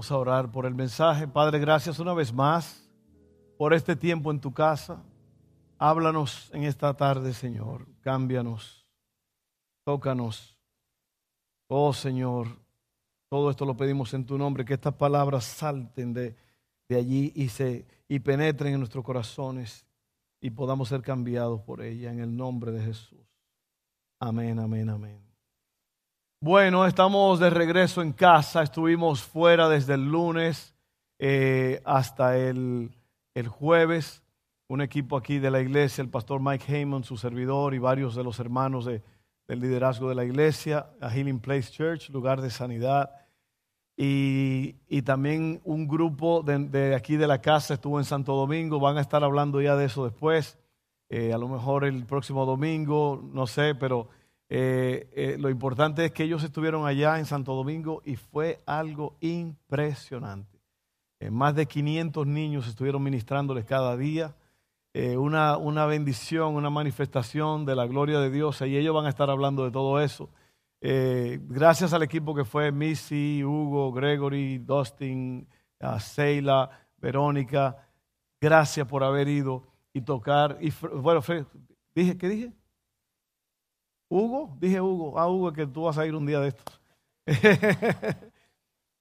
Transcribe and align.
Vamos 0.00 0.12
a 0.12 0.16
orar 0.16 0.50
por 0.50 0.64
el 0.64 0.74
mensaje. 0.74 1.28
Padre, 1.28 1.58
gracias 1.58 1.98
una 1.98 2.14
vez 2.14 2.32
más 2.32 2.88
por 3.58 3.74
este 3.74 3.94
tiempo 3.94 4.30
en 4.30 4.40
tu 4.40 4.50
casa. 4.50 5.04
Háblanos 5.76 6.50
en 6.54 6.64
esta 6.64 6.94
tarde, 6.94 7.34
Señor. 7.34 7.86
Cámbianos. 8.00 8.86
Tócanos. 9.84 10.56
Oh, 11.68 11.92
Señor. 11.92 12.46
Todo 13.28 13.50
esto 13.50 13.66
lo 13.66 13.76
pedimos 13.76 14.14
en 14.14 14.24
tu 14.24 14.38
nombre. 14.38 14.64
Que 14.64 14.72
estas 14.72 14.94
palabras 14.94 15.44
salten 15.44 16.14
de, 16.14 16.34
de 16.88 16.96
allí 16.96 17.30
y, 17.36 17.50
se, 17.50 17.86
y 18.08 18.20
penetren 18.20 18.72
en 18.72 18.80
nuestros 18.80 19.04
corazones 19.04 19.86
y 20.40 20.48
podamos 20.48 20.88
ser 20.88 21.02
cambiados 21.02 21.60
por 21.60 21.82
ella 21.82 22.10
en 22.10 22.20
el 22.20 22.34
nombre 22.34 22.72
de 22.72 22.82
Jesús. 22.82 23.20
Amén, 24.18 24.58
amén, 24.60 24.88
amén. 24.88 25.29
Bueno, 26.42 26.86
estamos 26.86 27.38
de 27.38 27.50
regreso 27.50 28.00
en 28.00 28.14
casa. 28.14 28.62
Estuvimos 28.62 29.22
fuera 29.22 29.68
desde 29.68 29.92
el 29.92 30.10
lunes 30.10 30.74
eh, 31.18 31.82
hasta 31.84 32.38
el, 32.38 32.90
jueves. 33.46 34.22
Un 34.66 34.80
equipo 34.80 35.18
aquí 35.18 35.38
de 35.38 35.50
la 35.50 35.60
iglesia, 35.60 36.00
el 36.00 36.08
pastor 36.08 36.40
Mike 36.40 36.64
Heyman, 36.66 37.04
su 37.04 37.18
servidor 37.18 37.74
y 37.74 37.78
varios 37.78 38.14
de 38.14 38.24
los 38.24 38.40
hermanos 38.40 38.86
del 38.86 39.02
liderazgo 39.48 40.08
de 40.08 40.14
la 40.14 40.24
iglesia, 40.24 40.86
a 41.02 41.10
Healing 41.10 41.40
Place 41.40 41.72
Church, 41.72 42.08
lugar 42.08 42.40
de 42.40 42.48
sanidad. 42.48 43.10
Y, 43.94 45.02
también 45.02 45.60
un 45.64 45.86
grupo 45.86 46.42
de, 46.42 46.94
aquí 46.94 47.18
de 47.18 47.26
la 47.26 47.42
casa 47.42 47.74
estuvo 47.74 47.98
en 47.98 48.06
Santo 48.06 48.34
Domingo. 48.34 48.80
Van 48.80 48.96
a 48.96 49.02
estar 49.02 49.22
hablando 49.22 49.60
ya 49.60 49.76
de 49.76 49.84
eso 49.84 50.04
después. 50.04 50.58
Eh, 51.10 51.34
a 51.34 51.38
lo 51.38 51.48
mejor 51.48 51.84
el 51.84 52.06
próximo 52.06 52.46
domingo, 52.46 53.22
no 53.30 53.46
sé, 53.46 53.74
pero 53.74 54.08
eh, 54.52 55.08
eh, 55.14 55.36
lo 55.38 55.48
importante 55.48 56.04
es 56.04 56.10
que 56.10 56.24
ellos 56.24 56.42
estuvieron 56.42 56.84
allá 56.84 57.20
en 57.20 57.24
Santo 57.24 57.54
Domingo 57.54 58.02
y 58.04 58.16
fue 58.16 58.58
algo 58.66 59.16
impresionante. 59.20 60.58
Eh, 61.20 61.30
más 61.30 61.54
de 61.54 61.66
500 61.66 62.26
niños 62.26 62.66
estuvieron 62.66 63.00
ministrándoles 63.00 63.64
cada 63.64 63.96
día. 63.96 64.34
Una, 64.92 65.56
una, 65.56 65.86
bendición, 65.86 66.56
una 66.56 66.68
manifestación 66.68 67.64
de 67.64 67.76
la 67.76 67.86
gloria 67.86 68.18
de 68.18 68.28
Dios. 68.28 68.60
Y 68.62 68.76
ellos 68.76 68.92
van 68.92 69.06
a 69.06 69.08
estar 69.08 69.30
hablando 69.30 69.64
de 69.64 69.70
todo 69.70 70.00
eso. 70.00 70.30
gracias 70.80 71.92
al 71.92 72.02
equipo 72.02 72.34
que 72.34 72.44
fue 72.44 72.72
Missy, 72.72 73.44
Hugo, 73.44 73.92
Gregory, 73.92 74.58
Dustin, 74.58 75.46
Seila, 76.00 76.70
Verónica. 76.96 77.76
Gracias 78.40 78.84
por 78.88 79.04
haber 79.04 79.28
ido 79.28 79.62
y 79.92 80.00
tocar. 80.00 80.58
Bueno, 80.92 81.22
dije, 81.94 82.18
¿qué 82.18 82.28
dije? 82.28 82.52
Hugo, 84.10 84.56
dije 84.60 84.80
Hugo, 84.80 85.18
ah 85.18 85.28
Hugo, 85.28 85.52
que 85.52 85.66
tú 85.66 85.84
vas 85.84 85.96
a 85.96 86.04
ir 86.04 86.14
un 86.16 86.26
día 86.26 86.40
de 86.40 86.48
estos. 86.48 86.80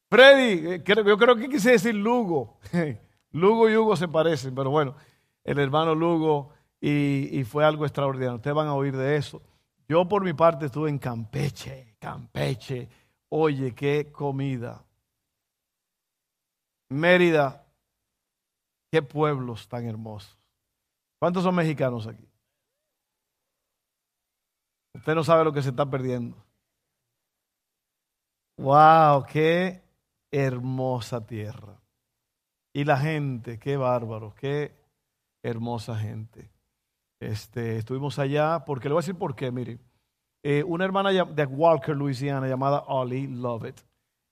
Freddy, 0.10 0.76
eh, 0.76 0.84
yo 0.86 1.18
creo 1.18 1.36
que 1.36 1.50
quise 1.50 1.72
decir 1.72 1.96
Lugo. 1.96 2.60
Lugo 3.32 3.70
y 3.70 3.76
Hugo 3.76 3.96
se 3.96 4.08
parecen, 4.08 4.54
pero 4.54 4.70
bueno, 4.70 4.96
el 5.44 5.58
hermano 5.58 5.96
Lugo 5.96 6.52
y, 6.80 7.44
fue 7.44 7.66
algo 7.66 7.86
extraordinario. 7.86 8.36
Ustedes 8.36 8.56
van 8.56 8.68
a 8.68 8.76
oír 8.76 8.96
de 8.96 9.18
eso. 9.18 9.42
Yo 9.88 10.08
por 10.08 10.24
mi 10.24 10.34
parte 10.34 10.68
estuve 10.68 10.90
en 10.90 11.00
Campeche, 11.00 11.96
Campeche. 12.00 12.88
Oye, 13.30 13.74
qué 13.74 14.12
comida. 14.12 14.86
Mérida, 16.90 17.66
qué 18.92 19.02
pueblos 19.02 19.68
tan 19.68 19.88
hermosos. 19.88 20.38
¿Cuántos 21.18 21.44
son 21.44 21.56
mexicanos 21.56 22.06
aquí? 22.06 22.29
Usted 24.94 25.16
no 25.16 25.24
sabe 25.24 25.44
lo 25.44 25.54
que 25.54 25.62
se 25.62 25.70
está 25.70 25.86
perdiendo. 25.90 26.38
¡Wow! 28.58 29.26
¡Qué 29.26 29.82
hermosa 30.32 31.26
tierra! 31.26 31.80
Y 32.74 32.84
la 32.84 32.98
gente, 32.98 33.60
qué 33.60 33.78
bárbaro, 33.78 34.34
qué 34.36 34.76
hermosa 35.44 35.96
gente. 35.98 36.50
Este, 37.20 37.78
estuvimos 37.78 38.20
allá, 38.20 38.64
porque 38.66 38.88
le 38.88 38.94
voy 38.94 39.00
a 39.00 39.04
decir 39.04 39.18
por 39.18 39.36
qué, 39.36 39.52
mire. 39.52 39.80
Eh, 40.44 40.64
una 40.64 40.86
hermana 40.86 41.12
de 41.12 41.46
Walker, 41.46 41.96
Louisiana, 41.96 42.48
llamada 42.48 42.80
Ollie 42.88 43.28
Lovett, 43.28 43.84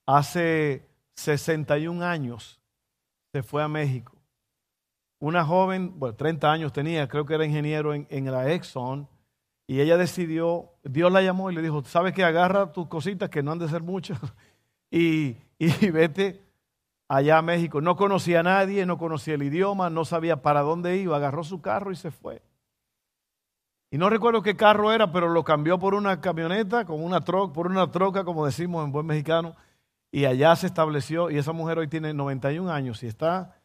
hace 0.05 0.87
61 1.15 2.03
años 2.05 2.61
se 3.33 3.43
fue 3.43 3.61
a 3.61 3.67
México. 3.67 4.13
Una 5.19 5.43
joven, 5.43 5.99
bueno, 5.99 6.15
30 6.15 6.49
años 6.49 6.71
tenía, 6.71 7.07
creo 7.07 7.25
que 7.25 7.33
era 7.33 7.45
ingeniero 7.45 7.93
en, 7.93 8.07
en 8.09 8.31
la 8.31 8.51
Exxon, 8.53 9.07
y 9.67 9.81
ella 9.81 9.97
decidió, 9.97 10.71
Dios 10.83 11.11
la 11.11 11.21
llamó 11.21 11.51
y 11.51 11.55
le 11.55 11.61
dijo, 11.61 11.83
¿sabes 11.83 12.13
que 12.13 12.23
agarra 12.23 12.71
tus 12.71 12.87
cositas, 12.87 13.29
que 13.29 13.43
no 13.43 13.51
han 13.51 13.59
de 13.59 13.67
ser 13.67 13.83
muchas, 13.83 14.17
y, 14.89 15.35
y 15.59 15.91
vete 15.91 16.41
allá 17.09 17.39
a 17.39 17.41
México? 17.41 17.81
No 17.81 17.97
conocía 17.97 18.39
a 18.39 18.43
nadie, 18.43 18.85
no 18.85 18.97
conocía 18.97 19.35
el 19.35 19.43
idioma, 19.43 19.89
no 19.89 20.05
sabía 20.05 20.41
para 20.41 20.61
dónde 20.61 20.95
iba, 20.95 21.17
agarró 21.17 21.43
su 21.43 21.61
carro 21.61 21.91
y 21.91 21.97
se 21.97 22.11
fue. 22.11 22.41
Y 23.91 23.97
no 23.97 24.09
recuerdo 24.09 24.41
qué 24.41 24.55
carro 24.55 24.91
era, 24.93 25.11
pero 25.11 25.27
lo 25.29 25.43
cambió 25.43 25.77
por 25.77 25.93
una 25.93 26.21
camioneta, 26.21 26.85
como 26.85 27.05
una 27.05 27.21
troca, 27.21 27.53
por 27.53 27.67
una 27.67 27.91
troca, 27.91 28.23
como 28.23 28.45
decimos 28.45 28.85
en 28.85 28.91
buen 28.93 29.05
mexicano, 29.05 29.55
y 30.11 30.25
allá 30.25 30.55
se 30.55 30.67
estableció, 30.67 31.29
y 31.29 31.37
esa 31.37 31.51
mujer 31.51 31.77
hoy 31.79 31.89
tiene 31.89 32.13
91 32.13 32.71
años 32.71 33.03
y 33.03 33.07
está 33.07 33.59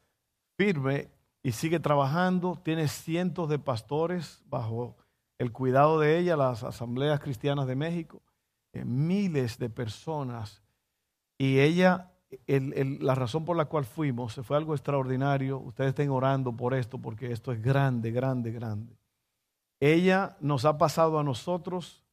firme 0.57 1.09
y 1.45 1.53
sigue 1.53 1.79
trabajando, 1.79 2.61
tiene 2.63 2.89
cientos 2.89 3.49
de 3.49 3.59
pastores 3.61 4.43
bajo 4.49 4.97
el 5.39 5.53
cuidado 5.53 5.99
de 5.99 6.19
ella, 6.19 6.37
las 6.37 6.63
asambleas 6.63 7.21
cristianas 7.21 7.67
de 7.67 7.77
México, 7.77 8.23
eh, 8.73 8.85
miles 8.85 9.59
de 9.59 9.69
personas. 9.69 10.63
Y 11.39 11.59
ella, 11.59 12.13
la 12.47 13.15
razón 13.15 13.45
por 13.45 13.57
la 13.57 13.67
cual 13.67 13.85
fuimos, 13.85 14.35
fue 14.45 14.57
algo 14.57 14.75
extraordinario. 14.75 15.59
Ustedes 15.59 15.91
estén 15.91 16.11
orando 16.11 16.57
por 16.57 16.75
esto, 16.75 16.99
porque 16.99 17.33
esto 17.33 17.53
es 17.53 17.61
grande, 17.61 18.11
grande, 18.11 18.53
grande. 18.53 18.97
Ella 19.81 20.37
nos 20.41 20.65
ha 20.65 20.79
pasado 20.79 21.19
a 21.19 21.25
nosotros 21.25 22.05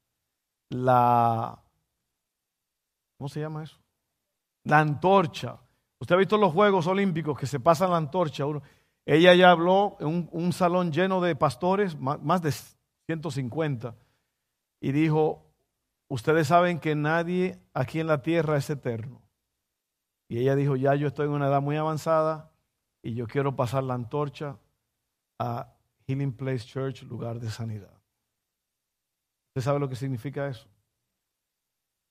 la, 0.70 1.62
¿cómo 3.18 3.30
se 3.30 3.40
llama 3.40 3.64
eso? 3.64 3.78
La 4.64 4.80
antorcha. 4.80 5.60
Usted 6.00 6.16
ha 6.16 6.18
visto 6.18 6.38
los 6.38 6.54
Juegos 6.54 6.88
Olímpicos 6.88 7.38
que 7.38 7.46
se 7.46 7.60
pasan 7.60 7.92
la 7.92 7.98
antorcha. 7.98 8.46
Ella 9.06 9.36
ya 9.36 9.52
habló 9.52 9.98
en 10.00 10.08
un, 10.08 10.30
un 10.32 10.54
salón 10.54 10.92
lleno 10.92 11.22
de 11.22 11.36
pastores, 11.36 11.98
más 12.00 12.42
de 12.42 12.52
150, 13.10 13.96
y 14.80 14.92
dijo, 14.92 15.44
ustedes 16.10 16.48
saben 16.48 16.80
que 16.80 16.94
nadie 16.94 17.60
aquí 17.74 18.00
en 18.00 18.06
la 18.06 18.22
tierra 18.22 18.56
es 18.56 18.70
eterno. 18.70 19.24
Y 20.28 20.38
ella 20.38 20.56
dijo, 20.56 20.76
ya 20.76 20.94
yo 20.94 21.08
estoy 21.08 21.26
en 21.26 21.32
una 21.32 21.48
edad 21.48 21.60
muy 21.60 21.76
avanzada 21.76 22.52
y 23.02 23.16
yo 23.16 23.26
quiero 23.26 23.56
pasar 23.56 23.84
la 23.84 23.96
antorcha 23.96 24.60
a 25.40 25.74
Healing 26.06 26.34
Place 26.34 26.68
Church, 26.68 27.02
lugar 27.02 27.40
de 27.40 27.50
sanidad. 27.50 28.00
¿Usted 29.50 29.62
sabe 29.62 29.80
lo 29.80 29.90
que 29.90 29.96
significa 29.96 30.48
eso? 30.48 30.68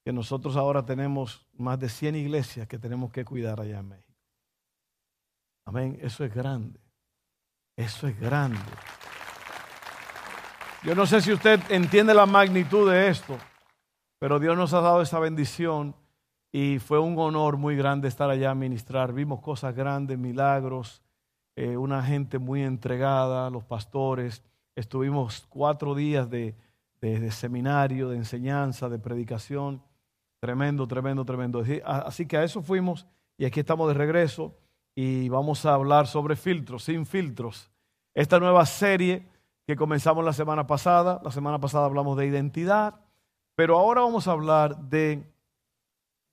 Que 0.04 0.12
nosotros 0.12 0.56
ahora 0.56 0.84
tenemos 0.84 1.46
más 1.52 1.78
de 1.78 1.88
100 1.88 2.16
iglesias 2.16 2.66
que 2.66 2.78
tenemos 2.78 3.12
que 3.12 3.24
cuidar 3.24 3.60
allá 3.60 3.78
en 3.78 3.88
México. 3.88 4.18
Amén. 5.64 5.96
Eso 6.02 6.24
es 6.24 6.34
grande. 6.34 6.80
Eso 7.76 8.08
es 8.08 8.18
grande. 8.18 8.58
Yo 10.84 10.94
no 10.94 11.06
sé 11.06 11.20
si 11.20 11.32
usted 11.32 11.60
entiende 11.70 12.14
la 12.14 12.24
magnitud 12.24 12.88
de 12.88 13.08
esto, 13.08 13.36
pero 14.20 14.38
Dios 14.38 14.56
nos 14.56 14.72
ha 14.74 14.80
dado 14.80 15.02
esa 15.02 15.18
bendición 15.18 15.96
y 16.52 16.78
fue 16.78 17.00
un 17.00 17.18
honor 17.18 17.56
muy 17.56 17.76
grande 17.76 18.06
estar 18.06 18.30
allá 18.30 18.52
a 18.52 18.54
ministrar. 18.54 19.12
Vimos 19.12 19.40
cosas 19.40 19.74
grandes, 19.74 20.16
milagros, 20.16 21.02
eh, 21.56 21.76
una 21.76 22.04
gente 22.04 22.38
muy 22.38 22.62
entregada, 22.62 23.50
los 23.50 23.64
pastores. 23.64 24.44
Estuvimos 24.76 25.44
cuatro 25.48 25.96
días 25.96 26.30
de, 26.30 26.54
de, 27.00 27.30
seminario, 27.32 28.08
de 28.08 28.16
enseñanza, 28.16 28.88
de 28.88 29.00
predicación. 29.00 29.82
Tremendo, 30.40 30.86
tremendo, 30.86 31.24
tremendo. 31.24 31.64
Así 31.84 32.24
que 32.24 32.36
a 32.36 32.44
eso 32.44 32.62
fuimos 32.62 33.04
y 33.36 33.46
aquí 33.46 33.58
estamos 33.58 33.88
de 33.88 33.94
regreso 33.94 34.54
y 34.94 35.28
vamos 35.28 35.66
a 35.66 35.74
hablar 35.74 36.06
sobre 36.06 36.36
filtros, 36.36 36.84
sin 36.84 37.04
filtros. 37.04 37.68
Esta 38.14 38.38
nueva 38.38 38.64
serie 38.64 39.26
que 39.68 39.76
comenzamos 39.76 40.24
la 40.24 40.32
semana 40.32 40.66
pasada. 40.66 41.20
La 41.22 41.30
semana 41.30 41.60
pasada 41.60 41.84
hablamos 41.84 42.16
de 42.16 42.26
identidad, 42.26 42.94
pero 43.54 43.76
ahora 43.76 44.00
vamos 44.00 44.26
a 44.26 44.32
hablar 44.32 44.78
de 44.78 45.30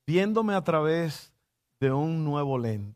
viéndome 0.08 0.54
a 0.54 0.64
través 0.64 1.34
de 1.82 1.92
un 1.92 2.24
nuevo 2.24 2.58
lente. 2.58 2.96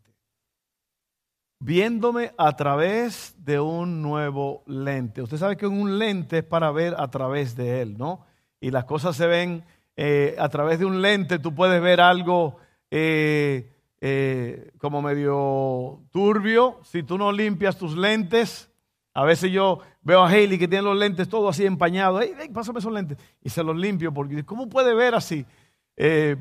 viéndome 1.59 2.31
a 2.37 2.55
través 2.55 3.35
de 3.43 3.59
un 3.59 4.01
nuevo 4.01 4.63
lente. 4.65 5.21
Usted 5.21 5.35
sabe 5.35 5.57
que 5.57 5.67
un 5.67 5.99
lente 5.99 6.37
es 6.37 6.45
para 6.45 6.71
ver 6.71 6.95
a 6.97 7.09
través 7.09 7.57
de 7.57 7.81
él, 7.81 7.97
¿no? 7.97 8.25
Y 8.61 8.71
las 8.71 8.85
cosas 8.85 9.17
se 9.17 9.27
ven 9.27 9.65
eh, 9.97 10.37
a 10.39 10.47
través 10.47 10.79
de 10.79 10.85
un 10.85 11.01
lente, 11.01 11.39
tú 11.39 11.53
puedes 11.53 11.81
ver 11.81 11.99
algo 11.99 12.55
eh, 12.89 13.73
eh, 13.99 14.71
como 14.77 15.01
medio 15.01 15.99
turbio. 16.11 16.79
Si 16.83 17.03
tú 17.03 17.17
no 17.17 17.29
limpias 17.33 17.77
tus 17.77 17.97
lentes, 17.97 18.69
a 19.13 19.25
veces 19.25 19.51
yo 19.51 19.79
veo 20.09 20.23
a 20.23 20.27
Haley 20.27 20.57
que 20.57 20.67
tiene 20.67 20.83
los 20.83 20.97
lentes 20.97 21.29
todos 21.29 21.55
así 21.55 21.65
empañados. 21.67 22.25
Hey, 22.25 22.49
pásame 22.51 22.79
esos 22.79 22.91
lentes. 22.91 23.17
Y 23.43 23.49
se 23.49 23.63
los 23.63 23.77
limpio 23.77 24.11
porque 24.11 24.43
¿cómo 24.43 24.67
puede 24.67 24.93
ver 24.95 25.13
así? 25.13 25.45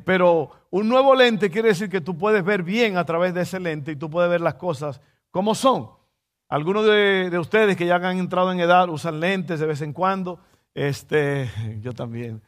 pero 0.05 0.51
un 0.71 0.89
nuevo 0.89 1.17
lente 1.17 1.51
quiere 1.51 1.71
decir 1.71 1.91
que 1.91 2.01
tú 2.01 2.17
puedes 2.17 2.45
ver 2.45 2.63
bien 2.63 2.97
a 2.97 3.05
través 3.05 3.35
de 3.35 3.41
ese 3.41 3.59
lente 3.59 3.91
y 3.91 3.97
tú 3.97 4.09
puedes 4.09 4.31
ver 4.31 4.41
las 4.41 4.55
cosas 4.55 5.01
como 5.33 5.53
son. 5.57 5.91
Algunos 6.49 6.87
de, 6.87 7.37
ustedes 7.41 7.77
que 7.77 7.85
ya 7.85 7.97
han 7.97 8.19
entrado 8.19 8.53
en 8.53 8.61
edad 8.61 8.89
usan 8.89 9.19
lentes 9.19 9.59
de 9.59 9.67
vez 9.67 9.83
en 9.83 9.93
cuando. 9.93 10.39
Este, 10.75 11.51
yo 11.81 11.93
también. 11.93 12.41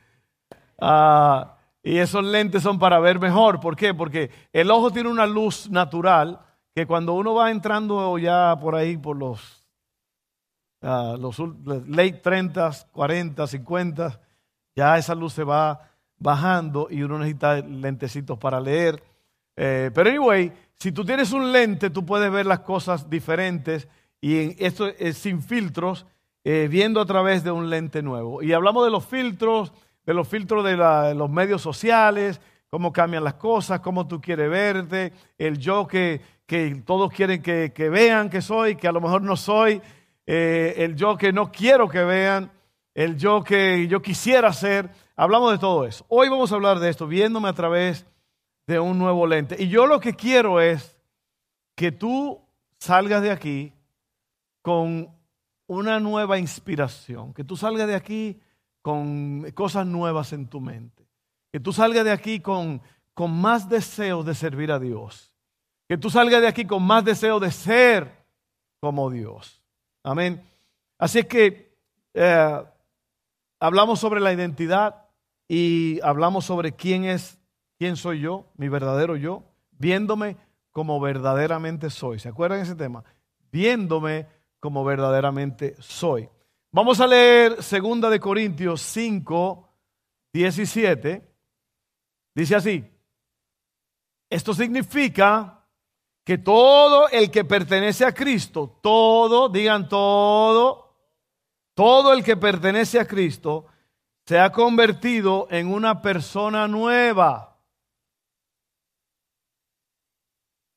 Ah, 0.81 1.57
y 1.83 1.97
esos 1.97 2.25
lentes 2.25 2.63
son 2.63 2.79
para 2.79 3.01
ver 3.01 3.19
mejor. 3.19 3.59
¿Por 3.59 3.75
qué? 3.75 3.93
Porque 3.93 4.31
el 4.53 4.71
ojo 4.71 4.93
tiene 4.93 5.09
una 5.09 5.27
luz 5.27 5.69
natural 5.69 6.39
que 6.77 6.87
cuando 6.87 7.15
uno 7.15 7.35
va 7.35 7.51
entrando 7.51 8.17
ya 8.19 8.57
por 8.61 8.77
ahí, 8.77 8.97
por 8.97 9.17
los, 9.17 9.60
uh, 10.83 11.17
los 11.17 11.39
late 11.89 12.21
30, 12.23 12.71
40, 12.93 13.47
50, 13.47 14.21
ya 14.77 14.99
esa 14.99 15.15
luz 15.15 15.33
se 15.33 15.45
va 15.45 15.91
bajando 16.19 16.89
y 16.91 17.03
uno 17.03 17.19
necesita 17.19 17.57
lentecitos 17.61 18.39
para 18.39 18.61
leer. 18.61 19.03
Eh, 19.57 19.91
pero 19.95 20.11
anyway, 20.11 20.53
si 20.75 20.93
tú 20.93 21.05
tienes 21.05 21.33
un 21.33 21.53
lente, 21.53 21.91
tú 21.91 22.05
puedes 22.05 22.31
ver 22.31 22.47
las 22.47 22.61
cosas 22.61 23.09
diferentes 23.09 23.89
y 24.21 24.63
esto 24.65 24.87
es 24.87 25.19
sin 25.19 25.43
filtros, 25.43 26.07
eh, 26.45 26.69
viendo 26.71 27.01
a 27.01 27.07
través 27.07 27.45
de 27.45 27.51
un 27.51 27.69
lente 27.69 28.03
nuevo. 28.03 28.43
Y 28.43 28.53
hablamos 28.53 28.85
de 28.85 28.91
los 28.91 29.05
filtros 29.05 29.73
de 30.11 30.15
los 30.15 30.27
filtros 30.27 30.65
de, 30.65 30.77
los 31.15 31.31
medios 31.31 31.63
sociales, 31.63 32.41
cómo 32.69 32.93
cambian 32.93 33.25
las 33.25 33.35
cosas, 33.35 33.81
cómo 33.81 34.07
tú 34.09 34.21
quieres 34.21 34.51
verte, 34.51 35.13
el 35.39 35.59
yo 35.59 35.87
que, 35.87 36.21
todos 36.85 37.13
quieren 37.13 37.43
que, 37.43 37.89
vean 37.91 38.29
que 38.29 38.43
soy, 38.43 38.77
que 38.77 38.89
a 38.89 38.93
lo 38.93 39.01
mejor 39.01 39.23
no 39.23 39.37
soy, 39.37 39.81
eh, 40.33 40.85
el 40.85 40.95
yo 40.95 41.17
que 41.17 41.33
no 41.33 41.51
quiero 41.51 41.89
que 41.89 42.05
vean, 42.05 42.53
el 42.95 43.17
yo 43.17 43.43
que 43.43 43.89
yo 43.89 44.01
quisiera 44.01 44.53
ser. 44.53 44.89
Hablamos 45.17 45.51
de 45.51 45.59
todo 45.59 45.85
eso. 45.85 46.07
Hoy 46.09 46.29
vamos 46.29 46.53
a 46.53 46.55
hablar 46.55 46.79
de 46.79 46.89
esto, 46.89 47.09
viéndome 47.09 47.49
a 47.49 47.53
través 47.53 48.07
de 48.65 48.79
un 48.79 48.97
nuevo 48.97 49.27
lente. 49.27 49.57
Y 49.59 49.67
yo 49.67 49.89
lo 49.89 49.99
que 49.99 50.15
quiero 50.15 50.61
es 50.61 50.97
que 51.75 51.91
tú 51.91 52.41
salgas 52.79 53.23
de 53.23 53.33
aquí 53.33 53.73
con 54.63 55.09
una 55.67 55.99
nueva 55.99 56.39
inspiración, 56.39 57.35
que 57.35 57.43
tú 57.43 57.57
salgas 57.57 57.89
de 57.89 57.97
aquí 57.97 58.41
con 58.83 59.51
cosas 59.51 59.85
nuevas 59.85 60.33
en 60.33 60.47
tu 60.47 60.61
mente. 60.61 61.09
Que 61.51 61.59
tú 61.59 61.73
salgas 61.73 62.05
de 62.05 62.13
aquí 62.13 62.39
con, 62.39 62.81
con 63.15 63.33
más 63.33 63.69
deseo 63.69 64.23
de 64.23 64.37
servir 64.37 64.71
a 64.71 64.79
Dios. 64.79 65.35
Que 65.89 65.99
tú 65.99 66.09
salgas 66.09 66.41
de 66.41 66.47
aquí 66.47 66.67
con 66.67 66.85
más 66.85 67.05
deseo 67.05 67.41
de 67.41 67.51
ser 67.51 68.25
como 68.79 69.11
Dios. 69.11 69.60
Amén. 70.03 70.49
Así 70.99 71.25
que 71.25 71.77
eh, 72.15 72.63
hablamos 73.59 74.01
sobre 74.01 74.21
la 74.21 74.33
identidad 74.33 75.07
y 75.49 76.01
hablamos 76.03 76.45
sobre 76.45 76.73
quién 76.73 77.05
es, 77.05 77.39
quién 77.79 77.97
soy 77.97 78.21
yo, 78.21 78.47
mi 78.57 78.69
verdadero 78.69 79.17
yo, 79.17 79.45
viéndome 79.73 80.37
como 80.71 81.01
verdaderamente 81.01 81.91
soy. 81.91 82.19
¿Se 82.19 82.29
acuerdan 82.29 82.59
de 82.61 82.65
ese 82.65 82.75
tema? 82.77 83.05
Viéndome 83.51 84.27
como 84.61 84.85
verdaderamente 84.85 85.75
soy. 85.81 86.29
Vamos 86.73 87.01
a 87.01 87.07
leer 87.07 87.57
2 87.57 88.11
de 88.11 88.21
Corintios 88.21 88.81
5, 88.83 89.69
17. 90.33 91.29
Dice 92.35 92.55
así, 92.55 92.85
esto 94.29 94.55
significa 94.55 95.60
que 96.31 96.39
todo 96.39 97.09
el 97.09 97.29
que 97.29 97.45
pertenece 97.45 98.05
a 98.05 98.15
Cristo, 98.15 98.79
todo, 98.81 99.49
digan 99.49 99.89
todo, 99.89 100.95
todo 101.75 102.13
el 102.13 102.23
que 102.23 102.37
pertenece 102.37 103.01
a 103.01 103.05
Cristo 103.05 103.67
se 104.25 104.39
ha 104.39 104.53
convertido 104.53 105.49
en 105.51 105.75
una 105.75 106.01
persona 106.01 106.69
nueva. 106.69 107.59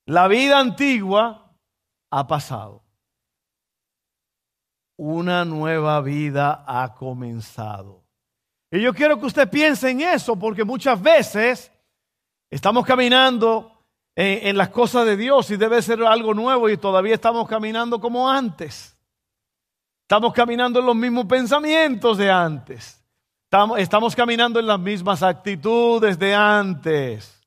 La 0.08 0.28
vida 0.28 0.58
antigua 0.58 1.56
ha 2.10 2.26
pasado 2.26 2.84
una 4.98 5.46
nueva 5.46 6.02
vida 6.02 6.66
ha 6.66 6.96
comenzado. 6.96 8.04
Y 8.72 8.82
yo 8.82 8.92
quiero 8.92 9.20
que 9.20 9.28
usted 9.28 9.48
piense 9.52 9.92
en 9.92 10.02
eso, 10.02 10.36
porque 10.36 10.64
muchas 10.64 11.00
veces 11.00 11.72
estamos 12.50 12.84
caminando 12.88 13.73
en, 14.16 14.58
las 14.58 14.70
cosas 14.70 15.06
de 15.06 15.18
Dios 15.18 15.50
y 15.50 15.58
debe 15.58 15.82
ser 15.82 16.04
algo 16.04 16.34
nuevo 16.34 16.70
y 16.70 16.78
todavía 16.78 17.16
estamos 17.16 17.48
caminando 17.48 18.00
como 18.00 18.30
antes. 18.30 18.96
Estamos 20.04 20.34
caminando 20.34 20.80
en 20.80 20.86
los 20.86 20.96
mismos 20.96 21.26
pensamientos 21.26 22.18
de 22.18 22.30
antes. 22.30 23.04
Estamos, 23.46 23.80
estamos 23.80 24.16
caminando 24.16 24.60
en 24.60 24.68
las 24.68 24.80
mismas 24.80 25.24
actitudes 25.24 26.20
de 26.20 26.36
antes. 26.36 27.42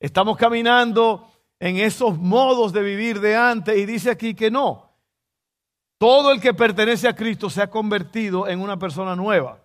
Estamos 0.00 0.36
caminando 0.36 1.28
en 1.60 1.76
esos 1.76 2.18
modos 2.18 2.72
de 2.72 2.82
vivir 2.82 3.20
de 3.20 3.36
antes 3.36 3.76
y 3.76 3.86
dice 3.86 4.10
aquí 4.10 4.34
que 4.34 4.50
no, 4.50 4.88
todo 5.98 6.30
el 6.30 6.40
que 6.40 6.54
pertenece 6.54 7.08
a 7.08 7.16
Cristo 7.16 7.50
se 7.50 7.62
ha 7.62 7.70
convertido 7.70 8.46
en 8.46 8.60
una 8.60 8.78
persona 8.78 9.16
nueva. 9.16 9.58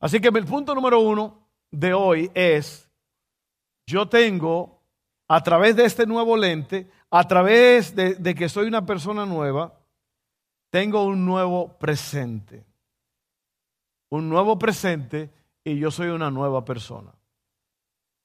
Así 0.00 0.20
que 0.20 0.28
el 0.28 0.44
punto 0.44 0.74
número 0.74 1.00
uno 1.00 1.48
de 1.70 1.94
hoy 1.94 2.30
es, 2.34 2.83
yo 3.86 4.08
tengo, 4.08 4.80
a 5.28 5.42
través 5.42 5.76
de 5.76 5.84
este 5.84 6.06
nuevo 6.06 6.36
lente, 6.36 6.90
a 7.10 7.26
través 7.26 7.94
de, 7.94 8.34
que 8.34 8.48
soy 8.48 8.66
una 8.66 8.84
persona 8.84 9.26
nueva, 9.26 9.78
tengo 10.70 11.04
un 11.04 11.24
nuevo 11.24 11.78
presente. 11.78 12.64
Un 14.10 14.28
nuevo 14.28 14.58
presente 14.58 15.30
y 15.62 15.78
yo 15.78 15.90
soy 15.90 16.08
una 16.08 16.30
nueva 16.30 16.64
persona. 16.64 17.12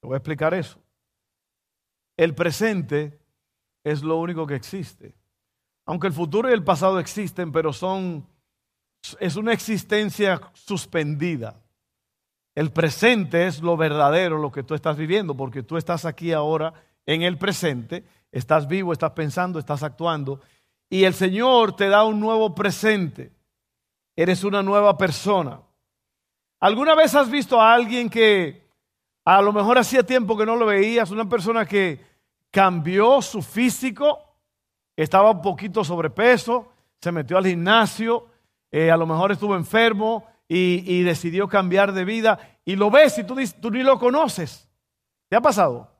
Te 0.00 0.06
voy 0.06 0.14
a 0.14 0.18
explicar 0.18 0.54
eso. 0.54 0.78
El 2.16 2.34
presente 2.34 3.18
es 3.84 4.02
lo 4.02 4.16
único 4.16 4.46
que 4.46 4.54
existe. 4.54 5.14
Aunque 5.86 6.06
el 6.06 6.12
futuro 6.12 6.50
y 6.50 6.52
el 6.52 6.64
pasado 6.64 6.98
existen, 6.98 7.52
pero 7.52 7.72
son, 7.72 8.26
es 9.18 9.36
una 9.36 9.52
existencia 9.52 10.40
suspendida. 10.52 11.60
El 12.60 12.72
presente 12.72 13.46
es 13.46 13.62
lo 13.62 13.74
verdadero, 13.74 14.36
lo 14.36 14.52
que 14.52 14.62
tú 14.62 14.74
estás 14.74 14.94
viviendo, 14.94 15.34
porque 15.34 15.62
tú 15.62 15.78
estás 15.78 16.04
aquí 16.04 16.32
ahora 16.32 16.74
en 17.06 17.22
el 17.22 17.38
presente, 17.38 18.04
estás 18.30 18.68
vivo, 18.68 18.92
estás 18.92 19.12
pensando, 19.12 19.58
estás 19.58 19.82
actuando, 19.82 20.42
y 20.90 21.04
el 21.04 21.14
Señor 21.14 21.74
te 21.74 21.88
da 21.88 22.04
un 22.04 22.20
nuevo 22.20 22.54
presente. 22.54 23.32
Eres 24.14 24.44
una 24.44 24.62
nueva 24.62 24.98
persona. 24.98 25.62
¿Alguna 26.60 26.94
vez 26.94 27.14
has 27.14 27.30
visto 27.30 27.58
a 27.58 27.72
alguien 27.72 28.10
que 28.10 28.68
a 29.24 29.40
lo 29.40 29.54
mejor 29.54 29.78
hacía 29.78 30.02
tiempo 30.02 30.36
que 30.36 30.44
no 30.44 30.54
lo 30.54 30.66
veías, 30.66 31.10
una 31.10 31.26
persona 31.26 31.64
que 31.64 32.04
cambió 32.50 33.22
su 33.22 33.40
físico, 33.40 34.18
estaba 34.96 35.30
un 35.30 35.40
poquito 35.40 35.82
sobrepeso, 35.82 36.70
se 37.00 37.10
metió 37.10 37.38
al 37.38 37.46
gimnasio, 37.46 38.26
eh, 38.70 38.90
a 38.90 38.98
lo 38.98 39.06
mejor 39.06 39.32
estuvo 39.32 39.56
enfermo 39.56 40.26
y, 40.52 41.02
decidió 41.02 41.48
cambiar 41.48 41.92
de 41.92 42.04
vida. 42.04 42.38
Y 42.64 42.76
lo 42.76 42.90
ves 42.90 43.18
y 43.18 43.24
tú, 43.24 43.36
tú 43.60 43.70
ni 43.70 43.82
lo 43.82 43.98
conoces. 43.98 44.68
¿Te 45.28 45.36
ha 45.36 45.40
pasado? 45.40 45.90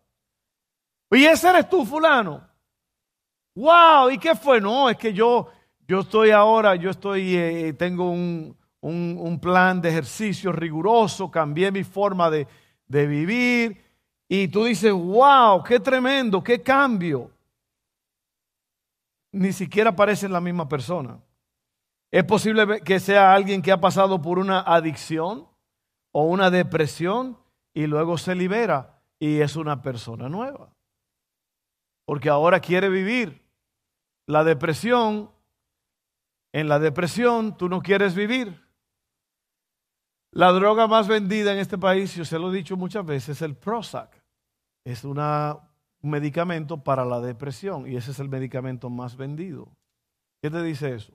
Y 1.10 1.24
ese 1.24 1.48
eres 1.48 1.68
tú, 1.68 1.84
fulano. 1.84 2.46
¡Wow! 3.54 4.10
¿Y 4.10 4.18
qué 4.18 4.34
fue? 4.34 4.60
No, 4.60 4.88
es 4.88 4.96
que 4.96 5.12
yo, 5.12 5.48
yo 5.86 6.00
estoy 6.00 6.30
ahora, 6.30 6.76
yo 6.76 6.90
estoy, 6.90 7.36
eh, 7.36 7.72
tengo 7.72 8.10
un, 8.10 8.56
un, 8.80 9.40
plan 9.40 9.80
de 9.80 9.88
ejercicio 9.88 10.52
riguroso, 10.52 11.30
cambié 11.30 11.72
mi 11.72 11.82
forma 11.82 12.30
de, 12.30 12.46
de 12.86 13.06
vivir. 13.06 13.84
Y 14.28 14.48
tú 14.48 14.64
dices, 14.64 14.92
wow, 14.92 15.62
qué 15.64 15.80
tremendo, 15.80 16.42
qué 16.42 16.62
cambio 16.62 17.30
ni 19.32 19.52
siquiera 19.52 19.94
parecen 19.94 20.32
la 20.32 20.40
misma 20.40 20.68
persona. 20.68 21.18
Es 22.10 22.24
posible 22.24 22.80
que 22.80 22.98
sea 22.98 23.32
alguien 23.32 23.62
que 23.62 23.70
ha 23.70 23.80
pasado 23.80 24.20
por 24.20 24.38
una 24.38 24.60
adicción 24.60 25.46
o 26.12 26.24
una 26.24 26.50
depresión 26.50 27.38
y 27.74 27.86
luego 27.86 28.18
se 28.18 28.34
libera 28.34 29.02
y 29.18 29.40
es 29.40 29.56
una 29.56 29.82
persona 29.82 30.28
nueva. 30.28 30.74
Porque 32.04 32.28
ahora 32.28 32.60
quiere 32.60 32.88
vivir. 32.88 33.42
La 34.26 34.44
depresión, 34.44 35.30
en 36.52 36.68
la 36.68 36.78
depresión 36.78 37.56
tú 37.56 37.68
no 37.68 37.82
quieres 37.82 38.14
vivir. 38.14 38.60
La 40.32 40.52
droga 40.52 40.86
más 40.86 41.08
vendida 41.08 41.52
en 41.52 41.58
este 41.58 41.78
país, 41.78 42.14
yo 42.14 42.24
se 42.24 42.38
lo 42.38 42.52
he 42.52 42.56
dicho 42.56 42.76
muchas 42.76 43.04
veces, 43.04 43.36
es 43.36 43.42
el 43.42 43.56
Prozac. 43.56 44.22
Es 44.84 45.04
una 45.04 45.70
un 46.02 46.10
medicamento 46.10 46.82
para 46.82 47.04
la 47.04 47.20
depresión 47.20 47.86
y 47.86 47.96
ese 47.96 48.12
es 48.12 48.20
el 48.20 48.28
medicamento 48.28 48.88
más 48.88 49.16
vendido. 49.16 49.68
¿Qué 50.42 50.50
te 50.50 50.62
dice 50.62 50.94
eso? 50.94 51.12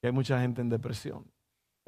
Que 0.00 0.08
hay 0.08 0.12
mucha 0.12 0.40
gente 0.40 0.62
en 0.62 0.70
depresión. 0.70 1.30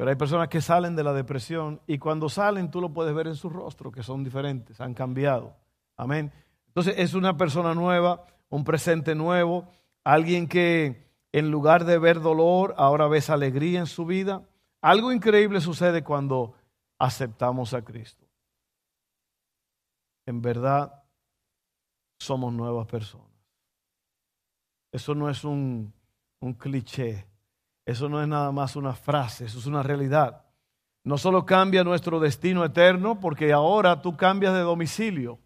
Pero 0.01 0.09
hay 0.09 0.17
personas 0.17 0.49
que 0.49 0.63
salen 0.63 0.97
de 0.97 1.05
la 1.05 1.13
depresión 1.13 1.83
y 1.87 1.99
cuando 1.99 2.31
salen 2.31 2.71
tú 2.71 2.81
lo 2.81 2.91
puedes 2.91 3.15
ver 3.15 3.27
en 3.27 3.37
su 3.37 3.51
rostro, 3.51 3.93
que 3.93 4.03
son 4.03 4.25
diferentes, 4.25 4.81
han 4.81 4.95
cambiado. 4.95 5.55
Amén. 5.95 6.33
Entonces 6.69 6.95
es 6.97 7.13
una 7.13 7.37
persona 7.37 7.75
nueva, 7.75 8.25
un 8.49 8.65
presente 8.65 9.15
nuevo, 9.15 9.69
alguien 10.03 10.49
que 10.49 11.07
en 11.33 11.51
lugar 11.51 11.85
de 11.85 11.99
ver 11.99 12.23
dolor, 12.23 12.75
ahora 12.79 13.09
ves 13.09 13.29
alegría 13.29 13.81
en 13.81 13.87
su 13.87 14.07
vida. 14.07 14.49
Algo 14.81 15.13
increíble 15.13 15.61
sucede 15.61 16.03
cuando 16.03 16.55
aceptamos 16.99 17.75
a 17.75 17.83
Cristo. 17.83 18.25
En 20.25 20.41
verdad, 20.41 21.05
somos 22.19 22.55
nuevas 22.55 22.87
personas. 22.87 23.29
Eso 24.93 25.15
no 25.15 25.29
es 25.29 25.45
un, 25.45 25.93
un 26.41 26.55
cliché, 26.55 27.27
eso 27.85 28.09
no 28.09 28.23
es 28.23 28.29
nada 28.29 28.53
más 28.53 28.77
una 28.77 28.95
frase, 28.95 29.47
eso 29.47 29.59
es 29.59 29.67
una 29.67 29.83
realidad. 29.83 30.45
No 31.03 31.17
solo 31.17 31.47
cambia 31.47 31.83
nuestro 31.83 32.21
destino 32.21 32.65
eterno, 32.65 33.19
porque 33.19 33.53
ahora 33.53 34.03
tú 34.03 34.17
cambias 34.17 34.53
de 34.53 34.61
domicilio. 34.61 35.39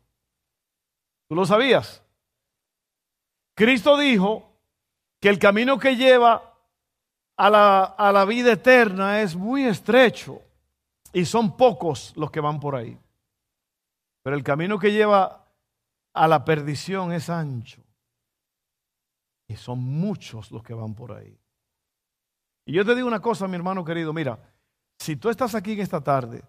¿Tú 1.28 1.34
lo 1.34 1.46
sabías? 1.46 2.02
Cristo 3.54 3.96
dijo 3.96 4.50
que 5.20 5.28
el 5.28 5.38
camino 5.38 5.78
que 5.78 5.96
lleva 5.96 6.54
a 7.36 7.50
la, 7.50 7.84
a 7.84 8.12
la 8.12 8.24
vida 8.24 8.52
eterna 8.52 9.22
es 9.22 9.36
muy 9.36 9.64
estrecho 9.64 10.42
y 11.12 11.24
son 11.24 11.56
pocos 11.56 12.12
los 12.16 12.30
que 12.30 12.40
van 12.40 12.58
por 12.58 12.74
ahí. 12.74 12.98
Pero 14.22 14.36
el 14.36 14.42
camino 14.42 14.78
que 14.78 14.92
lleva 14.92 15.46
a 16.12 16.28
la 16.28 16.44
perdición 16.44 17.12
es 17.12 17.30
ancho. 17.30 17.82
Y 19.46 19.56
son 19.56 19.80
muchos 19.80 20.50
los 20.50 20.62
que 20.62 20.74
van 20.74 20.94
por 20.94 21.12
ahí. 21.12 21.38
Y 22.64 22.72
yo 22.72 22.84
te 22.84 22.94
digo 22.94 23.06
una 23.06 23.20
cosa, 23.20 23.46
mi 23.46 23.56
hermano 23.56 23.84
querido, 23.84 24.12
mira, 24.12 24.38
si 24.98 25.16
tú 25.16 25.28
estás 25.28 25.54
aquí 25.54 25.72
en 25.72 25.80
esta 25.80 26.02
tarde 26.02 26.42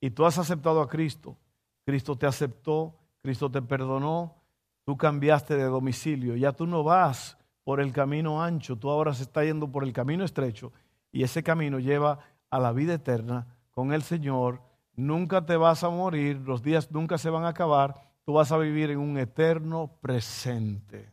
y 0.00 0.10
tú 0.10 0.24
has 0.26 0.38
aceptado 0.38 0.80
a 0.80 0.88
Cristo, 0.88 1.36
Cristo 1.84 2.16
te 2.16 2.26
aceptó, 2.26 2.94
Cristo 3.22 3.50
te 3.50 3.62
perdonó, 3.62 4.36
tú 4.84 4.96
cambiaste 4.96 5.56
de 5.56 5.64
domicilio, 5.64 6.36
ya 6.36 6.52
tú 6.52 6.66
no 6.66 6.82
vas 6.82 7.38
por 7.64 7.80
el 7.80 7.92
camino 7.92 8.42
ancho, 8.42 8.76
tú 8.76 8.90
ahora 8.90 9.14
se 9.14 9.22
está 9.22 9.44
yendo 9.44 9.70
por 9.70 9.84
el 9.84 9.92
camino 9.92 10.24
estrecho 10.24 10.72
y 11.10 11.22
ese 11.22 11.42
camino 11.42 11.78
lleva 11.78 12.18
a 12.50 12.58
la 12.58 12.72
vida 12.72 12.94
eterna 12.94 13.46
con 13.70 13.92
el 13.92 14.02
Señor. 14.02 14.60
Nunca 14.94 15.46
te 15.46 15.56
vas 15.56 15.84
a 15.84 15.90
morir, 15.90 16.36
los 16.44 16.62
días 16.62 16.90
nunca 16.90 17.16
se 17.16 17.30
van 17.30 17.44
a 17.44 17.48
acabar, 17.48 17.94
tú 18.24 18.34
vas 18.34 18.52
a 18.52 18.58
vivir 18.58 18.90
en 18.90 18.98
un 18.98 19.18
eterno 19.18 19.90
presente. 20.00 21.10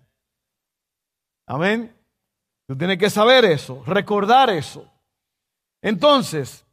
Amén. 1.46 1.99
Tú 2.70 2.78
que 2.78 3.10
saber 3.10 3.46
eso, 3.46 3.82
recordar 3.88 4.52
eso. 4.52 4.88
Entonces, 5.82 6.64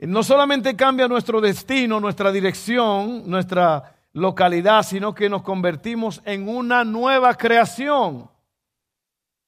no 0.00 0.24
solamente 0.24 0.74
cambia 0.74 1.06
nuestro 1.06 1.40
destino, 1.40 2.00
nuestra 2.00 2.32
dirección, 2.32 3.30
nuestra 3.30 3.94
localidad, 4.12 4.82
sino 4.82 5.14
que 5.14 5.28
nos 5.28 5.42
convertimos 5.42 6.20
en 6.24 6.48
una 6.48 6.82
nueva 6.82 7.36
creación, 7.36 8.28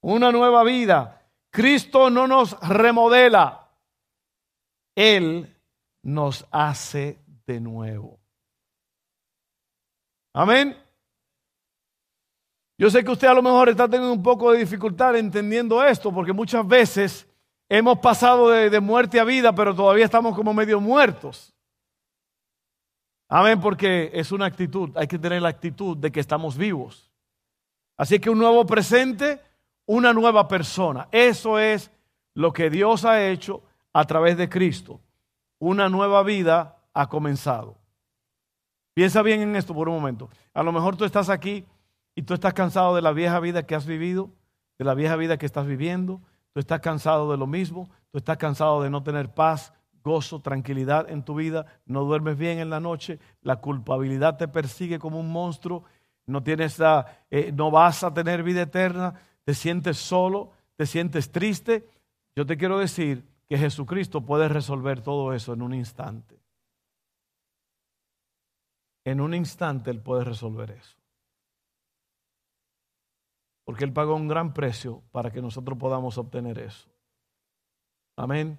una 0.00 0.30
nueva 0.30 0.62
vida. 0.62 1.20
Cristo 1.50 2.10
no 2.10 2.28
nos 2.28 2.56
remodela, 2.60 3.68
Él 4.94 5.52
nos 6.04 6.46
hace 6.52 7.18
de 7.44 7.58
nuevo. 7.58 8.20
Amén. 10.32 10.76
Yo 12.78 12.88
sé 12.90 13.02
que 13.02 13.11
usted 13.11 13.26
a 13.26 13.35
lo 13.35 13.42
mejor 13.42 13.68
está 13.68 13.88
teniendo 13.88 14.14
un 14.14 14.23
poco 14.23 14.52
de 14.52 14.61
dificultad 14.61 15.16
entendiendo 15.16 15.85
esto, 15.85 16.14
porque 16.14 16.32
muchas 16.32 16.66
veces 16.66 17.26
hemos 17.68 17.99
pasado 17.99 18.50
de, 18.50 18.80
muerte 18.80 19.18
a 19.18 19.25
vida, 19.25 19.52
pero 19.52 19.75
todavía 19.75 20.04
estamos 20.04 20.37
como 20.37 20.54
medio 20.54 20.80
muertos. 20.80 21.52
Amén, 23.28 23.61
porque 23.61 24.12
es 24.14 24.30
una 24.30 24.47
actitud, 24.47 24.90
hay 24.97 25.08
que 25.08 25.18
tener 25.18 25.42
la 25.42 25.49
actitud 25.49 25.97
de 25.97 26.12
que 26.12 26.20
estamos 26.20 26.56
vivos. 26.56 27.11
Así 27.97 28.20
que 28.20 28.30
un 28.30 28.38
nuevo 28.38 28.64
presente, 28.64 29.40
una 29.85 30.12
nueva 30.12 30.47
persona. 30.47 31.08
Eso 31.11 31.58
es 31.58 31.90
lo 32.32 32.52
que 32.52 32.70
Dios 32.70 33.04
ha 33.04 33.26
hecho 33.26 33.61
a 33.92 34.04
través 34.04 34.37
de 34.38 34.49
Cristo. 34.49 35.00
Una 35.58 35.88
nueva 35.88 36.23
vida 36.23 36.78
ha 36.94 37.08
comenzado. 37.08 37.76
Piensa 38.94 39.20
bien 39.23 39.40
en 39.40 39.56
esto 39.56 39.75
por 39.75 39.88
un 39.88 39.97
momento. 39.97 40.30
A 40.54 40.62
lo 40.62 40.70
mejor 40.70 40.97
tú 40.97 41.04
estás 41.04 41.28
aquí 41.28 41.66
y 42.18 42.22
tú 42.22 42.34
estás 42.34 42.52
cansado 42.52 42.96
de 42.96 43.00
la 43.00 43.12
vieja 43.12 43.38
vida 43.38 43.64
que 43.64 43.76
has 43.76 43.87
vivido, 43.87 44.32
de 44.76 44.84
la 44.84 44.94
vieja 44.94 45.14
vida 45.14 45.38
que 45.38 45.46
estás 45.46 45.68
viviendo. 45.68 46.20
Tú 46.52 46.58
estás 46.58 46.80
cansado 46.80 47.30
de 47.30 47.37
lo 47.37 47.46
mismo. 47.46 47.90
Tú 48.10 48.18
estás 48.18 48.37
cansado 48.38 48.82
de 48.82 48.90
no 48.90 49.04
tener 49.04 49.32
paz, 49.32 49.72
gozo, 50.02 50.40
tranquilidad 50.40 51.08
en 51.08 51.22
tu 51.22 51.37
vida. 51.37 51.66
No 51.87 52.02
duermes 52.02 52.37
bien 52.37 52.58
en 52.58 52.70
la 52.70 52.80
noche. 52.80 53.20
La 53.42 53.60
culpabilidad 53.60 54.37
te 54.37 54.48
persigue 54.48 54.98
como 54.98 55.20
un 55.20 55.30
monstruo. 55.30 55.84
No, 56.26 56.42
tienes 56.42 56.80
eh, 57.30 57.52
no 57.54 57.70
vas 57.70 58.02
a 58.02 58.12
tener 58.12 58.42
vida 58.42 58.62
eterna. 58.62 59.14
Te 59.44 59.54
sientes 59.54 59.96
solo, 59.98 60.50
te 60.75 60.87
sientes 60.87 61.30
triste. 61.30 61.88
Yo 62.34 62.44
te 62.44 62.56
quiero 62.56 62.80
decir 62.80 63.25
que 63.48 63.56
Jesucristo 63.56 64.22
puede 64.22 64.48
resolver 64.48 65.02
todo 65.02 65.34
eso 65.34 65.52
en 65.52 65.62
un 65.62 65.72
instante. 65.72 66.37
En 69.04 69.20
un 69.20 69.34
instante 69.34 69.92
Él 69.92 70.00
puede 70.00 70.25
resolver 70.25 70.72
eso. 70.72 70.97
Porque 73.68 73.84
Él 73.84 73.92
pagó 73.92 74.14
un 74.14 74.28
gran 74.28 74.54
precio 74.54 75.02
para 75.12 75.30
que 75.30 75.42
nosotros 75.42 75.76
podamos 75.76 76.16
obtener 76.16 76.58
eso. 76.58 76.88
Amén. 78.16 78.58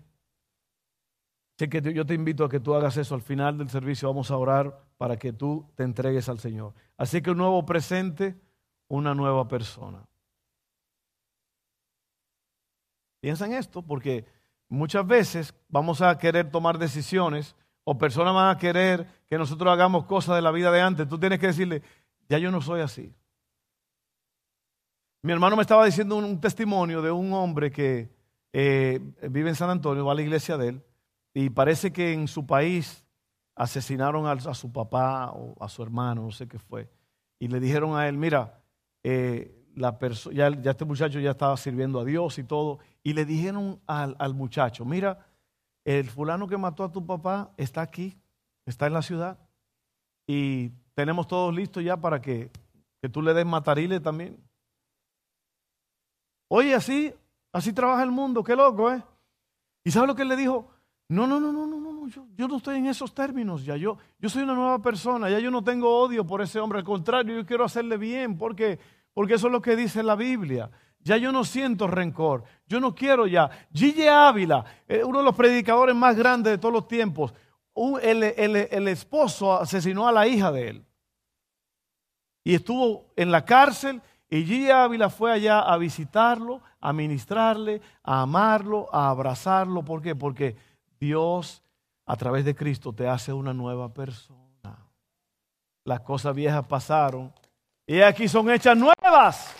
Así 1.57 1.67
que 1.67 1.81
yo 1.81 2.05
te 2.05 2.13
invito 2.13 2.45
a 2.45 2.49
que 2.49 2.59
tú 2.59 2.75
hagas 2.75 2.95
eso 2.95 3.15
al 3.15 3.23
final 3.23 3.57
del 3.57 3.71
servicio. 3.71 4.07
Vamos 4.07 4.29
a 4.29 4.37
orar 4.37 4.83
para 4.99 5.17
que 5.17 5.33
tú 5.33 5.67
te 5.73 5.81
entregues 5.81 6.29
al 6.29 6.37
Señor. 6.37 6.75
Así 6.95 7.23
que 7.23 7.31
un 7.31 7.39
nuevo 7.39 7.65
presente, 7.65 8.39
una 8.87 9.15
nueva 9.15 9.47
persona. 9.47 10.07
Piensa 13.19 13.47
en 13.47 13.53
esto 13.53 13.81
porque 13.81 14.27
muchas 14.67 15.07
veces 15.07 15.55
vamos 15.69 16.03
a 16.03 16.15
querer 16.19 16.51
tomar 16.51 16.77
decisiones 16.77 17.55
o 17.83 17.97
personas 17.97 18.35
van 18.35 18.55
a 18.55 18.59
querer 18.59 19.07
que 19.25 19.39
nosotros 19.39 19.73
hagamos 19.73 20.05
cosas 20.05 20.35
de 20.35 20.43
la 20.43 20.51
vida 20.51 20.69
de 20.69 20.81
antes. 20.81 21.09
Tú 21.09 21.17
tienes 21.17 21.39
que 21.39 21.47
decirle, 21.47 21.81
ya 22.27 22.37
yo 22.37 22.51
no 22.51 22.61
soy 22.61 22.81
así. 22.81 23.15
Mi 25.21 25.33
hermano 25.33 25.57
me 25.57 25.63
estaba 25.63 25.85
diciendo 25.85 26.15
un, 26.15 26.39
testimonio 26.39 27.01
de 27.01 27.11
un 27.11 27.33
hombre 27.33 27.71
que 27.71 28.09
eh, 28.53 29.01
vive 29.29 29.49
en 29.49 29.55
San 29.55 29.69
Antonio, 29.69 30.05
va 30.05 30.13
a 30.13 30.15
la 30.15 30.21
iglesia 30.21 30.57
de 30.57 30.69
él, 30.69 30.83
y 31.33 31.49
parece 31.49 31.91
que 31.91 32.13
en 32.13 32.29
su 32.29 32.45
país 32.45 33.05
asesinaron 33.53 34.27
a, 34.27 34.53
su 34.53 34.71
papá 34.71 35.31
o 35.31 35.61
a 35.61 35.67
su 35.67 35.83
hermano, 35.83 36.23
no 36.23 36.31
sé 36.31 36.47
qué 36.47 36.57
fue, 36.57 36.89
y 37.37 37.49
le 37.49 37.59
dijeron 37.59 37.97
a 37.97 38.07
él, 38.07 38.17
mira, 38.17 38.61
eh, 39.03 39.53
la 39.75 39.99
ya, 40.31 40.51
ya, 40.51 40.71
este 40.71 40.85
muchacho 40.85 41.19
ya 41.19 41.31
estaba 41.31 41.57
sirviendo 41.57 41.99
a 41.99 42.05
Dios 42.05 42.39
y 42.39 42.45
todo, 42.45 42.79
y 43.03 43.11
le 43.11 43.25
dijeron 43.25 43.81
al, 43.87 44.15
al 44.19 44.33
muchacho, 44.33 44.85
mira, 44.85 45.27
el 45.83 46.09
fulano 46.09 46.47
que 46.47 46.57
mató 46.57 46.85
a 46.85 46.93
tu 46.93 47.05
papá 47.05 47.51
está 47.57 47.81
aquí, 47.81 48.17
está 48.65 48.87
en 48.87 48.93
la 48.93 49.01
ciudad, 49.01 49.37
y 50.25 50.69
tenemos 50.93 51.27
todos 51.27 51.53
listos 51.53 51.83
ya 51.83 51.97
para 51.97 52.21
que, 52.21 52.49
que 53.01 53.09
tú 53.09 53.21
le 53.21 53.33
des 53.33 53.45
matarile 53.45 53.99
también. 53.99 54.48
Oye, 56.49 56.73
así, 56.73 57.13
así 57.53 57.71
trabaja 57.71 58.03
el 58.03 58.11
mundo, 58.11 58.43
qué 58.43 58.55
loco, 58.55 58.91
¿eh? 58.91 59.01
¿Y 59.83 59.91
sabe 59.91 60.07
lo 60.07 60.15
que 60.15 60.23
él 60.23 60.29
le 60.29 60.35
dijo? 60.35 60.67
No, 61.07 61.25
no, 61.25 61.39
no, 61.39 61.53
no, 61.53 61.65
no, 61.67 61.79
no, 61.79 62.07
yo, 62.07 62.25
yo, 62.35 62.47
no 62.47 62.57
estoy 62.57 62.77
en 62.77 62.87
esos 62.87 63.13
términos 63.13 63.63
ya. 63.63 63.77
Yo, 63.77 63.97
yo 64.19 64.29
soy 64.29 64.43
una 64.43 64.55
nueva 64.55 64.79
persona, 64.79 65.29
ya 65.29 65.39
yo 65.39 65.51
no 65.51 65.63
tengo 65.63 65.95
odio 65.95 66.25
por 66.25 66.41
ese 66.41 66.59
hombre. 66.59 66.79
Al 66.79 66.85
contrario, 66.85 67.35
yo 67.35 67.45
quiero 67.45 67.63
hacerle 67.63 67.97
bien, 67.97 68.37
porque, 68.37 68.79
porque 69.13 69.35
eso 69.35 69.47
es 69.47 69.53
lo 69.53 69.61
que 69.61 69.75
dice 69.75 70.01
la 70.01 70.15
Biblia. 70.15 70.71
Ya 71.01 71.17
yo 71.17 71.31
no 71.31 71.45
siento 71.45 71.87
rencor, 71.87 72.43
yo 72.67 72.79
no 72.79 72.93
quiero 72.93 73.27
ya. 73.27 73.49
Gigi 73.71 74.07
Ávila, 74.07 74.65
eh, 74.87 75.03
uno 75.03 75.19
de 75.19 75.23
los 75.25 75.35
predicadores 75.35 75.95
más 75.95 76.15
grandes 76.15 76.51
de 76.51 76.57
todos 76.57 76.73
los 76.73 76.87
tiempos, 76.87 77.33
el, 78.01 78.23
el, 78.23 78.55
el 78.55 78.87
esposo 78.87 79.53
asesinó 79.53 80.07
a 80.07 80.11
la 80.11 80.27
hija 80.27 80.51
de 80.51 80.69
él. 80.69 80.85
Y 82.43 82.55
estuvo 82.55 83.05
en 83.15 83.31
la 83.31 83.45
cárcel 83.45 84.01
y 84.29 84.45
Gigi 84.45 84.69
Ávila 84.69 85.09
fue 85.09 85.31
allá 85.31 85.59
a 85.59 85.77
visitarlo, 85.77 86.61
a 86.79 86.93
ministrarle, 86.93 87.81
a 88.03 88.21
amarlo, 88.21 88.87
a 88.93 89.09
abrazarlo. 89.09 89.83
¿Por 89.83 90.01
qué? 90.01 90.15
Porque 90.15 90.55
Dios 90.99 91.63
a 92.05 92.15
través 92.15 92.45
de 92.45 92.55
Cristo 92.55 92.93
te 92.93 93.07
hace 93.07 93.33
una 93.33 93.53
nueva 93.53 93.91
persona. 93.91 94.39
Las 95.83 96.01
cosas 96.01 96.35
viejas 96.35 96.65
pasaron 96.67 97.33
y 97.87 98.01
aquí 98.01 98.27
son 98.27 98.51
hechas 98.51 98.77
nuevas. 98.77 99.55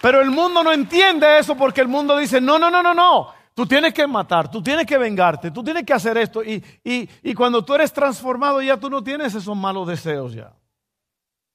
Pero 0.00 0.20
el 0.20 0.30
mundo 0.30 0.62
no 0.62 0.72
entiende 0.72 1.38
eso 1.38 1.56
porque 1.56 1.80
el 1.80 1.88
mundo 1.88 2.16
dice, 2.16 2.40
no, 2.40 2.58
no, 2.58 2.70
no, 2.70 2.82
no, 2.82 2.94
no. 2.94 3.32
Tú 3.54 3.66
tienes 3.66 3.94
que 3.94 4.06
matar, 4.06 4.50
tú 4.50 4.62
tienes 4.62 4.86
que 4.86 4.98
vengarte, 4.98 5.50
tú 5.50 5.64
tienes 5.64 5.84
que 5.84 5.92
hacer 5.92 6.18
esto. 6.18 6.44
Y, 6.44 6.62
y, 6.84 7.08
y 7.22 7.34
cuando 7.34 7.64
tú 7.64 7.74
eres 7.74 7.92
transformado 7.92 8.62
ya 8.62 8.76
tú 8.76 8.90
no 8.90 9.02
tienes 9.02 9.34
esos 9.34 9.56
malos 9.56 9.88
deseos 9.88 10.34
ya. 10.34 10.52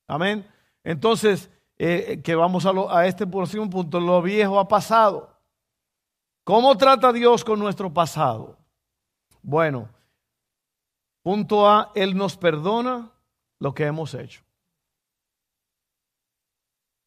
Amén. 0.07 0.45
Entonces, 0.83 1.49
eh, 1.79 2.21
que 2.21 2.35
vamos 2.35 2.65
a, 2.65 2.71
a 2.91 3.07
este 3.07 3.25
próximo 3.25 3.69
punto, 3.69 3.99
lo 3.99 4.21
viejo 4.21 4.59
ha 4.59 4.67
pasado. 4.67 5.35
¿Cómo 6.43 6.77
trata 6.77 7.13
Dios 7.13 7.45
con 7.45 7.57
nuestro 7.57 7.93
pasado? 7.93 8.57
Bueno, 9.41 9.89
punto 11.23 11.69
A, 11.69 11.91
Él 11.95 12.17
nos 12.17 12.35
perdona 12.35 13.11
lo 13.59 13.73
que 13.73 13.85
hemos 13.85 14.13
hecho. 14.13 14.43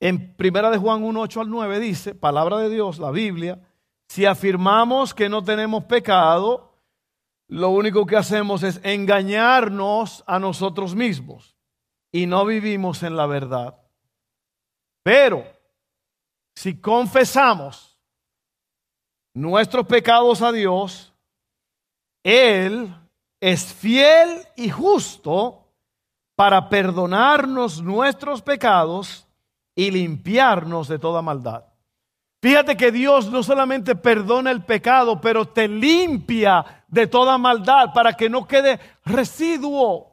En 0.01 0.35
primera 0.35 0.71
de 0.71 0.79
Juan 0.79 1.05
1, 1.05 1.21
8 1.21 1.41
al 1.43 1.51
9 1.51 1.79
dice, 1.79 2.15
palabra 2.15 2.57
de 2.57 2.71
Dios, 2.71 2.99
la 2.99 3.11
Biblia, 3.11 3.61
si 4.09 4.25
afirmamos 4.25 5.13
que 5.13 5.29
no 5.29 5.45
tenemos 5.45 5.85
pecado, 5.85 6.73
lo 7.47 7.69
único 7.69 8.07
que 8.07 8.17
hacemos 8.17 8.63
es 8.63 8.81
engañarnos 8.83 10.25
a 10.27 10.39
nosotros 10.39 10.95
mismos 10.95 11.57
y 12.11 12.27
no 12.27 12.47
vivimos 12.47 13.03
en 13.03 13.17
la 13.17 13.27
verdad. 13.27 13.82
Pero 15.03 15.45
si 16.55 16.81
confesamos 16.81 17.99
nuestros 19.35 19.87
pecados 19.87 20.43
a 20.43 20.53
Dios, 20.53 21.13
Él 22.23 22.95
es 23.41 23.73
fiel 23.73 24.47
y 24.57 24.71
justo 24.71 25.67
para 26.37 26.69
perdonarnos 26.69 27.83
nuestros 27.83 28.43
pecados 28.43 29.27
y 29.75 29.91
limpiarnos 29.91 30.89
de 30.89 30.99
toda 30.99 31.23
maldad. 31.23 31.65
Fíjate 32.41 32.77
que 32.77 32.91
Dios 32.91 33.31
no 33.31 33.43
solamente 33.43 33.95
perdona 33.95 34.51
el 34.51 34.65
pecado, 34.65 35.21
pero 35.21 35.47
te 35.47 35.69
limpia 35.69 36.85
de 36.89 37.07
toda 37.07 37.39
maldad 37.39 37.93
para 37.95 38.15
que 38.15 38.29
no 38.29 38.47
quede 38.49 38.81
residuo. 39.05 40.12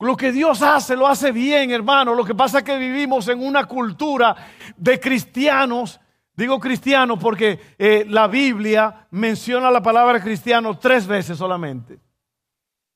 Lo 0.00 0.16
que 0.16 0.30
Dios 0.30 0.62
hace, 0.62 0.96
lo 0.96 1.08
hace 1.08 1.32
bien, 1.32 1.72
hermano. 1.72 2.14
Lo 2.14 2.24
que 2.24 2.34
pasa 2.34 2.58
es 2.58 2.64
que 2.64 2.78
vivimos 2.78 3.26
en 3.28 3.44
una 3.44 3.64
cultura 3.64 4.36
de 4.76 5.00
cristianos. 5.00 6.00
Digo 6.36 6.60
cristianos 6.60 7.18
porque 7.20 7.58
eh, 7.78 8.04
la 8.08 8.28
Biblia 8.28 9.08
menciona 9.10 9.72
la 9.72 9.82
palabra 9.82 10.22
cristiano 10.22 10.78
tres 10.78 11.04
veces 11.04 11.36
solamente. 11.36 11.98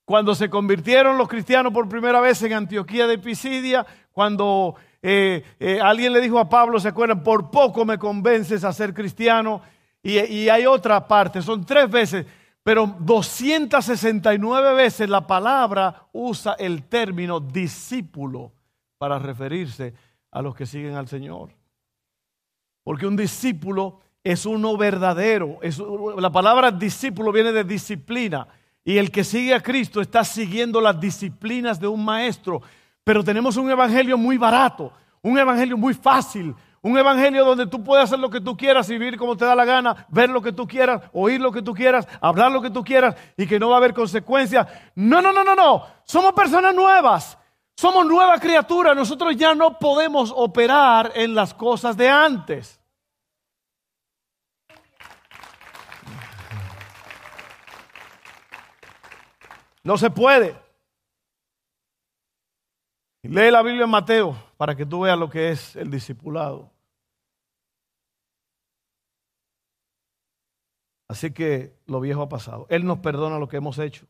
Cuando 0.04 0.35
se 0.35 0.49
convirtieron 0.49 1.18
los 1.18 1.28
cristianos 1.28 1.73
por 1.73 1.88
primera 1.88 2.21
vez 2.21 2.40
en 2.42 2.52
Antioquía 2.52 3.09
de 3.09 3.18
Pisidia, 3.18 3.85
cuando 4.12 4.76
eh, 5.00 5.42
eh, 5.59 5.80
alguien 5.82 6.12
le 6.12 6.21
dijo 6.21 6.38
a 6.38 6.49
Pablo, 6.49 6.78
¿se 6.78 6.88
acuerdan? 6.88 7.25
Por 7.25 7.50
poco 7.50 7.85
me 7.85 7.99
convences 7.99 8.62
a 8.62 8.73
ser 8.73 8.94
cristiano. 8.94 9.61
Y, 10.04 10.21
y 10.21 10.49
hay 10.49 10.66
otra 10.66 11.09
parte, 11.09 11.42
son 11.42 11.64
tres 11.64 11.90
veces, 11.90 12.26
pero 12.62 12.97
269 13.00 14.75
veces 14.75 15.09
la 15.09 15.26
palabra 15.26 16.07
usa 16.12 16.54
el 16.59 16.85
término 16.85 17.40
discípulo 17.40 18.52
para 18.99 19.19
referirse 19.19 19.95
a 20.31 20.42
los 20.42 20.54
que 20.54 20.66
siguen 20.66 20.95
al 20.95 21.09
Señor. 21.09 21.50
Porque 22.85 23.07
un 23.07 23.16
discípulo 23.16 24.00
es 24.23 24.47
uno 24.47 24.76
verdadero. 24.76 25.59
La 26.19 26.31
palabra 26.31 26.71
discípulo 26.71 27.33
viene 27.33 27.52
de 27.52 27.64
disciplina. 27.64 28.47
Y 28.85 28.97
el 28.97 29.11
que 29.11 29.25
sigue 29.25 29.54
a 29.54 29.61
Cristo 29.61 30.00
está 30.00 30.25
siguiendo 30.25 30.81
las 30.81 31.00
disciplinas 31.00 31.81
de 31.81 31.88
un 31.88 32.04
maestro. 32.04 32.62
Pero 33.04 33.25
tenemos 33.25 33.57
un 33.57 33.71
evangelio 33.71 34.16
muy 34.16 34.38
barato, 34.38 34.92
un 35.21 35.38
evangelio 35.38 35.76
muy 35.76 35.95
fácil, 35.95 36.54
un 36.83 36.99
evangelio 36.99 37.45
donde 37.45 37.67
tú 37.69 37.83
puedes 37.83 38.05
hacer 38.05 38.19
lo 38.19 38.29
que 38.29 38.41
tú 38.41 38.57
quieras 38.57 38.89
vivir 38.89 39.17
como 39.17 39.37
te 39.37 39.45
da 39.45 39.55
la 39.55 39.65
gana, 39.65 40.07
ver 40.09 40.29
lo 40.29 40.43
que 40.43 40.53
tú 40.53 40.67
quieras, 40.67 41.01
oír 41.12 41.41
lo 41.41 41.53
que 41.53 41.62
tú 41.62 41.73
quieras, 41.73 42.09
hablar 42.21 42.51
lo 42.51 42.61
que 42.61 42.71
tú 42.71 42.83
quieras 42.83 43.15
y 43.37 43.47
que 43.47 43.61
no 43.61 43.69
va 43.69 43.77
a 43.77 43.79
haber 43.79 43.95
consecuencias. 43.95 44.67
No, 44.97 45.23
no, 45.23 45.33
no, 45.33 45.45
no, 45.45 45.55
no. 45.55 45.87
Somos 46.05 46.33
personas 46.33 46.75
nuevas. 46.75 47.39
Somos 47.77 48.05
nueva 48.05 48.39
criatura. 48.39 48.95
Nosotros 48.95 49.37
ya 49.37 49.55
no 49.55 49.79
podemos 49.79 50.33
operar 50.35 51.12
en 51.15 51.37
las 51.37 51.55
cosas 51.55 51.97
de 51.97 52.09
antes. 52.09 52.81
No 59.85 59.97
se 59.97 60.11
puede. 60.11 60.56
Lee 63.23 63.52
la 63.52 63.63
Biblia 63.63 63.85
en 63.85 63.91
Mateo 63.91 64.37
para 64.56 64.75
que 64.75 64.85
tú 64.85 65.02
veas 65.02 65.17
lo 65.17 65.30
que 65.30 65.50
es 65.50 65.76
el 65.76 65.91
discipulado. 65.91 66.72
Así 71.13 71.31
que 71.31 71.79
lo 71.85 72.01
viejo 72.01 72.23
ha 72.23 72.31
pasado. 72.31 72.67
Él 72.71 72.87
nos 72.87 73.01
perdona 73.01 73.39
lo 73.39 73.47
que 73.47 73.59
hemos 73.59 73.79
hecho. 73.79 74.07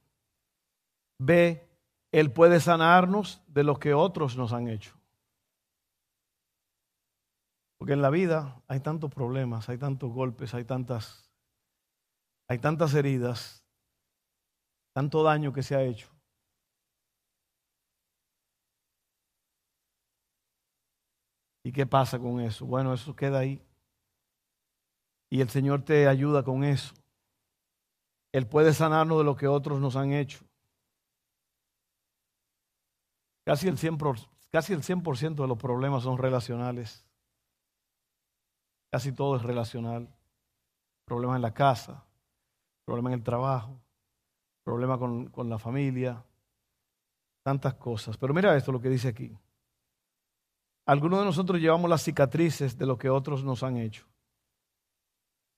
Ve, 1.19 1.69
Él 2.13 2.33
puede 2.33 2.61
sanarnos 2.61 3.43
de 3.49 3.65
lo 3.65 3.81
que 3.81 3.93
otros 3.93 4.37
nos 4.37 4.53
han 4.53 4.69
hecho. 4.69 4.97
Porque 7.77 7.95
en 7.95 8.03
la 8.03 8.11
vida 8.11 8.63
hay 8.69 8.79
tantos 8.79 9.13
problemas, 9.13 9.69
hay 9.69 9.79
tantos 9.79 10.13
golpes, 10.13 10.55
hay 10.55 10.65
tantas, 10.65 11.29
hay 12.49 12.61
tantas 12.61 12.95
heridas, 12.95 13.65
tanto 14.95 15.25
daño 15.25 15.53
que 15.53 15.65
se 15.65 15.75
ha 15.75 15.83
hecho. 15.83 16.09
¿Y 21.65 21.73
qué 21.73 21.85
pasa 21.85 22.21
con 22.21 22.41
eso? 22.41 22.65
Bueno, 22.65 22.95
eso 22.95 23.17
queda 23.17 23.41
ahí. 23.41 23.61
Y 25.33 25.41
el 25.41 25.49
Señor 25.49 25.83
te 25.83 26.09
ayuda 26.09 26.43
con 26.43 26.63
eso. 26.63 26.93
Él 28.35 28.47
puede 28.47 28.75
sanarnos 28.75 29.17
de 29.17 29.25
lo 29.25 29.35
que 29.35 29.49
otros 29.49 29.81
nos 29.81 29.97
han 29.97 30.13
hecho. 30.13 30.45
Casi 33.47 33.67
el 33.67 33.79
100%, 33.79 34.29
casi 34.51 34.75
el 34.75 34.83
100 34.83 35.35
de 35.35 35.49
los 35.49 35.57
problemas 35.57 36.03
son 36.03 36.19
relacionales. 36.19 37.07
Casi 38.93 39.11
todo 39.13 39.37
es 39.37 39.43
relacional. 39.43 40.15
Problemas 41.07 41.37
en 41.37 41.43
la 41.43 41.55
casa, 41.55 42.05
problemas 42.85 43.15
en 43.15 43.21
el 43.21 43.25
trabajo, 43.25 43.81
problemas 44.63 44.99
con, 44.99 45.31
con 45.31 45.49
la 45.49 45.59
familia, 45.59 46.23
tantas 47.43 47.73
cosas. 47.77 48.19
Pero 48.19 48.35
mira 48.35 48.55
esto 48.55 48.71
lo 48.71 48.83
que 48.83 48.91
dice 48.91 49.09
aquí. 49.09 49.35
Algunos 50.87 51.21
de 51.21 51.25
nosotros 51.25 51.59
llevamos 51.59 51.89
las 51.89 52.03
cicatrices 52.03 52.77
de 52.77 52.85
lo 52.85 52.99
que 52.99 53.09
otros 53.09 53.43
nos 53.43 53.63
han 53.63 53.79
hecho. 53.79 54.12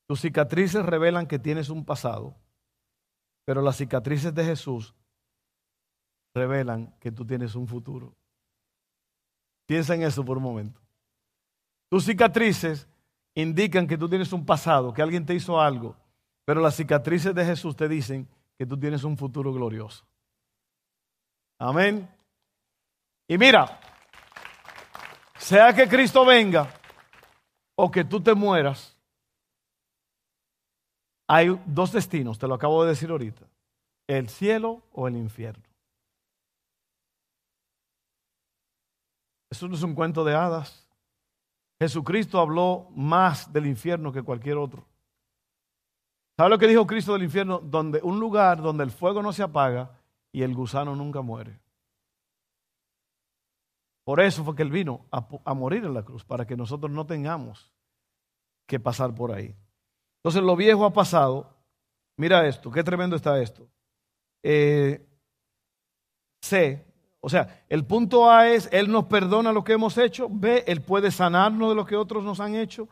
Tus 0.07 0.21
cicatrices 0.21 0.85
revelan 0.85 1.27
que 1.27 1.38
tienes 1.38 1.71
un 1.71 1.85
pasado, 1.85 2.37
pero 3.45 3.62
las 3.62 3.77
cicatrices 3.77 4.35
de 4.35 4.45
Jesús 4.45 4.95
revelan 6.35 6.95
que 7.01 7.11
tú 7.11 7.27
tienes 7.27 7.55
un 7.55 7.67
futuro. 7.67 8.14
Piensa 9.67 9.95
en 9.95 10.03
eso 10.03 10.25
por 10.25 10.37
un 10.37 10.43
momento. 10.43 10.81
Tus 11.90 12.05
cicatrices 12.05 12.88
indican 13.35 13.87
que 13.87 13.97
tú 13.97 14.09
tienes 14.09 14.33
un 14.33 14.45
pasado, 14.45 14.93
que 14.93 15.03
alguien 15.03 15.25
te 15.25 15.35
hizo 15.35 15.61
algo, 15.61 15.97
pero 16.45 16.61
las 16.61 16.77
cicatrices 16.77 17.35
de 17.35 17.45
Jesús 17.45 17.75
te 17.77 17.88
dicen 17.88 18.29
que 18.59 18.67
tú 18.67 18.79
tienes 18.79 19.05
un 19.05 19.17
futuro 19.17 19.53
glorioso. 19.53 20.05
Amén. 21.59 22.09
Y 23.29 23.38
mira, 23.38 23.81
sea 25.38 25.73
que 25.73 25.88
Cristo 25.88 26.25
venga 26.25 26.69
o 27.77 27.90
que 27.90 28.05
tú 28.05 28.21
te 28.21 28.35
mueras, 28.35 28.94
hay 31.27 31.59
dos 31.67 31.93
destinos, 31.93 32.39
te 32.39 32.47
lo 32.47 32.55
acabo 32.55 32.83
de 32.83 32.91
decir 32.91 33.11
ahorita, 33.11 33.47
el 34.07 34.29
cielo 34.29 34.83
o 34.93 35.09
el 35.09 35.17
infierno. 35.17 35.65
Eso 39.51 39.69
no 39.69 39.75
es 39.75 39.83
un 39.83 39.95
cuento 39.95 40.25
de 40.25 40.35
hadas. 40.35 40.89
Jesucristo 41.81 42.41
habló 42.41 42.89
más 42.95 43.53
del 43.53 43.67
infierno 43.67 44.13
que 44.13 44.23
cualquier 44.23 44.57
otro. 44.57 44.85
¿Sabe 46.37 46.51
lo 46.51 46.59
que 46.59 46.67
dijo 46.67 46.87
Cristo 46.87 47.13
del 47.13 47.23
infierno? 47.23 47.61
Donde, 47.61 48.01
un 48.03 48.19
lugar 48.19 48.61
donde 48.61 48.83
el 48.83 48.91
fuego 48.91 49.23
no 49.23 49.33
se 49.33 49.43
apaga 49.43 49.93
y 50.33 50.43
el 50.43 50.55
gusano 50.55 50.97
nunca 50.97 51.23
muere. 51.23 51.61
Por 54.05 54.21
eso 54.21 54.45
fue 54.45 54.55
que 54.55 54.63
Él 54.63 54.71
vino 54.71 55.07
a, 55.11 55.55
morir 55.55 55.85
en 55.85 55.95
la 55.95 56.03
cruz, 56.03 56.25
para 56.25 56.47
que 56.47 56.57
nosotros 56.57 56.91
no 56.91 57.07
tengamos 57.07 57.73
que 58.67 58.79
pasar 58.79 59.15
por 59.15 59.33
ahí. 59.33 59.55
Entonces 60.25 60.43
lo 60.43 60.57
viejo 60.57 60.87
ha 60.87 60.93
pasado. 60.93 61.55
Mira 62.17 62.47
esto, 62.47 62.71
qué 62.71 62.83
tremendo 62.83 63.15
está 63.15 63.41
esto. 63.43 63.69
Eh, 64.43 65.07
C, 66.41 66.83
o 67.21 67.29
sea, 67.29 67.65
el 67.69 67.85
punto 67.85 68.31
A 68.31 68.49
es, 68.49 68.71
Él 68.73 68.91
nos 68.91 69.05
perdona 69.05 69.53
lo 69.53 69.65
que 69.65 69.75
hemos 69.75 69.99
hecho. 69.99 70.29
B, 70.31 70.65
Él 70.67 70.81
puede 70.81 71.11
sanarnos 71.11 71.69
de 71.69 71.75
lo 71.75 71.85
que 71.85 71.97
otros 71.97 72.25
nos 72.25 72.41
han 72.41 72.55
hecho. 72.55 72.89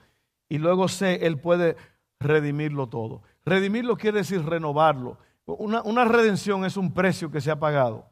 Y 0.51 0.59
luego 0.59 0.88
C, 0.88 1.27
Él 1.27 1.38
puede 1.38 1.77
redimirlo 2.21 2.90
todo. 2.90 3.23
Redimirlo 3.47 3.97
quiere 3.97 4.18
decir 4.18 4.45
renovarlo. 4.45 5.16
Una, 5.47 5.83
una 5.83 6.05
redención 6.05 6.66
es 6.66 6.77
un 6.77 6.92
precio 6.92 7.31
que 7.31 7.40
se 7.40 7.51
ha 7.51 7.59
pagado. 7.59 8.11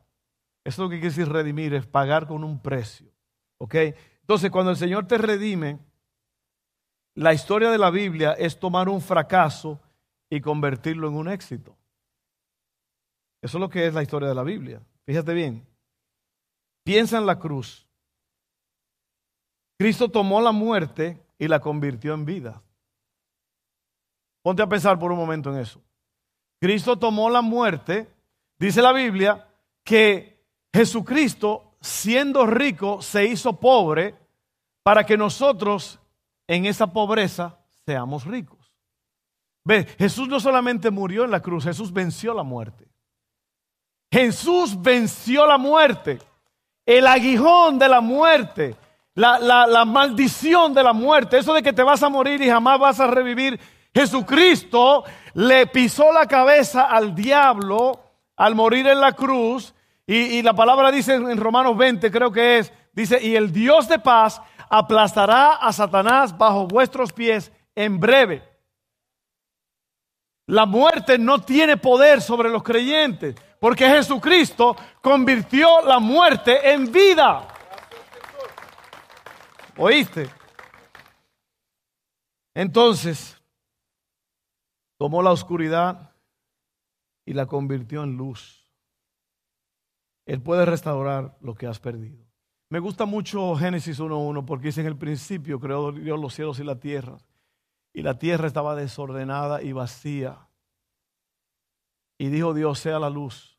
Eso 0.64 0.82
es 0.82 0.86
lo 0.86 0.88
que 0.88 0.96
quiere 1.00 1.14
decir 1.14 1.28
redimir, 1.28 1.74
es 1.74 1.86
pagar 1.86 2.26
con 2.26 2.42
un 2.42 2.58
precio. 2.58 3.10
¿Ok? 3.58 3.74
Entonces, 4.22 4.50
cuando 4.50 4.70
el 4.70 4.78
Señor 4.78 5.06
te 5.06 5.18
redime, 5.18 5.78
la 7.14 7.32
historia 7.32 7.70
de 7.70 7.78
la 7.78 7.90
Biblia 7.90 8.32
es 8.32 8.58
tomar 8.58 8.88
un 8.88 9.00
fracaso 9.00 9.80
y 10.30 10.40
convertirlo 10.40 11.08
en 11.08 11.14
un 11.14 11.28
éxito. 11.28 11.76
Eso 13.42 13.58
es 13.58 13.60
lo 13.60 13.68
que 13.68 13.86
es 13.86 13.94
la 13.94 14.02
historia 14.02 14.28
de 14.28 14.34
la 14.34 14.42
Biblia. 14.42 14.82
Fíjate 15.06 15.34
bien. 15.34 15.66
Piensa 16.84 17.18
en 17.18 17.26
la 17.26 17.38
cruz. 17.38 17.86
Cristo 19.78 20.10
tomó 20.10 20.40
la 20.40 20.52
muerte 20.52 21.22
y 21.38 21.48
la 21.48 21.60
convirtió 21.60 22.14
en 22.14 22.24
vida. 22.24 22.62
Ponte 24.42 24.62
a 24.62 24.68
pensar 24.68 24.98
por 24.98 25.12
un 25.12 25.18
momento 25.18 25.52
en 25.52 25.60
eso. 25.60 25.80
Cristo 26.60 26.98
tomó 26.98 27.30
la 27.30 27.40
muerte, 27.40 28.10
dice 28.58 28.82
la 28.82 28.92
Biblia, 28.92 29.48
que 29.84 30.44
Jesucristo, 30.74 31.76
siendo 31.80 32.46
rico, 32.46 33.00
se 33.00 33.24
hizo 33.24 33.58
pobre 33.58 34.14
para 34.82 35.04
que 35.04 35.16
nosotros 35.16 35.99
en 36.50 36.66
esa 36.66 36.88
pobreza 36.88 37.60
seamos 37.86 38.24
ricos. 38.24 38.74
Ve, 39.64 39.86
Jesús 39.98 40.26
no 40.26 40.40
solamente 40.40 40.90
murió 40.90 41.24
en 41.24 41.30
la 41.30 41.40
cruz, 41.40 41.62
Jesús 41.62 41.92
venció 41.92 42.34
la 42.34 42.42
muerte. 42.42 42.88
Jesús 44.10 44.82
venció 44.82 45.46
la 45.46 45.58
muerte, 45.58 46.18
el 46.84 47.06
aguijón 47.06 47.78
de 47.78 47.88
la 47.88 48.00
muerte, 48.00 48.74
la, 49.14 49.38
la, 49.38 49.84
maldición 49.84 50.74
de 50.74 50.82
la 50.82 50.92
muerte, 50.92 51.38
eso 51.38 51.54
de 51.54 51.62
que 51.62 51.72
te 51.72 51.84
vas 51.84 52.02
a 52.02 52.08
morir 52.08 52.42
y 52.42 52.50
jamás 52.50 52.80
vas 52.80 52.98
a 52.98 53.06
revivir. 53.06 53.60
Jesucristo 53.94 55.04
le 55.34 55.68
pisó 55.68 56.12
la 56.12 56.26
cabeza 56.26 56.86
al 56.86 57.14
diablo 57.14 58.00
al 58.34 58.56
morir 58.56 58.88
en 58.88 59.00
la 59.00 59.12
cruz 59.12 59.72
y, 60.04 60.16
y 60.16 60.42
la 60.42 60.54
palabra 60.54 60.90
dice 60.90 61.14
en 61.14 61.36
Romanos 61.36 61.76
20, 61.76 62.10
creo 62.10 62.32
que 62.32 62.58
es, 62.58 62.72
dice, 62.92 63.22
y 63.22 63.36
el 63.36 63.52
Dios 63.52 63.86
de 63.86 64.00
paz 64.00 64.42
aplastará 64.70 65.56
a 65.56 65.72
Satanás 65.72 66.36
bajo 66.38 66.66
vuestros 66.68 67.12
pies 67.12 67.52
en 67.74 67.98
breve. 67.98 68.48
La 70.46 70.64
muerte 70.64 71.18
no 71.18 71.42
tiene 71.42 71.76
poder 71.76 72.22
sobre 72.22 72.48
los 72.48 72.62
creyentes, 72.62 73.34
porque 73.60 73.88
Jesucristo 73.88 74.76
convirtió 75.02 75.82
la 75.82 75.98
muerte 75.98 76.72
en 76.72 76.90
vida. 76.90 77.46
¿Oíste? 79.76 80.30
Entonces, 82.54 83.40
tomó 84.98 85.22
la 85.22 85.32
oscuridad 85.32 86.14
y 87.24 87.32
la 87.32 87.46
convirtió 87.46 88.02
en 88.02 88.16
luz. 88.16 88.68
Él 90.26 90.42
puede 90.42 90.64
restaurar 90.64 91.36
lo 91.40 91.54
que 91.54 91.66
has 91.66 91.78
perdido. 91.80 92.29
Me 92.70 92.78
gusta 92.78 93.04
mucho 93.04 93.56
Génesis 93.56 94.00
1.1 94.00 94.44
porque 94.44 94.68
dice 94.68 94.80
en 94.80 94.86
el 94.86 94.96
principio 94.96 95.58
creó 95.58 95.90
Dios 95.90 96.18
los 96.18 96.34
cielos 96.34 96.60
y 96.60 96.64
la 96.64 96.78
tierra 96.78 97.18
y 97.92 98.02
la 98.02 98.16
tierra 98.16 98.46
estaba 98.46 98.76
desordenada 98.76 99.60
y 99.62 99.72
vacía. 99.72 100.48
Y 102.16 102.28
dijo 102.28 102.54
Dios, 102.54 102.78
sea 102.78 103.00
la 103.00 103.10
luz. 103.10 103.58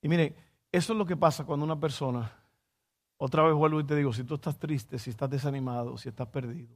Y 0.00 0.08
mire, 0.08 0.34
eso 0.72 0.92
es 0.92 0.98
lo 0.98 1.04
que 1.04 1.16
pasa 1.16 1.44
cuando 1.44 1.64
una 1.64 1.78
persona, 1.78 2.32
otra 3.18 3.42
vez 3.42 3.54
vuelvo 3.54 3.80
y 3.80 3.84
te 3.84 3.94
digo, 3.94 4.12
si 4.12 4.24
tú 4.24 4.36
estás 4.36 4.58
triste, 4.58 4.98
si 4.98 5.10
estás 5.10 5.28
desanimado, 5.28 5.98
si 5.98 6.08
estás 6.08 6.28
perdido, 6.28 6.74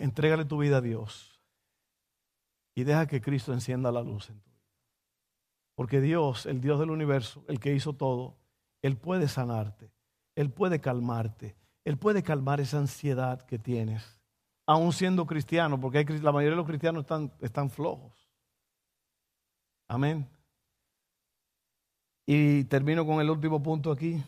entrégale 0.00 0.44
tu 0.44 0.58
vida 0.58 0.78
a 0.78 0.80
Dios 0.80 1.38
y 2.74 2.84
deja 2.84 3.06
que 3.06 3.20
Cristo 3.20 3.52
encienda 3.52 3.92
la 3.92 4.02
luz 4.02 4.30
en 4.30 4.40
tu 4.40 4.50
vida. 4.50 4.58
Porque 5.74 6.00
Dios, 6.00 6.46
el 6.46 6.60
Dios 6.60 6.80
del 6.80 6.90
universo, 6.90 7.44
el 7.48 7.60
que 7.60 7.74
hizo 7.74 7.92
todo, 7.92 8.38
Él 8.82 8.96
puede 8.96 9.28
sanarte, 9.28 9.92
Él 10.38 10.50
puede 10.50 10.80
calmarte, 10.80 11.56
Él 11.84 11.98
puede 11.98 12.22
calmar 12.22 12.60
esa 12.60 12.78
ansiedad 12.78 13.42
que 13.42 13.58
tienes 13.58 14.18
aún 14.68 14.92
siendo 14.92 15.24
cristiano, 15.26 15.80
porque 15.80 16.04
la 16.20 16.30
mayoría 16.30 16.50
de 16.50 16.56
los 16.56 16.66
cristianos 16.66 17.00
están, 17.00 17.32
están 17.40 17.70
flojos. 17.70 18.12
Amén. 19.88 20.28
Y 22.26 22.64
termino 22.64 23.06
con 23.06 23.18
el 23.22 23.30
último 23.30 23.62
punto 23.62 23.90
aquí. 23.90 24.22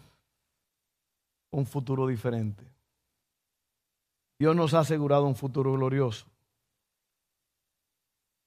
Un 1.50 1.66
futuro 1.66 2.06
diferente. 2.06 2.64
Dios 4.38 4.56
nos 4.56 4.72
ha 4.72 4.78
asegurado 4.78 5.26
un 5.26 5.36
futuro 5.36 5.74
glorioso. 5.74 6.24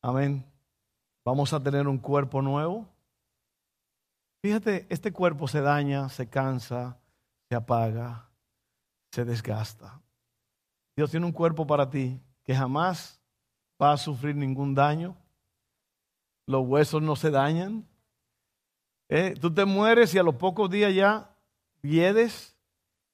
Amén. 0.02 0.44
Vamos 1.24 1.54
a 1.54 1.62
tener 1.62 1.88
un 1.88 2.00
cuerpo 2.00 2.42
nuevo. 2.42 2.88
Fíjate, 4.42 4.88
este 4.90 5.14
cuerpo 5.14 5.48
se 5.48 5.62
daña, 5.62 6.10
se 6.10 6.28
cansa, 6.28 6.98
se 7.54 7.58
apaga, 7.58 8.32
se 9.12 9.24
desgasta. 9.24 10.02
Dios 10.96 11.12
tiene 11.12 11.28
un 11.28 11.32
cuerpo 11.32 11.68
para 11.68 11.88
ti 11.88 12.20
que 12.44 12.56
jamás 12.56 13.22
va 13.80 13.92
a 13.92 13.98
sufrir 13.98 14.36
ningún 14.36 14.74
daño. 14.74 15.16
Los 16.48 16.66
huesos 16.66 17.04
no 17.04 17.16
se 17.16 17.30
dañan. 17.30 17.88
Eh, 19.08 19.36
tú 19.40 19.54
te 19.54 19.66
mueres 19.66 20.16
y 20.16 20.18
a 20.18 20.24
los 20.24 20.34
pocos 20.34 20.68
días 20.68 20.96
ya 20.96 21.30
vienes 21.84 22.58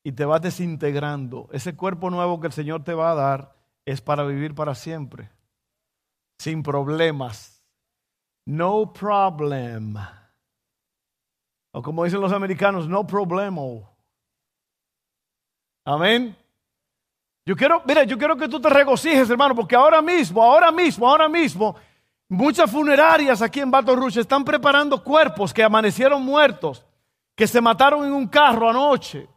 y 0.05 0.13
te 0.13 0.23
vas 0.23 0.41
desintegrando. 0.41 1.49
Ese 1.51 1.75
cuerpo 1.75 2.09
nuevo 2.09 2.39
que 2.39 2.47
el 2.47 2.53
Señor 2.53 2.85
te 2.85 2.93
va 2.93 3.11
a 3.11 3.15
dar 3.15 3.55
es 3.83 3.99
para 3.99 4.23
vivir 4.23 4.55
para 4.55 4.73
siempre, 4.73 5.31
sin 6.37 6.63
problemas. 6.63 7.61
No 8.45 8.93
problem. 8.93 9.97
O 11.73 11.81
como 11.81 12.05
dicen 12.05 12.21
los 12.21 12.31
americanos, 12.31 12.87
no 12.87 13.05
problemo. 13.05 13.88
Amén. 15.89 16.37
Yo 17.47 17.55
quiero, 17.55 17.81
mira, 17.83 18.03
yo 18.03 18.15
quiero 18.15 18.37
que 18.37 18.47
tú 18.47 18.61
te 18.61 18.69
regocijes, 18.69 19.27
hermano, 19.27 19.55
porque 19.55 19.75
ahora 19.75 20.03
mismo, 20.03 20.43
ahora 20.43 20.71
mismo, 20.71 21.09
ahora 21.09 21.27
mismo, 21.27 21.75
muchas 22.27 22.69
funerarias 22.69 23.41
aquí 23.41 23.59
en 23.59 23.71
Baton 23.71 23.99
Rouge 23.99 24.19
están 24.19 24.45
preparando 24.45 25.03
cuerpos 25.03 25.51
que 25.51 25.63
amanecieron 25.63 26.23
muertos, 26.23 26.85
que 27.35 27.47
se 27.47 27.59
mataron 27.59 28.05
en 28.05 28.13
un 28.13 28.27
carro 28.27 28.69
anoche. 28.69 29.27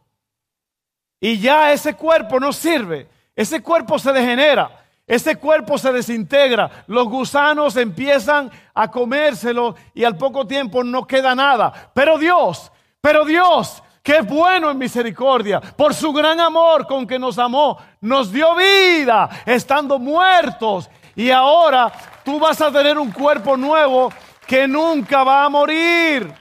Y 1.19 1.39
ya 1.39 1.73
ese 1.73 1.95
cuerpo 1.95 2.39
no 2.39 2.53
sirve, 2.53 3.09
ese 3.35 3.63
cuerpo 3.63 3.97
se 3.97 4.13
degenera, 4.13 4.85
ese 5.07 5.37
cuerpo 5.37 5.79
se 5.79 5.91
desintegra, 5.91 6.85
los 6.85 7.07
gusanos 7.07 7.77
empiezan 7.77 8.51
a 8.75 8.91
comérselo 8.91 9.75
y 9.95 10.03
al 10.03 10.17
poco 10.17 10.45
tiempo 10.45 10.83
no 10.83 11.07
queda 11.07 11.33
nada. 11.33 11.91
Pero 11.95 12.19
Dios, 12.19 12.71
pero 13.01 13.25
Dios 13.25 13.82
es 14.03 14.27
bueno 14.27 14.69
en 14.69 14.77
misericordia, 14.77 15.61
por 15.61 15.93
su 15.93 16.11
gran 16.11 16.39
amor 16.39 16.85
con 16.85 17.07
que 17.07 17.17
nos 17.17 17.39
amó, 17.39 17.77
nos 18.01 18.31
dio 18.31 18.53
vida 18.55 19.29
estando 19.45 19.97
muertos. 19.97 20.89
Y 21.15 21.31
ahora 21.31 21.91
tú 22.25 22.37
vas 22.39 22.59
a 22.59 22.71
tener 22.71 22.97
un 22.97 23.11
cuerpo 23.11 23.55
nuevo 23.55 24.11
que 24.45 24.67
nunca 24.67 25.23
va 25.23 25.45
a 25.45 25.49
morir. 25.49 26.33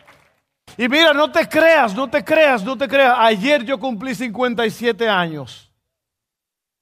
Y 0.77 0.89
mira, 0.89 1.13
no 1.13 1.31
te 1.31 1.49
creas, 1.49 1.95
no 1.95 2.09
te 2.11 2.25
creas, 2.25 2.65
no 2.65 2.77
te 2.77 2.89
creas. 2.89 3.17
Ayer 3.19 3.63
yo 3.65 3.79
cumplí 3.79 4.15
57 4.15 5.09
años. 5.09 5.71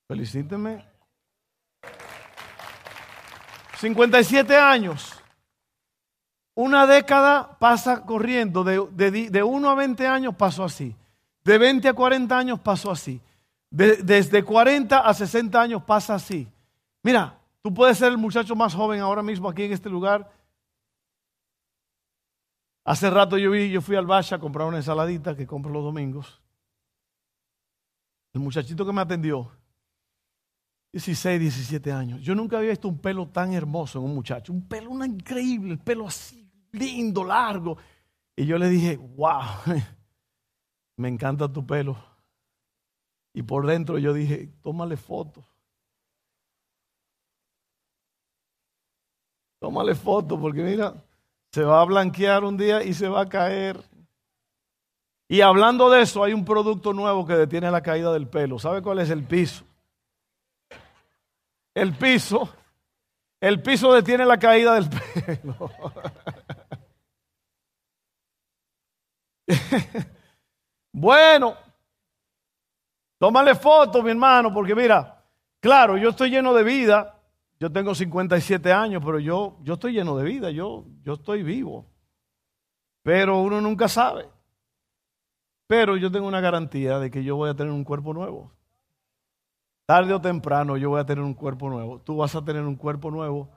Felicíteme. 0.08 0.84
57 3.78 4.56
años. 4.56 5.19
Una 6.62 6.86
década 6.86 7.56
pasa 7.58 8.04
corriendo, 8.04 8.64
de, 8.64 9.30
de, 9.30 9.42
1 9.42 9.70
a 9.70 9.74
20 9.74 10.06
años 10.06 10.34
pasó 10.34 10.64
así, 10.64 10.94
de 11.42 11.56
20 11.56 11.88
a 11.88 11.94
40 11.94 12.36
años 12.36 12.60
pasó 12.60 12.90
así, 12.90 13.18
desde 13.70 14.44
40 14.44 14.98
a 14.98 15.14
60 15.14 15.58
años 15.58 15.82
pasa 15.84 16.16
así. 16.16 16.46
Mira, 17.02 17.40
tú 17.62 17.72
puedes 17.72 17.96
ser 17.96 18.08
el 18.08 18.18
muchacho 18.18 18.54
más 18.54 18.74
joven 18.74 19.00
ahora 19.00 19.22
mismo 19.22 19.48
aquí 19.48 19.62
en 19.62 19.72
este 19.72 19.88
lugar. 19.88 20.30
Hace 22.84 23.08
rato 23.08 23.38
yo 23.38 23.52
vi, 23.52 23.70
yo 23.70 23.80
fui 23.80 23.96
al 23.96 24.04
Basha 24.04 24.36
a 24.36 24.38
comprar 24.38 24.68
una 24.68 24.76
ensaladita 24.76 25.34
que 25.34 25.46
compro 25.46 25.72
los 25.72 25.82
domingos. 25.82 26.42
El 28.34 28.42
muchachito 28.42 28.84
que 28.84 28.92
me 28.92 29.00
atendió, 29.00 29.50
16, 30.92 31.40
17 31.40 31.90
años. 31.90 32.20
Yo 32.20 32.34
nunca 32.34 32.58
había 32.58 32.68
visto 32.68 32.86
un 32.86 32.98
pelo 32.98 33.28
tan 33.28 33.54
hermoso 33.54 33.98
en 33.98 34.04
un 34.04 34.14
muchacho. 34.14 34.52
Un 34.52 34.68
pelo 34.68 34.90
una 34.90 35.06
increíble, 35.06 35.72
el 35.72 35.78
pelo 35.78 36.06
así 36.06 36.40
lindo, 36.72 37.24
largo. 37.24 37.76
Y 38.36 38.46
yo 38.46 38.58
le 38.58 38.68
dije, 38.68 38.96
wow, 38.96 39.42
me 40.96 41.08
encanta 41.08 41.52
tu 41.52 41.66
pelo. 41.66 41.96
Y 43.32 43.42
por 43.42 43.66
dentro 43.66 43.98
yo 43.98 44.12
dije, 44.12 44.48
tómale 44.62 44.96
fotos. 44.96 45.44
Tómale 49.60 49.94
fotos 49.94 50.38
porque 50.40 50.62
mira, 50.62 50.94
se 51.52 51.62
va 51.62 51.82
a 51.82 51.84
blanquear 51.84 52.44
un 52.44 52.56
día 52.56 52.82
y 52.82 52.94
se 52.94 53.08
va 53.08 53.22
a 53.22 53.28
caer. 53.28 53.82
Y 55.28 55.42
hablando 55.42 55.90
de 55.90 56.02
eso, 56.02 56.24
hay 56.24 56.32
un 56.32 56.44
producto 56.44 56.92
nuevo 56.92 57.26
que 57.26 57.34
detiene 57.34 57.70
la 57.70 57.82
caída 57.82 58.12
del 58.12 58.26
pelo. 58.26 58.58
¿Sabe 58.58 58.82
cuál 58.82 58.98
es 58.98 59.10
el 59.10 59.22
piso? 59.22 59.64
El 61.74 61.94
piso. 61.94 62.48
El 63.40 63.62
piso 63.62 63.92
detiene 63.92 64.26
la 64.26 64.38
caída 64.38 64.74
del 64.74 64.90
pelo. 64.90 65.70
bueno, 70.92 71.56
tómale 73.18 73.54
foto, 73.54 74.02
mi 74.02 74.10
hermano, 74.10 74.52
porque 74.52 74.74
mira, 74.74 75.24
claro, 75.58 75.96
yo 75.96 76.10
estoy 76.10 76.30
lleno 76.30 76.52
de 76.52 76.64
vida. 76.64 77.16
Yo 77.58 77.70
tengo 77.70 77.94
57 77.94 78.72
años, 78.72 79.02
pero 79.04 79.18
yo, 79.18 79.58
yo 79.62 79.74
estoy 79.74 79.92
lleno 79.92 80.16
de 80.16 80.24
vida, 80.24 80.50
yo, 80.50 80.86
yo 81.02 81.14
estoy 81.14 81.42
vivo. 81.42 81.86
Pero 83.02 83.38
uno 83.40 83.60
nunca 83.60 83.86
sabe. 83.86 84.28
Pero 85.66 85.96
yo 85.96 86.10
tengo 86.10 86.26
una 86.26 86.40
garantía 86.40 86.98
de 86.98 87.10
que 87.10 87.22
yo 87.22 87.36
voy 87.36 87.50
a 87.50 87.54
tener 87.54 87.72
un 87.72 87.84
cuerpo 87.84 88.14
nuevo. 88.14 88.50
Tarde 89.90 90.14
o 90.14 90.20
temprano 90.20 90.76
yo 90.76 90.90
voy 90.90 91.00
a 91.00 91.04
tener 91.04 91.24
un 91.24 91.34
cuerpo 91.34 91.68
nuevo. 91.68 91.98
Tú 91.98 92.18
vas 92.18 92.32
a 92.36 92.44
tener 92.44 92.62
un 92.62 92.76
cuerpo 92.76 93.10
nuevo 93.10 93.48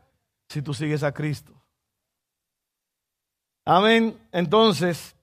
si 0.49 0.63
tú 0.63 0.73
sigues 0.73 1.03
a 1.03 1.11
Cristo. 1.11 1.53
Amén. 3.63 4.17
Entonces, 4.31 5.15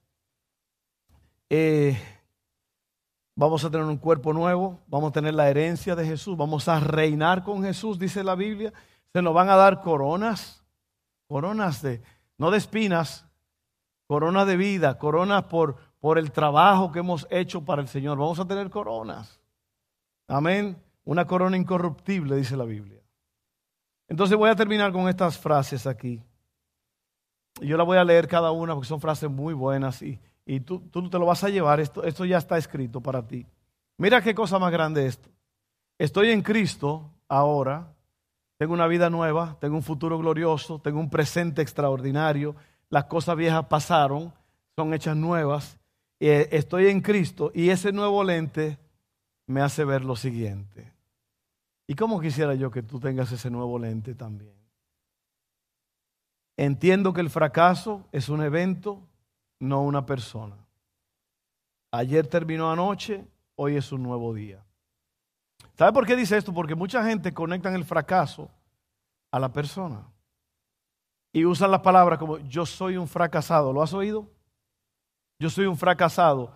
eh, 1.49 2.01
vamos 3.35 3.65
a 3.65 3.71
tener 3.73 3.87
un 3.87 3.97
cuerpo 3.97 4.33
nuevo, 4.33 4.79
vamos 4.87 5.11
a 5.11 5.15
tener 5.15 5.35
la 5.35 5.51
herencia 5.51 5.97
de 5.97 6.07
Jesús, 6.07 6.37
vamos 6.37 6.69
a 6.69 6.79
reinar 6.79 7.43
con 7.43 7.65
Jesús, 7.65 7.99
dice 7.99 8.23
la 8.23 8.37
Biblia. 8.37 8.73
Se 9.13 9.21
nos 9.21 9.35
van 9.35 9.49
a 9.49 9.57
dar 9.57 9.83
coronas, 9.83 10.63
coronas 11.27 11.83
de, 11.83 12.01
no 12.39 12.53
de 12.53 12.59
espinas, 12.59 13.27
coronas 14.07 14.47
de 14.47 14.57
vida, 14.57 14.97
coronas 14.97 15.43
por, 15.47 15.75
por 15.99 16.21
el 16.21 16.31
trabajo 16.31 16.93
que 16.93 17.01
hemos 17.01 17.27
hecho 17.31 17.65
para 17.65 17.83
el 17.83 17.89
Señor. 17.89 18.17
Vamos 18.17 18.39
a 18.39 18.47
tener 18.47 18.71
coronas. 18.71 19.41
Amén. 20.29 20.81
Una 21.11 21.25
corona 21.25 21.57
incorruptible, 21.57 22.37
dice 22.37 22.57
la 22.57 22.63
Biblia. 22.63 23.01
Entonces 24.07 24.39
voy 24.39 24.49
a 24.49 24.55
terminar 24.55 24.93
con 24.93 25.09
estas 25.09 25.37
frases 25.37 25.85
aquí. 25.89 26.23
Yo 27.61 27.77
la 27.77 27.83
voy 27.83 27.99
a 27.99 28.05
leer 28.05 28.29
cada 28.29 28.53
una 28.53 28.75
porque 28.75 28.87
son 28.87 29.01
frases 29.01 29.29
muy 29.29 29.53
buenas 29.53 30.03
y, 30.03 30.21
y 30.47 30.61
tú, 30.61 30.79
tú, 30.79 31.11
te 31.11 31.19
lo 31.19 31.27
vas 31.27 31.43
a 31.43 31.49
llevar. 31.49 31.81
Esto, 31.81 32.05
esto 32.05 32.25
ya 32.25 32.39
está 32.39 32.59
escrito 32.59 33.01
para 33.01 33.27
ti. 33.27 33.45
Mira 33.99 34.23
qué 34.23 34.37
cosa 34.37 34.61
más 34.61 34.71
grande 34.71 35.05
esto. 35.05 35.29
Estoy 35.99 36.31
en 36.31 36.43
Cristo 36.43 37.11
ahora. 37.27 37.93
Tengo 38.57 38.73
una 38.73 38.87
vida 38.87 39.11
nueva, 39.11 39.57
tengo 39.61 39.75
un 39.75 39.83
futuro 39.83 40.17
glorioso, 40.17 40.79
tengo 40.79 41.01
un 41.01 41.11
presente 41.11 41.61
extraordinario. 41.61 42.55
Las 42.89 43.07
cosas 43.07 43.35
viejas 43.35 43.67
pasaron, 43.67 44.33
son 44.77 44.95
hechas 44.95 45.17
nuevas. 45.17 45.77
Eh, 46.21 46.51
estoy 46.53 46.87
en 46.87 47.01
Cristo 47.01 47.51
y 47.53 47.71
ese 47.71 47.91
nuevo 47.91 48.23
lente 48.23 48.79
me 49.49 49.61
hace 49.61 49.85
ver 49.85 50.05
lo 50.05 50.15
siguiente. 50.15 51.00
¿Y 51.91 51.97
cómo 51.97 52.21
quisiera 52.21 52.55
yo 52.55 52.71
que 52.71 52.85
tú 52.85 53.01
tengas 53.01 53.33
ese 53.33 53.51
nuevo 53.51 53.77
lente 53.77 54.15
también? 54.15 54.55
Entiendo 56.57 57.13
que 57.13 57.21
el 57.21 57.31
fracaso 57.31 58.07
es 58.13 58.29
un 58.29 58.45
evento, 58.45 59.03
no 59.59 59.83
una 59.83 60.07
persona. 60.07 60.55
Ayer 61.91 62.29
terminó 62.29 62.71
anoche, 62.71 63.27
hoy 63.57 63.75
es 63.75 63.91
un 63.91 64.05
nuevo 64.05 64.33
día. 64.33 64.65
¿Sabe 65.75 65.93
por 65.93 66.07
qué 66.07 66.15
dice 66.15 66.37
esto? 66.37 66.55
Porque 66.55 66.77
mucha 66.77 67.05
gente 67.05 67.35
conecta 67.35 67.75
el 67.75 67.85
fracaso 67.85 68.49
a 69.33 69.41
la 69.41 69.53
persona. 69.53 70.07
Y 71.33 71.45
usan 71.45 71.73
las 71.73 71.81
palabras 71.81 72.21
como 72.21 72.39
yo 72.39 72.67
soy 72.67 72.99
un 72.99 73.09
fracasado. 73.09 73.73
¿Lo 73.73 73.83
has 73.83 73.93
oído? 73.95 74.31
Yo 75.41 75.51
soy 75.51 75.67
un 75.67 75.77
fracasado. 75.77 76.53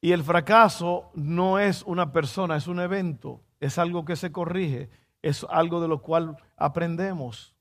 Y 0.00 0.12
el 0.12 0.22
fracaso 0.22 1.10
no 1.14 1.58
es 1.58 1.82
una 1.82 2.12
persona, 2.12 2.54
es 2.54 2.68
un 2.68 2.78
evento, 2.78 3.40
es 3.60 3.78
algo 3.78 4.04
que 4.04 4.16
se 4.16 4.32
corrige, 4.32 4.90
es 5.22 5.44
algo 5.50 5.80
de 5.80 5.88
lo 5.88 6.02
cual 6.02 6.36
aprendemos. 6.56 7.54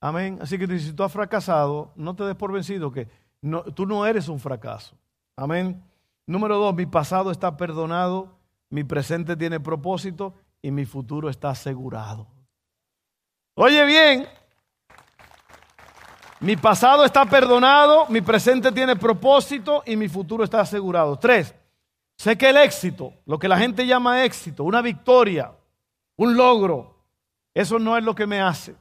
Amén. 0.00 0.38
Así 0.40 0.58
que 0.58 0.78
si 0.78 0.92
tú 0.92 1.04
has 1.04 1.12
fracasado, 1.12 1.92
no 1.96 2.14
te 2.16 2.24
des 2.24 2.34
por 2.34 2.52
vencido 2.52 2.90
que 2.90 3.08
tú 3.74 3.86
no 3.86 4.04
eres 4.06 4.28
un 4.28 4.40
fracaso. 4.40 4.96
Amén. 5.36 5.82
Número 6.26 6.56
dos, 6.58 6.74
mi 6.74 6.86
pasado 6.86 7.30
está 7.30 7.56
perdonado, 7.56 8.38
mi 8.70 8.84
presente 8.84 9.36
tiene 9.36 9.60
propósito 9.60 10.34
y 10.60 10.70
mi 10.70 10.84
futuro 10.84 11.28
está 11.28 11.50
asegurado. 11.50 12.26
Oye 13.54 13.84
bien, 13.84 14.26
mi 16.40 16.56
pasado 16.56 17.04
está 17.04 17.24
perdonado, 17.26 18.06
mi 18.08 18.20
presente 18.20 18.72
tiene 18.72 18.96
propósito 18.96 19.82
y 19.86 19.96
mi 19.96 20.08
futuro 20.08 20.42
está 20.42 20.60
asegurado. 20.60 21.16
Tres, 21.16 21.54
sé 22.22 22.38
que 22.38 22.50
el 22.50 22.56
éxito, 22.56 23.14
lo 23.26 23.36
que 23.36 23.48
la 23.48 23.58
gente 23.58 23.84
llama 23.84 24.24
éxito, 24.24 24.62
una 24.62 24.80
victoria, 24.80 25.52
un 26.14 26.36
logro, 26.36 27.04
eso 27.52 27.80
no 27.80 27.98
es 27.98 28.04
lo 28.04 28.14
que 28.14 28.28
me 28.28 28.40
hace. 28.40 28.76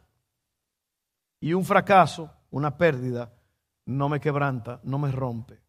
Y 1.39 1.53
un 1.53 1.65
fracaso, 1.65 2.29
una 2.51 2.77
pérdida, 2.77 3.33
no 3.87 4.09
me 4.09 4.19
quebranta, 4.19 4.79
no 4.83 4.99
me 4.99 5.11
rompe. 5.11 5.59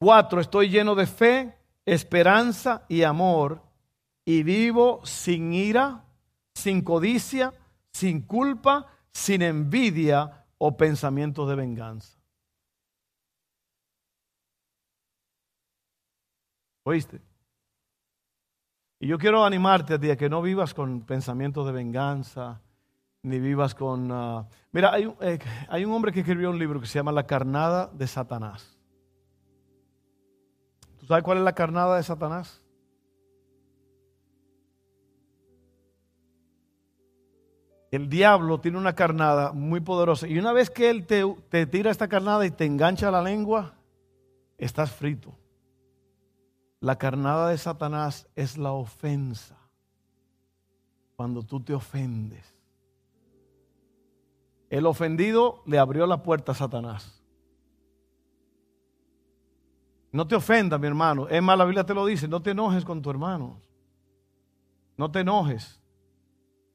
Cuatro, 0.00 0.40
estoy 0.40 0.68
lleno 0.68 0.96
de 0.96 1.06
fe, 1.06 1.56
esperanza 1.86 2.86
y 2.88 3.04
amor 3.04 3.62
y 4.24 4.42
vivo 4.42 5.00
sin 5.04 5.52
ira, 5.52 6.04
sin 6.54 6.82
codicia, 6.82 7.54
sin 7.92 8.20
culpa, 8.20 8.88
sin 9.12 9.42
envidia 9.42 10.44
o 10.58 10.76
pensamientos 10.76 11.48
de 11.48 11.54
venganza. 11.54 12.18
¿Oíste? 16.84 17.20
Y 19.00 19.08
yo 19.08 19.18
quiero 19.18 19.44
animarte 19.44 19.94
a 19.94 19.98
ti 19.98 20.10
a 20.10 20.16
que 20.16 20.28
no 20.28 20.42
vivas 20.42 20.74
con 20.74 21.02
pensamientos 21.02 21.66
de 21.66 21.72
venganza, 21.72 22.60
ni 23.22 23.40
vivas 23.40 23.74
con... 23.74 24.10
Uh, 24.10 24.46
mira, 24.70 24.98
eh, 24.98 25.38
hay 25.68 25.84
un 25.84 25.92
hombre 25.92 26.12
que 26.12 26.20
escribió 26.20 26.50
un 26.50 26.58
libro 26.58 26.80
que 26.80 26.86
se 26.86 26.98
llama 26.98 27.12
La 27.12 27.26
carnada 27.26 27.88
de 27.92 28.06
Satanás. 28.06 28.78
¿Tú 30.98 31.06
sabes 31.06 31.24
cuál 31.24 31.38
es 31.38 31.44
la 31.44 31.54
carnada 31.54 31.96
de 31.96 32.02
Satanás? 32.02 32.62
el 37.92 38.08
diablo 38.08 38.58
tiene 38.58 38.78
una 38.78 38.94
carnada 38.94 39.52
muy 39.52 39.80
poderosa. 39.80 40.26
Y 40.26 40.38
una 40.38 40.52
vez 40.54 40.70
que 40.70 40.88
él 40.88 41.06
te, 41.06 41.66
tira 41.66 41.90
esta 41.90 42.08
carnada 42.08 42.46
y 42.46 42.50
te 42.50 42.64
engancha 42.64 43.10
la 43.10 43.22
lengua, 43.22 43.74
estás 44.56 44.90
frito. 44.90 45.34
La 46.82 46.98
carnada 46.98 47.50
de 47.50 47.58
Satanás 47.58 48.28
es 48.34 48.58
la 48.58 48.72
ofensa. 48.72 49.56
Cuando 51.14 51.44
tú 51.44 51.60
te 51.60 51.72
ofendes. 51.72 52.44
El 54.68 54.86
ofendido 54.86 55.62
le 55.64 55.78
abrió 55.78 56.08
la 56.08 56.24
puerta 56.24 56.50
a 56.50 56.54
Satanás. 56.56 57.22
No 60.10 60.26
te 60.26 60.34
ofendas, 60.34 60.80
mi 60.80 60.88
hermano. 60.88 61.28
Es 61.28 61.40
más, 61.40 61.56
la 61.56 61.64
Biblia 61.64 61.86
te 61.86 61.94
lo 61.94 62.04
dice, 62.04 62.26
no 62.26 62.42
te 62.42 62.50
enojes 62.50 62.84
con 62.84 63.00
tu 63.00 63.10
hermano. 63.10 63.60
No 64.96 65.08
te 65.08 65.20
enojes. 65.20 65.80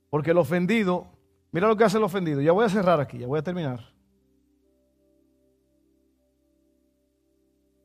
Porque 0.10 0.32
el 0.32 0.38
ofendido, 0.38 1.08
mira 1.52 1.68
lo 1.68 1.76
que 1.76 1.84
hace 1.84 1.98
el 1.98 2.04
ofendido. 2.06 2.40
Ya 2.40 2.54
voy 2.54 2.64
a 2.64 2.70
cerrar 2.70 3.02
aquí, 3.02 3.18
ya 3.18 3.28
voy 3.28 3.40
a 3.40 3.44
terminar. 3.44 3.92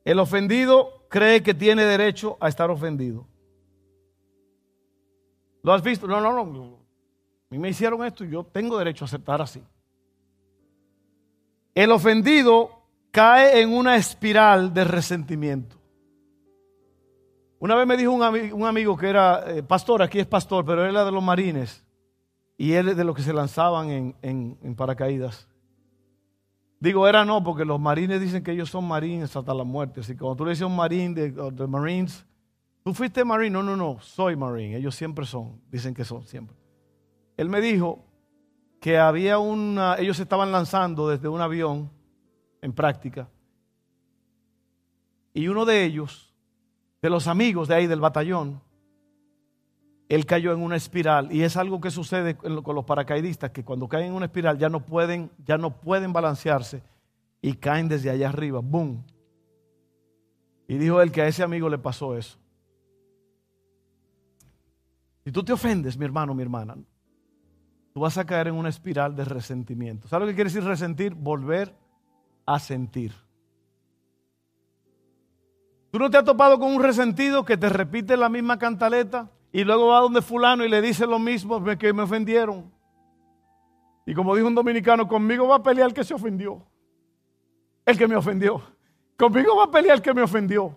El 0.05 0.19
ofendido 0.19 1.02
cree 1.13 1.43
que 1.43 1.53
tiene 1.53 1.85
derecho 1.85 2.37
a 2.39 2.47
estar 2.47 2.71
ofendido. 2.71 3.27
¿Lo 5.61 5.71
has 5.71 5.83
visto? 5.83 6.07
No, 6.07 6.19
no, 6.19 6.43
no. 6.43 6.63
A 6.63 7.51
mí 7.51 7.59
me 7.59 7.69
hicieron 7.69 8.03
esto 8.03 8.25
y 8.25 8.31
yo 8.31 8.43
tengo 8.43 8.79
derecho 8.79 9.05
a 9.05 9.07
aceptar 9.07 9.39
así. 9.39 9.63
El 11.75 11.91
ofendido 11.91 12.71
cae 13.11 13.61
en 13.61 13.71
una 13.71 13.95
espiral 13.95 14.73
de 14.73 14.85
resentimiento. 14.85 15.75
Una 17.59 17.75
vez 17.75 17.85
me 17.85 17.95
dijo 17.95 18.11
un, 18.11 18.23
amigo, 18.65 18.97
que 18.97 19.07
era 19.07 19.43
eh, 19.51 19.61
pastor, 19.61 20.01
aquí 20.01 20.17
es 20.17 20.25
pastor, 20.25 20.65
pero 20.65 20.83
él 20.83 20.89
era 20.89 21.05
de 21.05 21.11
los 21.11 21.23
marines. 21.23 21.85
Y 22.57 22.73
él 22.73 22.89
es 22.89 22.97
de 22.97 23.03
los 23.03 23.15
que 23.15 23.21
se 23.21 23.33
lanzaban 23.33 24.15
en, 24.19 24.75
paracaídas. 24.75 25.47
Digo, 26.83 27.07
era 27.07 27.23
no, 27.23 27.41
porque 27.41 27.63
los 27.63 27.79
marines 27.79 28.19
dicen 28.19 28.43
que 28.43 28.51
ellos 28.51 28.69
son 28.69 28.85
marines 28.85 29.33
hasta 29.33 29.53
la 29.53 29.63
muerte. 29.63 30.01
Así 30.01 30.15
que 30.15 30.19
cuando 30.19 30.35
tú 30.35 30.43
le 30.43 30.49
dices 30.49 30.67
un 30.67 30.75
marín 30.75 31.13
de, 31.13 31.31
de 31.31 31.65
Marines, 31.65 32.25
tú 32.83 32.93
fuiste 32.93 33.23
marine. 33.23 33.51
No, 33.51 33.63
no, 33.63 33.77
no, 33.77 34.01
soy 34.01 34.35
marine. 34.35 34.75
Ellos 34.75 34.93
siempre 34.93 35.25
son, 35.25 35.61
dicen 35.71 35.93
que 35.93 36.03
son, 36.03 36.27
siempre. 36.27 36.57
Él 37.37 37.47
me 37.47 37.61
dijo 37.61 38.03
que 38.81 38.97
había 38.97 39.37
una, 39.39 39.95
ellos 39.97 40.19
estaban 40.19 40.51
lanzando 40.51 41.07
desde 41.07 41.29
un 41.29 41.39
avión 41.39 41.89
en 42.61 42.73
práctica. 42.73 43.29
Y 45.33 45.47
uno 45.47 45.63
de 45.63 45.85
ellos, 45.85 46.35
de 47.01 47.09
los 47.09 47.27
amigos 47.27 47.69
de 47.69 47.75
ahí 47.75 47.87
del 47.87 48.01
batallón, 48.01 48.61
él 50.13 50.25
cayó 50.25 50.53
en 50.53 50.61
una 50.61 50.75
espiral 50.75 51.31
y 51.31 51.43
es 51.43 51.57
algo 51.57 51.81
que 51.81 51.89
sucede 51.89 52.35
con 52.35 52.75
los 52.75 52.85
paracaidistas 52.85 53.51
que 53.51 53.63
cuando 53.63 53.87
caen 53.87 54.07
en 54.07 54.13
una 54.13 54.25
espiral 54.25 54.57
ya 54.57 54.69
no 54.69 54.85
pueden 54.85 55.31
ya 55.45 55.57
no 55.57 55.79
pueden 55.79 56.13
balancearse 56.13 56.83
y 57.41 57.53
caen 57.53 57.87
desde 57.87 58.09
allá 58.09 58.29
arriba, 58.29 58.59
boom. 58.61 59.03
Y 60.67 60.77
dijo 60.77 61.01
él 61.01 61.11
que 61.11 61.21
a 61.21 61.27
ese 61.27 61.43
amigo 61.43 61.69
le 61.69 61.77
pasó 61.77 62.17
eso. 62.17 62.37
Si 65.25 65.31
tú 65.31 65.43
te 65.43 65.53
ofendes, 65.53 65.97
mi 65.97 66.05
hermano, 66.05 66.33
mi 66.33 66.41
hermana, 66.41 66.75
tú 67.93 67.99
vas 67.99 68.17
a 68.17 68.25
caer 68.25 68.47
en 68.47 68.55
una 68.55 68.69
espiral 68.69 69.15
de 69.15 69.25
resentimiento. 69.25 70.07
¿Sabes 70.07 70.25
lo 70.25 70.31
que 70.31 70.35
quiere 70.35 70.49
decir 70.49 70.63
resentir? 70.63 71.13
Volver 71.13 71.73
a 72.45 72.59
sentir. 72.59 73.13
¿Tú 75.91 75.99
no 75.99 76.09
te 76.09 76.17
has 76.17 76.23
topado 76.23 76.59
con 76.59 76.73
un 76.73 76.81
resentido 76.81 77.45
que 77.45 77.57
te 77.57 77.69
repite 77.69 78.17
la 78.17 78.29
misma 78.29 78.57
cantaleta? 78.57 79.29
Y 79.53 79.63
luego 79.63 79.87
va 79.87 79.99
donde 79.99 80.23
fulano 80.23 80.65
y 80.65 80.69
le 80.69 80.81
dice 80.81 81.05
lo 81.05 81.19
mismo 81.19 81.63
que 81.77 81.93
me 81.93 82.01
ofendieron. 82.01 82.73
Y 84.03 84.15
como 84.15 84.35
dijo 84.35 84.47
un 84.47 84.55
dominicano, 84.55 85.07
conmigo 85.07 85.47
va 85.47 85.57
a 85.57 85.63
pelear 85.63 85.89
el 85.89 85.93
que 85.93 86.03
se 86.03 86.15
ofendió. 86.15 86.65
El 87.85 87.95
que 87.95 88.07
me 88.07 88.15
ofendió. 88.15 88.63
Conmigo 89.15 89.55
va 89.55 89.65
a 89.65 89.71
pelear 89.71 89.97
el 89.97 90.01
que 90.01 90.11
me 90.11 90.23
ofendió. 90.23 90.75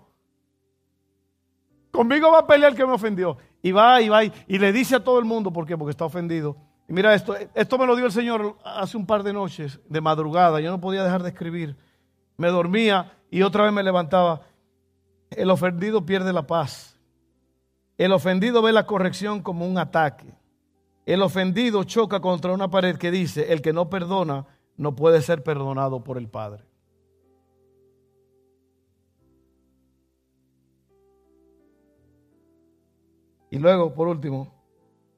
Conmigo 1.90 2.30
va 2.30 2.40
a 2.40 2.46
pelear 2.46 2.72
el 2.72 2.76
que 2.76 2.84
me 2.84 2.92
ofendió. 2.92 3.38
Y 3.62 3.72
va 3.72 4.02
y 4.02 4.10
va 4.10 4.22
y, 4.24 4.32
le 4.46 4.72
dice 4.72 4.96
a 4.96 5.02
todo 5.02 5.18
el 5.18 5.24
mundo, 5.24 5.50
¿por 5.50 5.66
qué? 5.66 5.78
Porque 5.78 5.92
está 5.92 6.04
ofendido. 6.04 6.58
Y 6.86 6.92
mira 6.92 7.14
esto, 7.14 7.34
esto 7.54 7.78
me 7.78 7.86
lo 7.86 7.96
dio 7.96 8.04
el 8.04 8.12
Señor 8.12 8.58
hace 8.62 8.98
un 8.98 9.06
par 9.06 9.22
de 9.22 9.32
noches, 9.32 9.80
de 9.88 10.02
madrugada. 10.02 10.60
Yo 10.60 10.70
no 10.70 10.82
podía 10.82 11.02
dejar 11.02 11.22
de 11.22 11.30
escribir. 11.30 11.76
Me 12.36 12.48
dormía 12.48 13.16
y 13.30 13.40
otra 13.40 13.64
vez 13.64 13.72
me 13.72 13.82
levantaba. 13.82 14.42
El 15.30 15.50
ofendido 15.50 16.04
pierde 16.04 16.30
la 16.34 16.46
paz. 16.46 16.95
El 17.98 18.12
ofendido 18.12 18.60
ve 18.60 18.72
la 18.72 18.86
corrección 18.86 19.42
como 19.42 19.66
un 19.66 19.78
ataque. 19.78 20.34
El 21.06 21.22
ofendido 21.22 21.84
choca 21.84 22.20
contra 22.20 22.52
una 22.52 22.68
pared 22.68 22.96
que 22.96 23.10
dice, 23.10 23.52
el 23.52 23.62
que 23.62 23.72
no 23.72 23.88
perdona 23.88 24.46
no 24.76 24.94
puede 24.94 25.22
ser 25.22 25.42
perdonado 25.42 26.04
por 26.04 26.18
el 26.18 26.28
Padre. 26.28 26.64
Y 33.50 33.58
luego, 33.58 33.94
por 33.94 34.08
último, 34.08 34.52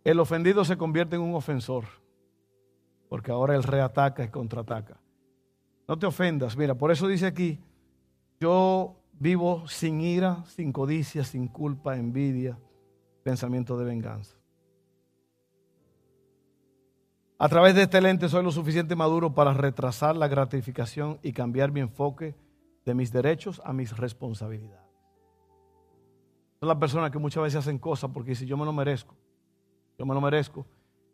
el 0.04 0.20
ofendido 0.20 0.64
se 0.64 0.76
convierte 0.76 1.16
en 1.16 1.22
un 1.22 1.34
ofensor, 1.34 1.84
porque 3.08 3.32
ahora 3.32 3.56
él 3.56 3.64
reataca 3.64 4.22
y 4.22 4.28
contraataca. 4.28 5.00
No 5.88 5.98
te 5.98 6.06
ofendas, 6.06 6.56
mira, 6.56 6.74
por 6.76 6.92
eso 6.92 7.08
dice 7.08 7.26
aquí, 7.26 7.58
yo 8.38 8.94
vivo 9.14 9.66
sin 9.66 10.00
ira, 10.00 10.44
sin 10.44 10.70
codicia, 10.70 11.24
sin 11.24 11.48
culpa, 11.48 11.96
envidia, 11.96 12.58
pensamiento 13.28 13.76
de 13.76 13.84
venganza. 13.84 14.34
A 17.38 17.46
través 17.46 17.74
de 17.74 17.82
este 17.82 18.00
lente 18.00 18.26
soy 18.26 18.42
lo 18.42 18.50
suficiente 18.50 18.96
maduro 18.96 19.34
para 19.34 19.52
retrasar 19.52 20.16
la 20.16 20.28
gratificación 20.28 21.18
y 21.22 21.34
cambiar 21.34 21.70
mi 21.70 21.80
enfoque 21.80 22.34
de 22.86 22.94
mis 22.94 23.12
derechos 23.12 23.60
a 23.66 23.74
mis 23.74 23.94
responsabilidades. 23.94 24.88
Son 26.58 26.68
las 26.70 26.78
personas 26.78 27.10
que 27.10 27.18
muchas 27.18 27.42
veces 27.42 27.58
hacen 27.58 27.78
cosas 27.78 28.10
porque 28.14 28.30
dicen, 28.30 28.48
yo 28.48 28.56
me 28.56 28.64
lo 28.64 28.72
merezco, 28.72 29.14
yo 29.98 30.06
me 30.06 30.14
lo 30.14 30.22
merezco. 30.22 30.64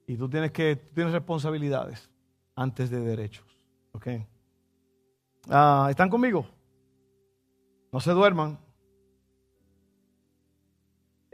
Y 0.07 0.16
tú 0.16 0.29
tienes 0.29 0.53
que, 0.53 0.77
tienes 0.77 1.12
responsabilidades 1.12 2.09
antes 2.55 2.90
de 2.90 3.00
derechos. 3.00 3.59
¿Ok? 3.90 4.07
Ah, 5.50 5.88
¿Están 5.90 6.09
conmigo? 6.09 6.46
No 7.90 7.98
se 7.98 8.12
duerman. 8.12 8.63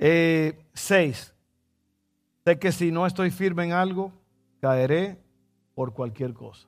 Eh, 0.02 0.58
seis. 0.72 1.34
Sé 2.42 2.58
que 2.58 2.72
si 2.72 2.90
no 2.90 3.06
estoy 3.06 3.30
firme 3.30 3.64
en 3.64 3.72
algo, 3.72 4.12
caeré 4.58 5.22
por 5.74 5.92
cualquier 5.92 6.32
cosa. 6.32 6.66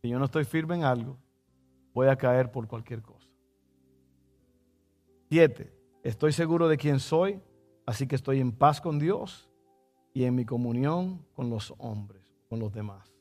Si 0.00 0.08
yo 0.08 0.20
no 0.20 0.26
estoy 0.26 0.44
firme 0.44 0.76
en 0.76 0.84
algo, 0.84 1.18
voy 1.92 2.06
a 2.06 2.14
caer 2.14 2.52
por 2.52 2.68
cualquier 2.68 3.02
cosa. 3.02 3.26
Siete, 5.28 5.72
estoy 6.04 6.30
seguro 6.30 6.68
de 6.68 6.76
quién 6.76 7.00
soy, 7.00 7.40
así 7.84 8.06
que 8.06 8.14
estoy 8.14 8.38
en 8.38 8.52
paz 8.52 8.80
con 8.80 9.00
Dios 9.00 9.50
y 10.14 10.22
en 10.24 10.36
mi 10.36 10.44
comunión 10.44 11.26
con 11.34 11.50
los 11.50 11.74
hombres, 11.78 12.22
con 12.48 12.60
los 12.60 12.72
demás. 12.72 13.12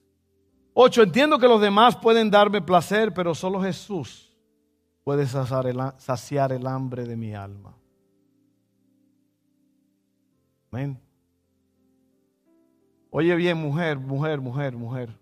Ocho, 0.75 1.01
entiendo 1.01 1.39
que 1.39 1.47
los 1.47 1.59
demás 1.59 1.95
pueden 1.95 2.29
darme 2.29 2.61
placer, 2.61 3.15
pero 3.15 3.33
solo 3.33 3.61
Jesús 3.61 4.30
puede 5.11 5.27
saciar 5.27 6.53
el, 6.53 6.67
hambre 6.67 7.03
de 7.03 7.17
mi 7.17 7.35
alma. 7.35 7.75
Amén. 10.71 10.97
Oye 13.09 13.35
bien, 13.35 13.57
mujer, 13.57 13.99
mujer, 13.99 14.39
mujer, 14.39 14.77
mujer. 14.77 15.19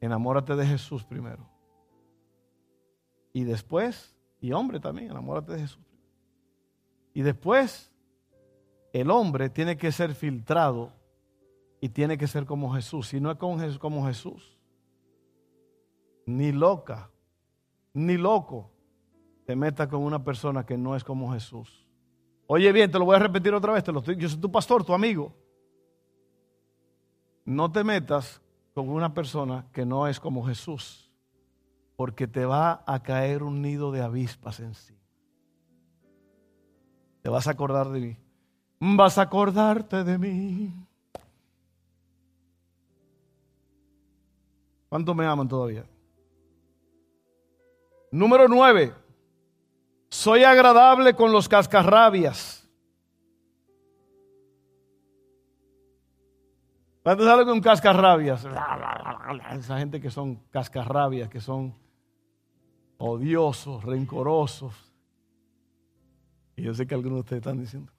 Enamórate 0.00 0.56
de 0.56 0.66
Jesús 0.66 1.04
primero. 1.04 1.48
Y 3.32 3.44
después 3.44 4.16
y 4.40 4.50
hombre 4.50 4.80
también, 4.80 5.12
enamórate 5.12 5.52
de 5.52 5.60
Jesús. 5.60 5.86
Y 7.12 7.22
después, 7.22 7.92
el 8.92 9.12
hombre 9.12 9.48
tiene 9.48 9.76
que 9.76 9.92
ser 9.92 10.12
filtrado 10.12 10.90
y 11.80 11.88
tiene 11.88 12.18
que 12.18 12.26
ser 12.26 12.46
como 12.46 12.74
Jesús. 12.74 13.06
Si 13.06 13.20
no 13.20 13.30
es 13.30 13.78
como 13.78 14.04
Jesús, 14.08 14.58
ni 16.26 16.50
loca, 16.50 17.12
ni 17.94 18.16
loco, 18.16 18.70
te 19.46 19.56
metas 19.56 19.88
con 19.88 20.02
una 20.02 20.22
persona 20.22 20.66
que 20.66 20.76
no 20.76 20.94
es 20.94 21.04
como 21.04 21.32
Jesús. 21.32 21.86
Oye 22.46 22.70
bien, 22.72 22.90
te 22.90 22.98
lo 22.98 23.06
voy 23.06 23.16
a 23.16 23.20
repetir 23.20 23.54
otra 23.54 23.72
vez, 23.72 23.84
yo 24.18 24.28
soy 24.28 24.40
tu 24.40 24.52
pastor, 24.52 24.84
tu 24.84 24.92
amigo. 24.92 25.34
No 27.44 27.70
te 27.72 27.84
metas 27.84 28.42
con 28.74 28.88
una 28.88 29.14
persona 29.14 29.66
que 29.72 29.86
no 29.86 30.06
es 30.06 30.20
como 30.20 30.44
Jesús 30.44 31.04
porque 31.96 32.26
te 32.26 32.44
va 32.44 32.82
a 32.86 33.02
caer 33.02 33.42
un 33.42 33.62
nido 33.62 33.92
de 33.92 34.02
avispas 34.02 34.60
encima. 34.60 34.98
Te 37.22 37.28
vas 37.28 37.46
a 37.46 37.52
acordar 37.52 37.88
de 37.90 38.00
mí. 38.00 38.16
Vas 38.80 39.16
a 39.18 39.22
acordarte 39.22 40.04
de 40.04 40.18
mí. 40.18 40.74
¿Cuántos 44.88 45.16
me 45.16 45.24
aman 45.24 45.48
todavía? 45.48 45.86
Número 48.14 48.46
nueve. 48.46 48.94
Soy 50.08 50.44
agradable 50.44 51.14
con 51.14 51.32
los 51.32 51.48
cascarrabias. 51.48 52.70
¿Cuántos 57.02 57.26
saben 57.26 57.48
con 57.48 57.60
cascarrabias? 57.60 58.46
Esa 59.58 59.78
gente 59.80 60.00
que 60.00 60.12
son 60.12 60.36
cascarrabias, 60.50 61.28
que 61.28 61.40
son 61.40 61.74
odiosos, 62.98 63.82
rencorosos. 63.82 64.94
Y 66.54 66.62
yo 66.62 66.72
sé 66.72 66.86
que 66.86 66.94
algunos 66.94 67.16
de 67.16 67.20
ustedes 67.20 67.40
están 67.40 67.58
diciendo. 67.58 67.92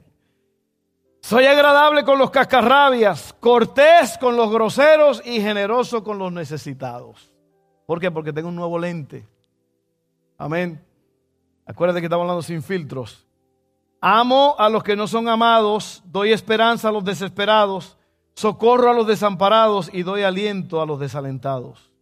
Soy 1.28 1.44
agradable 1.44 2.04
con 2.04 2.18
los 2.18 2.30
cascarrabias, 2.30 3.34
cortés 3.38 4.16
con 4.16 4.34
los 4.34 4.50
groseros 4.50 5.20
y 5.26 5.42
generoso 5.42 6.02
con 6.02 6.18
los 6.18 6.32
necesitados. 6.32 7.30
¿Por 7.84 8.00
qué? 8.00 8.10
Porque 8.10 8.32
tengo 8.32 8.48
un 8.48 8.56
nuevo 8.56 8.78
lente. 8.78 9.28
Amén. 10.38 10.82
Acuérdate 11.66 12.00
que 12.00 12.06
estamos 12.06 12.22
hablando 12.22 12.40
sin 12.40 12.62
filtros. 12.62 13.26
Amo 14.00 14.56
a 14.58 14.70
los 14.70 14.82
que 14.82 14.96
no 14.96 15.06
son 15.06 15.28
amados, 15.28 16.02
doy 16.06 16.32
esperanza 16.32 16.88
a 16.88 16.92
los 16.92 17.04
desesperados, 17.04 17.98
socorro 18.34 18.88
a 18.88 18.94
los 18.94 19.06
desamparados 19.06 19.90
y 19.92 20.04
doy 20.04 20.22
aliento 20.22 20.80
a 20.80 20.86
los 20.86 20.98
desalentados. 20.98 21.92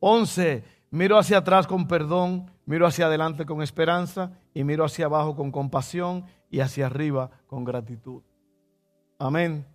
11. 0.00 0.62
Miro 0.90 1.16
hacia 1.16 1.38
atrás 1.38 1.66
con 1.66 1.88
perdón, 1.88 2.50
miro 2.66 2.86
hacia 2.86 3.06
adelante 3.06 3.46
con 3.46 3.62
esperanza 3.62 4.32
y 4.52 4.62
miro 4.62 4.84
hacia 4.84 5.06
abajo 5.06 5.34
con 5.34 5.50
compasión 5.50 6.26
y 6.50 6.60
hacia 6.60 6.86
arriba 6.86 7.30
con 7.46 7.64
gratitud. 7.64 8.22
Amén. 9.18 9.66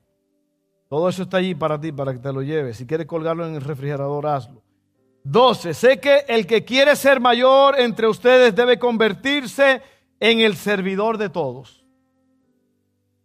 Todo 0.89 1.07
eso 1.09 1.23
está 1.23 1.37
allí 1.37 1.55
para 1.55 1.79
ti, 1.79 1.91
para 1.91 2.13
que 2.13 2.19
te 2.19 2.33
lo 2.33 2.41
lleves. 2.41 2.77
Si 2.77 2.85
quieres 2.85 3.07
colgarlo 3.07 3.47
en 3.47 3.55
el 3.55 3.61
refrigerador, 3.61 4.27
hazlo. 4.27 4.61
12. 5.23 5.73
Sé 5.73 5.99
que 5.99 6.25
el 6.27 6.45
que 6.45 6.65
quiere 6.65 6.95
ser 6.95 7.19
mayor 7.19 7.79
entre 7.79 8.07
ustedes 8.07 8.55
debe 8.55 8.77
convertirse 8.77 9.81
en 10.19 10.39
el 10.41 10.55
servidor 10.55 11.17
de 11.17 11.29
todos. 11.29 11.85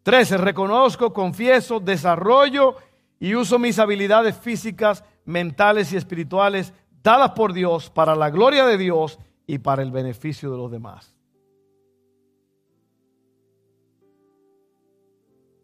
13. 0.03 0.39
Reconozco, 0.39 1.13
confieso, 1.13 1.81
desarrollo 1.81 2.77
y 3.19 3.35
uso 3.35 3.59
mis 3.59 3.79
habilidades 3.79 4.37
físicas, 4.37 5.03
mentales 5.25 5.93
y 5.93 5.97
espirituales 5.97 6.73
dadas 7.03 7.33
por 7.33 7.53
Dios 7.53 7.91
para 7.91 8.15
la 8.15 8.31
gloria 8.31 8.67
de 8.67 8.79
Dios 8.79 9.19
y 9.47 9.59
para 9.59 9.83
el 9.83 9.91
beneficio 9.91 10.51
de 10.51 10.59
los 10.59 10.71
demás. 10.71 11.16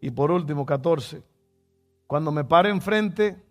Y 0.03 0.11
por 0.11 0.31
último, 0.31 0.65
14. 0.65 1.23
Cuando 2.07 2.33
me 2.33 2.43
pare 2.43 2.69
enfrente 2.69 3.41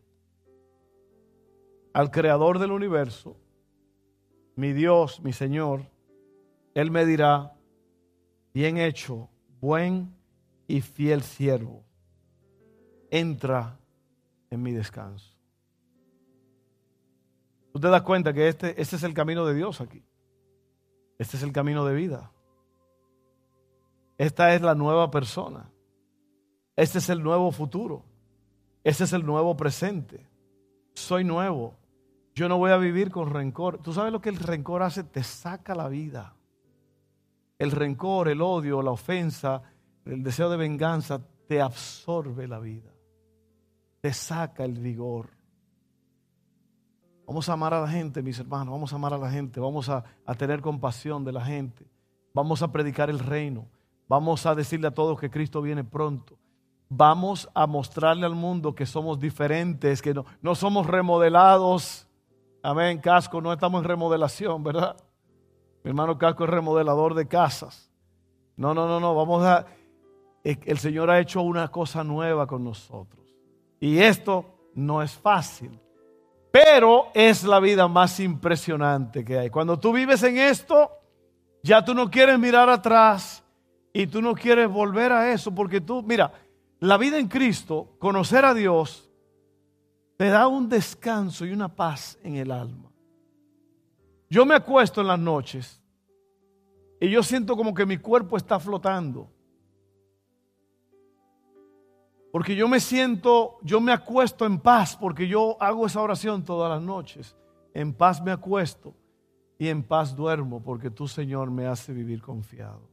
al 1.95 2.11
creador 2.11 2.59
del 2.59 2.73
universo, 2.73 3.39
mi 4.57 4.75
Dios, 4.75 5.23
mi 5.23 5.33
Señor, 5.33 5.87
Él 6.75 6.91
me 6.91 7.07
dirá, 7.07 7.57
bien 8.53 8.77
hecho, 8.77 9.31
buen 9.63 10.15
y 10.69 10.83
fiel 10.83 11.23
siervo, 11.23 11.87
entra 13.11 13.79
en 14.51 14.63
mi 14.63 14.73
descanso. 14.73 15.35
Tú 17.73 17.81
te 17.81 17.89
das 17.89 18.03
cuenta 18.03 18.35
que 18.35 18.49
este, 18.49 18.79
este 18.79 18.97
es 18.97 19.03
el 19.05 19.15
camino 19.15 19.47
de 19.47 19.55
Dios 19.55 19.81
aquí. 19.81 20.05
Este 21.19 21.39
es 21.39 21.43
el 21.45 21.53
camino 21.53 21.87
de 21.87 21.95
vida. 21.95 22.31
Esta 24.19 24.55
es 24.55 24.61
la 24.61 24.75
nueva 24.75 25.11
persona. 25.11 25.72
Este 26.77 26.99
es 26.99 27.09
el 27.09 27.23
nuevo 27.23 27.51
futuro. 27.53 28.05
Este 28.85 29.05
es 29.05 29.13
el 29.13 29.25
nuevo 29.25 29.57
presente. 29.57 30.27
Soy 30.95 31.25
nuevo. 31.25 31.75
Yo 32.35 32.49
no 32.49 32.59
voy 32.59 32.71
a 32.71 32.77
vivir 32.77 33.11
con 33.11 33.31
rencor. 33.31 33.79
¿Tú 33.79 33.93
sabes 33.93 34.13
lo 34.13 34.21
que 34.21 34.31
el 34.31 34.37
rencor 34.37 34.83
hace? 34.83 35.05
Te 35.05 35.23
saca 35.23 35.75
la 35.75 35.89
vida 35.89 36.35
el 37.63 37.71
rencor, 37.71 38.29
el 38.29 38.43
odio, 38.43 38.83
la 38.83 38.91
ofensa, 38.91 39.63
El 40.05 40.25
deseo 40.25 40.51
de 40.51 40.57
venganza 40.57 41.21
te 41.47 41.61
absorbe 41.61 42.49
la 42.49 42.59
vida, 42.59 42.93
te 44.01 44.13
saca 44.13 44.65
el 44.65 44.81
vigor. 44.81 45.31
Vamos 47.25 47.49
a 47.49 47.53
amar 47.53 47.73
a 47.73 47.83
la 47.83 47.89
gente, 47.89 48.21
mis 48.21 48.41
hermanos, 48.41 48.73
vamos 48.73 48.93
a 48.93 48.97
amar 48.97 49.15
a 49.15 49.19
la 49.19 49.31
gente, 49.31 49.61
vamos 49.61 49.89
a, 49.89 50.03
a 50.27 50.35
tener 50.35 50.61
compasión 50.61 51.25
de 51.25 51.31
la 51.31 51.45
gente, 51.45 51.87
vamos 52.35 52.63
a 52.63 52.73
predicar 52.73 53.11
el 53.11 53.21
reino, 53.21 53.69
vamos 54.09 54.45
a 54.45 54.57
decirle 54.57 54.89
a 54.89 54.95
todos 54.95 55.21
que 55.21 55.31
Cristo 55.31 55.63
viene 55.63 55.85
pronto 55.85 56.37
vamos 56.97 57.49
a 57.55 57.67
mostrarle 57.67 58.27
al 58.27 58.35
mundo 58.35 58.75
que 58.75 58.87
somos 58.87 59.19
diferentes, 59.19 60.03
que 60.03 60.13
no, 60.13 60.25
no 60.43 60.55
somos 60.55 60.87
remodelados. 60.87 62.07
Amén, 62.63 62.99
Casco, 62.99 63.41
no 63.41 63.53
estamos 63.53 63.83
en 63.83 63.89
remodelación, 63.89 64.63
¿verdad? 64.63 64.97
Mi 65.83 65.89
hermano 65.89 66.19
Casco 66.19 66.45
es 66.45 66.51
remodelador 66.51 67.15
de 67.15 67.27
casas. 67.27 67.91
No, 68.57 68.75
no, 68.75 68.87
no, 68.87 69.01
no, 69.01 69.15
vamos 69.15 69.45
a... 69.45 69.67
El 70.45 70.79
Señor 70.79 71.09
ha 71.11 71.21
hecho 71.21 71.41
una 71.43 71.69
cosa 71.69 72.05
nueva 72.05 72.47
con 72.47 72.65
nosotros. 72.65 73.25
Y 73.81 73.99
esto 73.99 74.45
no 74.75 75.03
es 75.03 75.13
fácil, 75.13 75.81
pero 76.51 77.07
es 77.15 77.45
la 77.45 77.61
vida 77.61 77.89
más 77.89 78.21
impresionante 78.21 79.25
que 79.25 79.39
hay. 79.39 79.51
Cuando 79.51 79.79
tú 79.79 79.93
vives 79.93 80.23
en 80.25 80.39
esto, 80.39 80.91
ya 81.63 81.85
tú 81.85 81.95
no 81.95 82.11
quieres 82.11 82.39
mirar 82.39 82.69
atrás 82.69 83.43
y 83.93 84.07
tú 84.07 84.21
no 84.21 84.35
quieres 84.35 84.69
volver 84.69 85.13
a 85.13 85.33
eso, 85.33 85.55
porque 85.55 85.81
tú, 85.81 86.03
mira, 86.03 86.33
la 86.83 86.99
vida 86.99 87.17
en 87.17 87.29
Cristo, 87.29 87.95
conocer 88.01 88.45
a 88.45 88.55
Dios, 88.55 89.09
te 90.17 90.29
da 90.29 90.49
un 90.49 90.69
descanso 90.69 91.47
y 91.47 91.53
una 91.53 91.69
paz 91.69 92.19
en 92.25 92.35
el 92.35 92.51
alma. 92.51 92.91
Yo 94.29 94.45
me 94.45 94.57
acuesto 94.57 95.01
en 95.01 95.07
las 95.07 95.19
noches 95.19 95.81
y 97.01 97.09
yo 97.09 97.23
siento 97.23 97.57
como 97.57 97.73
que 97.73 97.87
mi 97.87 97.99
cuerpo 97.99 98.37
está 98.37 98.59
flotando. 98.59 99.31
Porque 102.33 102.57
yo 102.57 102.67
me 102.67 102.81
siento, 102.81 103.59
yo 103.63 103.81
me 103.81 103.93
acuesto 103.93 104.45
en 104.45 104.59
paz, 104.59 104.97
porque 104.97 105.29
yo 105.29 105.57
hago 105.63 105.87
esa 105.87 106.01
oración 106.01 106.45
todas 106.45 106.69
las 106.69 106.83
noches. 106.83 107.37
En 107.75 107.95
paz 107.95 108.21
me 108.21 108.33
acuesto 108.33 108.93
y 109.57 109.69
en 109.69 109.85
paz 109.85 110.17
duermo, 110.17 110.61
porque 110.61 110.91
tú, 110.91 111.07
Señor, 111.07 111.49
me 111.49 111.65
hace 111.65 111.93
vivir 111.93 112.21
confiado. 112.21 112.92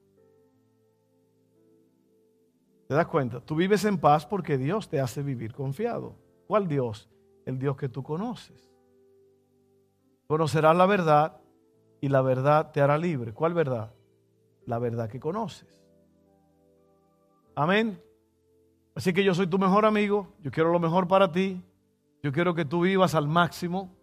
¿Te 2.90 2.96
das 2.96 3.06
cuenta? 3.06 3.40
Tú 3.40 3.56
vives 3.56 3.86
en 3.86 4.00
paz 4.00 4.26
porque 4.26 4.58
Dios 4.58 4.90
te 4.90 5.00
hace 5.00 5.22
vivir 5.22 5.54
confiado. 5.54 6.16
¿Cuál 6.48 6.68
Dios? 6.68 7.08
El 7.46 7.60
Dios 7.60 7.78
que 7.78 7.88
tú 7.88 8.02
conoces. 8.02 8.74
Conocerás 10.26 10.76
la 10.76 10.88
verdad 10.88 11.40
y 12.02 12.10
la 12.10 12.24
verdad 12.24 12.72
te 12.72 12.82
hará 12.82 12.98
libre. 12.98 13.32
¿Cuál 13.32 13.54
verdad? 13.54 13.94
La 14.66 14.80
verdad 14.80 15.08
que 15.08 15.20
conoces. 15.20 15.86
Amén. 17.54 18.02
Así 18.96 19.14
que 19.14 19.24
yo 19.24 19.36
soy 19.36 19.46
tu 19.46 19.60
mejor 19.60 19.86
amigo, 19.86 20.34
yo 20.42 20.50
quiero 20.50 20.72
lo 20.72 20.80
mejor 20.80 21.08
para 21.08 21.32
ti, 21.32 21.62
yo 22.24 22.32
quiero 22.32 22.56
que 22.56 22.66
tú 22.66 22.82
vivas 22.82 23.14
al 23.14 23.28
máximo, 23.28 23.96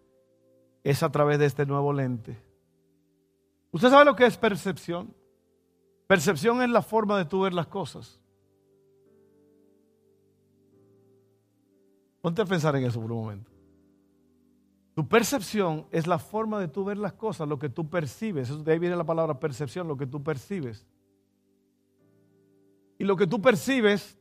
es 0.85 1.03
a 1.03 1.11
través 1.11 1.39
de 1.39 1.45
este 1.45 1.65
nuevo 1.65 1.91
lente. 1.91 2.41
¿Usted 3.71 3.89
sabe 3.89 4.05
lo 4.05 4.15
que 4.15 4.27
es 4.27 4.37
percepción? 4.37 5.13
Percepción 6.07 6.61
es 6.61 6.69
la 6.69 6.81
forma 6.81 7.17
de 7.17 7.25
tú 7.25 7.41
ver 7.41 7.53
las 7.53 7.67
cosas. 7.67 8.21
Ponte 12.27 12.41
a 12.41 12.45
pensar 12.45 12.75
en 12.75 12.83
eso 12.83 12.99
por 12.99 13.09
un 13.09 13.21
momento. 13.21 13.49
Tu 14.93 15.07
percepción 15.07 15.87
es 15.91 16.07
la 16.07 16.19
forma 16.19 16.59
de 16.59 16.67
tú 16.67 16.83
ver 16.83 16.97
las 16.97 17.13
cosas, 17.13 17.47
lo 17.47 17.57
que 17.57 17.69
tú 17.69 17.89
percibes. 17.89 18.65
de 18.65 18.69
ahí 18.69 18.79
viene 18.79 18.97
la 18.97 19.05
palabra 19.05 19.39
percepción, 19.39 19.87
lo 19.87 19.95
que 19.95 20.05
tú 20.05 20.21
percibes. 20.21 20.85
Y 22.99 23.05
lo 23.05 23.15
que 23.15 23.27
tú 23.27 23.41
percibes, 23.41 24.17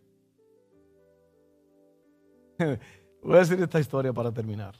voy 3.24 3.34
a 3.34 3.38
decir 3.38 3.61
esta 3.61 3.80
historia 3.80 4.12
para 4.12 4.30
terminar. 4.30 4.76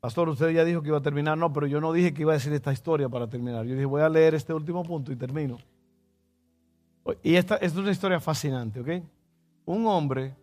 Pastor, 0.00 0.30
usted 0.30 0.48
ya 0.48 0.64
dijo 0.64 0.80
que 0.80 0.88
iba 0.88 0.96
a 0.96 1.02
terminar. 1.02 1.36
No, 1.36 1.52
pero 1.52 1.66
yo 1.66 1.78
no 1.78 1.92
dije 1.92 2.14
que 2.14 2.22
iba 2.22 2.32
a 2.32 2.36
decir 2.36 2.54
esta 2.54 2.72
historia 2.72 3.10
para 3.10 3.28
terminar. 3.28 3.66
Yo 3.66 3.74
dije, 3.74 3.84
voy 3.84 4.00
a 4.00 4.08
leer 4.08 4.34
este 4.34 4.54
último 4.54 4.82
punto 4.82 5.12
y 5.12 5.16
termino. 5.16 5.58
Y 7.22 7.34
esta, 7.34 7.56
esta 7.56 7.66
es 7.66 7.76
una 7.76 7.90
historia 7.90 8.18
fascinante, 8.18 8.80
¿ok? 8.80 9.17
Un 9.68 9.86
hombre 9.86 10.34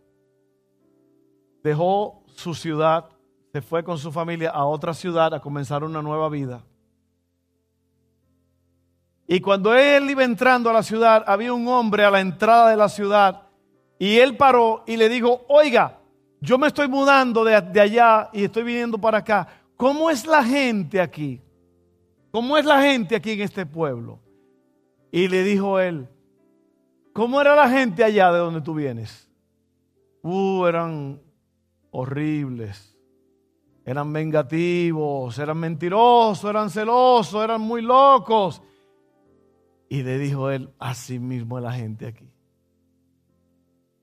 dejó 1.64 2.24
su 2.28 2.54
ciudad, 2.54 3.10
se 3.52 3.60
fue 3.60 3.84
con 3.84 3.98
su 3.98 4.12
familia 4.12 4.52
a 4.52 4.66
otra 4.66 4.94
ciudad 4.94 5.34
a 5.34 5.42
comenzar 5.42 5.84
una 5.84 6.00
nueva 6.00 6.30
vida. 6.30 6.64
Y 9.28 9.40
cuando 9.40 9.74
él 9.74 10.08
iba 10.12 10.24
entrando 10.24 10.70
a 10.70 10.74
la 10.74 10.84
ciudad, 10.84 11.24
había 11.26 11.54
un 11.54 11.68
hombre 11.68 12.06
a 12.06 12.12
la 12.12 12.22
entrada 12.22 12.70
de 12.70 12.76
la 12.76 12.88
ciudad 12.88 13.48
y 13.98 14.18
él 14.18 14.38
paró 14.38 14.84
y 14.86 14.96
le 14.96 15.10
dijo, 15.10 15.44
oiga, 15.48 15.98
yo 16.40 16.60
me 16.60 16.68
estoy 16.68 16.88
mudando 16.88 17.44
de, 17.44 17.60
de 17.60 17.82
allá 17.82 18.30
y 18.32 18.44
estoy 18.44 18.62
viniendo 18.62 19.00
para 19.00 19.18
acá. 19.18 19.48
¿Cómo 19.76 20.12
es 20.12 20.28
la 20.28 20.44
gente 20.44 21.02
aquí? 21.02 21.42
¿Cómo 22.30 22.58
es 22.58 22.66
la 22.66 22.80
gente 22.80 23.16
aquí 23.16 23.32
en 23.32 23.42
este 23.42 23.66
pueblo? 23.66 24.20
Y 25.12 25.28
le 25.28 25.42
dijo 25.42 25.80
él, 25.80 26.08
¿Cómo 27.16 27.40
era 27.40 27.56
la 27.56 27.70
gente 27.70 28.04
allá 28.04 28.30
de 28.34 28.40
donde 28.40 28.60
tú 28.60 28.74
vienes? 28.74 29.32
Uh, 30.22 30.66
eran 30.66 31.22
horribles. 31.92 32.94
Eran 33.86 34.12
vengativos, 34.12 35.40
eran 35.40 35.58
mentirosos, 35.58 36.50
eran 36.50 36.70
celosos, 36.70 37.42
eran 37.42 37.62
muy 37.62 37.82
locos. 37.82 38.62
Y 39.88 40.04
le 40.04 40.18
dijo 40.18 40.50
él, 40.50 40.74
así 40.78 41.18
mismo 41.18 41.58
es 41.58 41.64
la 41.64 41.72
gente 41.72 42.08
aquí. 42.08 42.30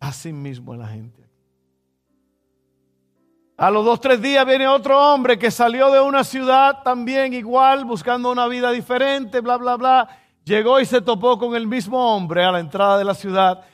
Así 0.00 0.32
mismo 0.32 0.72
es 0.72 0.80
la 0.80 0.88
gente 0.88 1.22
aquí. 1.22 1.32
A 3.58 3.70
los 3.70 3.84
dos, 3.84 4.00
tres 4.00 4.22
días 4.22 4.46
viene 4.46 4.66
otro 4.66 4.98
hombre 4.98 5.38
que 5.38 5.50
salió 5.50 5.90
de 5.90 6.00
una 6.00 6.24
ciudad 6.24 6.82
también 6.82 7.34
igual, 7.34 7.84
buscando 7.84 8.32
una 8.32 8.48
vida 8.48 8.70
diferente, 8.70 9.40
bla, 9.40 9.58
bla, 9.58 9.76
bla 9.76 10.21
llegó 10.44 10.80
y 10.80 10.86
se 10.86 11.00
topó 11.00 11.38
con 11.38 11.54
el 11.54 11.66
mismo 11.66 12.14
hombre 12.14 12.44
a 12.44 12.52
la 12.52 12.60
entrada 12.60 12.98
de 12.98 13.04
la 13.04 13.14
ciudad. 13.14 13.64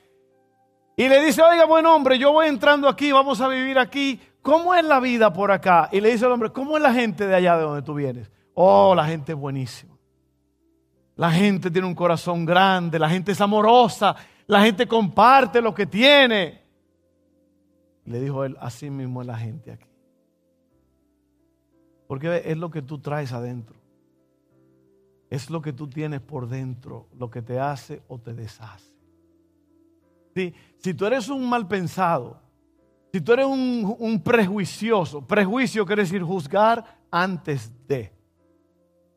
Y 0.97 1.09
le 1.09 1.25
dice, 1.25 1.43
oiga, 1.43 1.65
buen 1.65 1.87
hombre, 1.87 2.19
yo 2.19 2.33
voy 2.33 2.49
entrando 2.49 2.89
aquí, 2.89 3.13
vamos 3.13 3.41
a 3.41 3.49
vivir 3.49 3.79
aquí. 3.79 4.21
¿Cómo 4.43 4.75
es 4.75 4.85
la 4.85 5.01
vida 5.01 5.33
por 5.33 5.53
acá? 5.53 5.89
Y 5.93 6.01
le 6.01 6.11
dice 6.11 6.27
el 6.27 6.33
hombre, 6.33 6.51
¿cómo 6.51 6.77
es 6.77 6.83
la 6.83 6.93
gente 6.93 7.27
de 7.27 7.35
allá 7.35 7.57
de 7.57 7.63
donde 7.63 7.83
tú 7.83 7.95
vienes? 7.95 8.31
Oh, 8.55 8.95
la 8.95 9.05
gente 9.05 9.33
es 9.33 9.39
buenísima. 9.39 9.97
La 11.17 11.31
gente 11.31 11.71
tiene 11.71 11.87
un 11.87 11.95
corazón 11.95 12.45
grande, 12.45 12.99
la 12.99 13.09
gente 13.09 13.33
es 13.33 13.41
amorosa, 13.41 14.15
la 14.47 14.63
gente 14.63 14.87
comparte 14.87 15.61
lo 15.61 15.75
que 15.75 15.87
tiene. 15.87 16.63
Le 18.05 18.21
dijo 18.21 18.45
él, 18.45 18.57
así 18.61 18.89
mismo 18.89 19.21
es 19.21 19.27
la 19.27 19.37
gente 19.37 19.73
aquí. 19.73 19.89
Porque 22.07 22.43
es 22.45 22.57
lo 22.57 22.71
que 22.71 22.83
tú 22.83 22.99
traes 22.99 23.33
adentro 23.33 23.78
es 25.31 25.51
lo 25.51 25.61
que 25.61 25.73
tú 25.73 25.89
tienes 25.89 26.21
por 26.21 26.49
dentro, 26.49 27.09
lo 27.19 27.31
que 27.31 27.43
te 27.43 27.59
hace 27.59 28.03
o 28.09 28.19
te 28.19 28.35
deshace. 28.35 28.93
Si 30.79 30.95
tú 30.95 31.05
eres 31.05 31.29
un 31.29 31.49
mal 31.49 31.67
pensado, 31.67 32.41
si 33.13 33.21
tú 33.21 33.33
eres 33.33 33.47
un, 33.47 33.97
un 33.99 34.23
prejuicioso, 34.23 35.27
prejuicio 35.27 35.85
quiere 35.85 36.03
decir 36.03 36.23
juzgar 36.23 36.85
antes 37.11 37.73
de. 37.89 38.13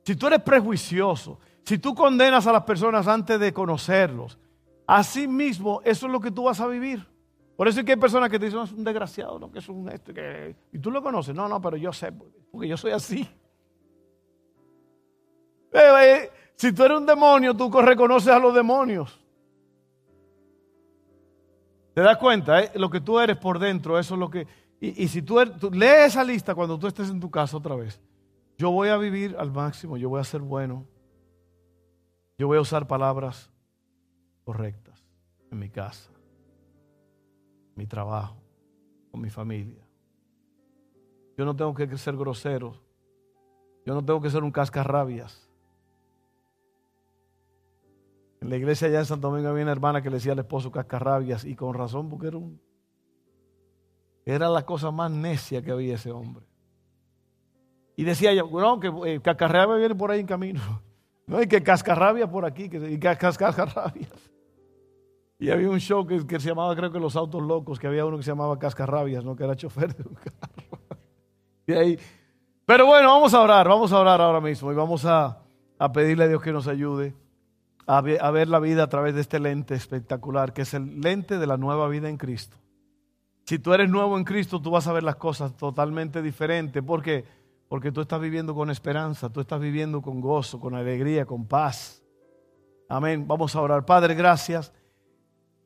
Si 0.03 0.16
tú 0.16 0.28
eres 0.28 0.41
prejuicioso, 0.41 1.39
si 1.64 1.78
tú 1.78 1.93
condenas 1.93 2.47
a 2.47 2.51
las 2.51 2.64
personas 2.64 3.07
antes 3.07 3.39
de 3.39 3.53
conocerlos, 3.53 4.39
así 4.88 5.28
mismo 5.28 5.82
eso 5.84 6.07
es 6.07 6.12
lo 6.12 6.20
que 6.20 6.32
tú 6.32 6.43
vas 6.43 6.59
a 6.59 6.68
vivir. 6.68 7.05
Por 7.55 7.68
eso 7.68 7.80
es 7.80 7.86
que 7.86 7.91
hay 7.91 7.99
personas 7.99 8.30
que 8.30 8.39
te 8.39 8.45
dicen, 8.45 8.57
no, 8.57 8.66
es 8.66 8.72
un 8.72 8.84
desgraciado, 8.84 9.38
no, 9.38 9.51
que 9.51 9.59
es 9.59 9.70
un 9.70 9.88
esto, 9.89 10.12
que... 10.14 10.55
y 10.74 10.80
tú 10.80 10.89
lo 10.89 11.03
conoces. 11.03 11.36
No, 11.36 11.47
no, 11.47 11.62
pero 11.62 11.78
yo 11.78 11.93
sé, 11.93 12.12
porque 12.51 12.68
yo 12.68 12.76
soy 12.76 12.91
así. 12.91 13.30
Eh, 15.72 16.30
si 16.56 16.74
tú 16.74 16.84
eres 16.84 16.98
un 16.98 17.06
demonio, 17.06 17.56
tú 17.56 17.72
reconoces 17.82 18.30
a 18.30 18.40
los 18.40 18.54
demonios. 18.54 19.20
¿Te 21.94 22.02
das 22.02 22.18
cuenta? 22.18 22.62
Eh? 22.62 22.72
Lo 22.76 22.90
que 22.90 23.02
tú 23.02 23.20
eres 23.20 23.38
por 23.38 23.60
dentro, 23.60 24.00
eso 24.00 24.14
es 24.16 24.20
lo 24.20 24.30
que... 24.30 24.48
Y, 24.80 25.08
si 25.08 25.22
tú, 25.22 25.40
eres, 25.40 25.62
lees 25.72 26.08
esa 26.08 26.24
lista 26.24 26.56
cuando 26.56 26.80
tú 26.80 26.88
estés 26.88 27.10
en 27.10 27.20
tu 27.20 27.30
casa 27.30 27.56
otra 27.58 27.76
vez. 27.76 28.02
Yo 28.58 28.72
voy 28.72 28.90
a 28.90 28.98
vivir 28.98 29.36
al 29.38 29.52
máximo, 29.52 29.98
yo 29.98 30.10
voy 30.10 30.20
a 30.20 30.24
ser 30.24 30.42
bueno. 30.42 30.86
Yo 32.38 32.48
voy 32.48 32.58
a 32.58 32.62
usar 32.62 32.88
palabras 32.88 33.52
correctas 34.44 35.06
en 35.52 35.60
mi 35.60 35.70
casa, 35.70 36.10
en 37.70 37.74
mi 37.76 37.86
trabajo, 37.86 38.38
con 39.12 39.22
mi 39.22 39.30
familia. 39.30 39.86
Yo 41.38 41.46
no 41.46 41.56
tengo 41.56 41.74
que 41.74 41.98
ser 41.98 42.16
grosero. 42.16 42.76
Yo 43.86 43.94
no 43.94 44.04
tengo 44.04 44.22
que 44.22 44.30
ser 44.30 44.44
un 44.44 44.52
cascarrabias. 44.52 45.51
En 48.42 48.50
la 48.50 48.58
iglesia 48.58 48.88
allá 48.88 49.00
en 49.00 49.06
Santo 49.06 49.30
Domingo 49.30 49.50
había 49.50 49.62
una 49.64 49.72
hermana 49.72 50.02
que 50.02 50.10
le 50.10 50.16
decía 50.16 50.32
al 50.32 50.39
esposo 50.39 50.72
cascarrabias 50.72 51.46
y 51.46 51.56
con 51.56 51.76
razón 51.76 52.10
porque 52.10 52.28
era 52.28 52.38
un, 52.38 52.60
la 54.26 54.66
cosa 54.66 54.89
más 54.89 55.12
necia 55.12 55.62
que 55.62 55.72
había 55.72 55.94
ese 55.96 56.12
hombre. 56.12 56.44
Y 57.96 58.04
decía 58.04 58.32
ella, 58.32 58.44
no, 58.44 58.80
que 58.80 58.92
eh, 59.06 59.22
cascarrabias 59.22 59.78
viene 59.78 59.96
por 59.96 60.10
ahí 60.12 60.20
en 60.20 60.28
camino. 60.28 60.60
No 61.28 61.38
hay 61.38 61.48
que 61.48 61.64
cascarrabia 61.64 62.30
por 62.30 62.44
aquí, 62.44 62.68
que 62.68 62.92
y 62.92 63.00
cascarrabias. 63.00 64.32
Y 65.39 65.50
había 65.50 65.70
un 65.70 65.80
show 65.80 66.06
que, 66.06 66.28
que, 66.28 66.42
se 66.42 66.50
llamaba, 66.50 66.76
creo 66.76 66.92
que 66.92 67.00
Los 67.00 67.16
Autos 67.16 67.42
Locos, 67.42 67.80
que 67.80 67.88
había 67.88 68.06
uno 68.06 68.18
que 68.18 68.24
se 68.24 68.32
llamaba 68.32 68.60
Cascarrabias, 68.60 69.24
¿no? 69.24 69.34
que 69.34 69.46
era 69.46 69.56
chofer 69.56 69.96
de 69.96 70.04
un 70.10 70.16
carro. 70.16 70.80
Y 71.68 71.74
ahí. 71.74 72.00
Pero 72.66 72.86
bueno, 72.86 73.08
vamos 73.08 73.34
a 73.34 73.39
orar, 73.39 73.66
vamos 73.66 73.94
a 73.94 74.00
orar 74.00 74.20
ahora 74.20 74.42
mismo 74.42 74.74
y 74.74 74.76
vamos 74.76 75.06
a, 75.06 75.42
a 75.80 75.92
pedirle 75.94 76.26
a 76.26 76.28
Dios 76.28 76.42
que 76.42 76.52
nos 76.52 76.68
ayude 76.68 77.16
a 77.88 78.02
ver, 78.02 78.48
la 78.48 78.60
vida 78.60 78.84
a 78.84 78.90
través 78.90 79.16
de 79.16 79.22
este 79.22 79.40
lente 79.40 79.76
espectacular, 79.76 80.54
que 80.54 80.62
es 80.62 80.74
el 80.74 81.02
lente 81.02 81.38
de 81.38 81.48
la 81.48 81.58
nueva 81.58 81.88
vida 81.88 82.10
en 82.10 82.18
Cristo. 82.18 82.58
Si 83.46 83.60
tú 83.60 83.74
eres 83.74 83.90
nuevo 83.90 84.18
en 84.18 84.24
Cristo, 84.24 84.62
tú 84.62 84.72
vas 84.72 84.88
a 84.88 84.94
ver 84.94 85.04
las 85.04 85.16
cosas 85.16 85.56
totalmente 85.58 86.22
diferentes. 86.22 86.82
¿Por 86.84 87.02
qué? 87.02 87.26
Porque 87.68 87.92
tú 87.92 88.02
estás 88.02 88.22
viviendo 88.22 88.54
con 88.54 88.70
esperanza, 88.70 89.30
tú 89.30 89.42
estás 89.42 89.60
viviendo 89.60 90.02
con 90.02 90.22
gozo, 90.22 90.60
con 90.60 90.76
alegría, 90.76 91.26
con 91.26 91.46
paz. 91.48 92.04
Amén. 92.88 93.28
Vamos 93.28 93.56
a 93.56 93.62
orar. 93.62 93.86
Padre, 93.86 94.14
gracias. 94.14 94.72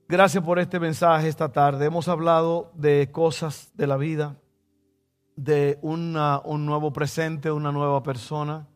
Gracias 0.07 0.43
por 0.43 0.59
este 0.59 0.79
mensaje 0.79 1.27
esta 1.27 1.51
tarde. 1.51 1.85
Hemos 1.85 2.07
hablado 2.07 2.71
de 2.75 3.09
cosas 3.11 3.71
de 3.75 3.87
la 3.87 3.97
vida, 3.97 4.39
de 5.35 5.79
una, 5.81 6.41
un 6.45 6.65
nuevo 6.65 6.93
presente, 6.93 7.51
una 7.51 7.71
nueva 7.71 8.03
persona. 8.03 8.67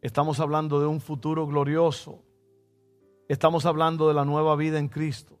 Estamos 0.00 0.40
hablando 0.40 0.80
de 0.80 0.86
un 0.86 1.00
futuro 1.00 1.46
glorioso. 1.46 2.24
Estamos 3.30 3.64
hablando 3.64 4.08
de 4.08 4.14
la 4.14 4.24
nueva 4.24 4.56
vida 4.56 4.80
en 4.80 4.88
Cristo. 4.88 5.38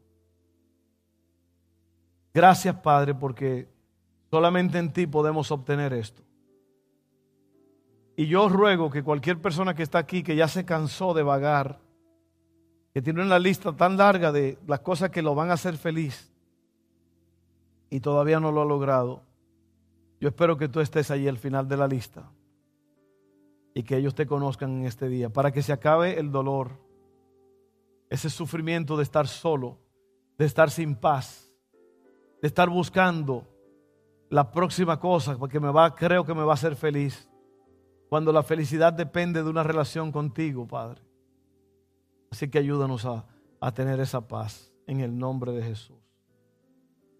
Gracias, 2.32 2.76
Padre, 2.76 3.16
porque 3.16 3.68
solamente 4.30 4.78
en 4.78 4.92
ti 4.92 5.08
podemos 5.08 5.50
obtener 5.50 5.92
esto. 5.92 6.22
Y 8.16 8.28
yo 8.28 8.48
ruego 8.48 8.90
que 8.90 9.02
cualquier 9.02 9.42
persona 9.42 9.74
que 9.74 9.82
está 9.82 9.98
aquí, 9.98 10.22
que 10.22 10.36
ya 10.36 10.46
se 10.46 10.64
cansó 10.64 11.14
de 11.14 11.24
vagar, 11.24 11.80
que 12.94 13.02
tiene 13.02 13.22
una 13.22 13.40
lista 13.40 13.72
tan 13.72 13.96
larga 13.96 14.30
de 14.30 14.56
las 14.68 14.78
cosas 14.78 15.10
que 15.10 15.20
lo 15.20 15.34
van 15.34 15.50
a 15.50 15.54
hacer 15.54 15.76
feliz 15.76 16.32
y 17.90 17.98
todavía 17.98 18.38
no 18.38 18.52
lo 18.52 18.62
ha 18.62 18.66
logrado, 18.66 19.24
yo 20.20 20.28
espero 20.28 20.56
que 20.56 20.68
tú 20.68 20.78
estés 20.78 21.10
ahí 21.10 21.26
al 21.26 21.38
final 21.38 21.66
de 21.66 21.76
la 21.76 21.88
lista 21.88 22.30
y 23.74 23.82
que 23.82 23.96
ellos 23.96 24.14
te 24.14 24.28
conozcan 24.28 24.78
en 24.78 24.86
este 24.86 25.08
día, 25.08 25.28
para 25.28 25.50
que 25.50 25.60
se 25.60 25.72
acabe 25.72 26.20
el 26.20 26.30
dolor, 26.30 26.88
ese 28.10 28.28
sufrimiento 28.28 28.96
de 28.96 29.04
estar 29.04 29.28
solo, 29.28 29.78
de 30.36 30.44
estar 30.44 30.70
sin 30.70 30.96
paz, 30.96 31.48
de 32.42 32.48
estar 32.48 32.68
buscando 32.68 33.46
la 34.28 34.50
próxima 34.50 34.98
cosa, 34.98 35.38
porque 35.38 35.60
me 35.60 35.70
va, 35.70 35.94
creo 35.94 36.24
que 36.24 36.34
me 36.34 36.42
va 36.42 36.52
a 36.52 36.54
hacer 36.54 36.74
feliz. 36.74 37.28
Cuando 38.08 38.32
la 38.32 38.42
felicidad 38.42 38.92
depende 38.92 39.42
de 39.42 39.48
una 39.48 39.62
relación 39.62 40.10
contigo, 40.10 40.66
Padre. 40.66 41.00
Así 42.30 42.48
que 42.48 42.58
ayúdanos 42.58 43.06
a, 43.06 43.24
a 43.60 43.72
tener 43.72 44.00
esa 44.00 44.26
paz 44.26 44.72
en 44.86 45.00
el 45.00 45.16
nombre 45.16 45.52
de 45.52 45.62
Jesús. 45.62 45.96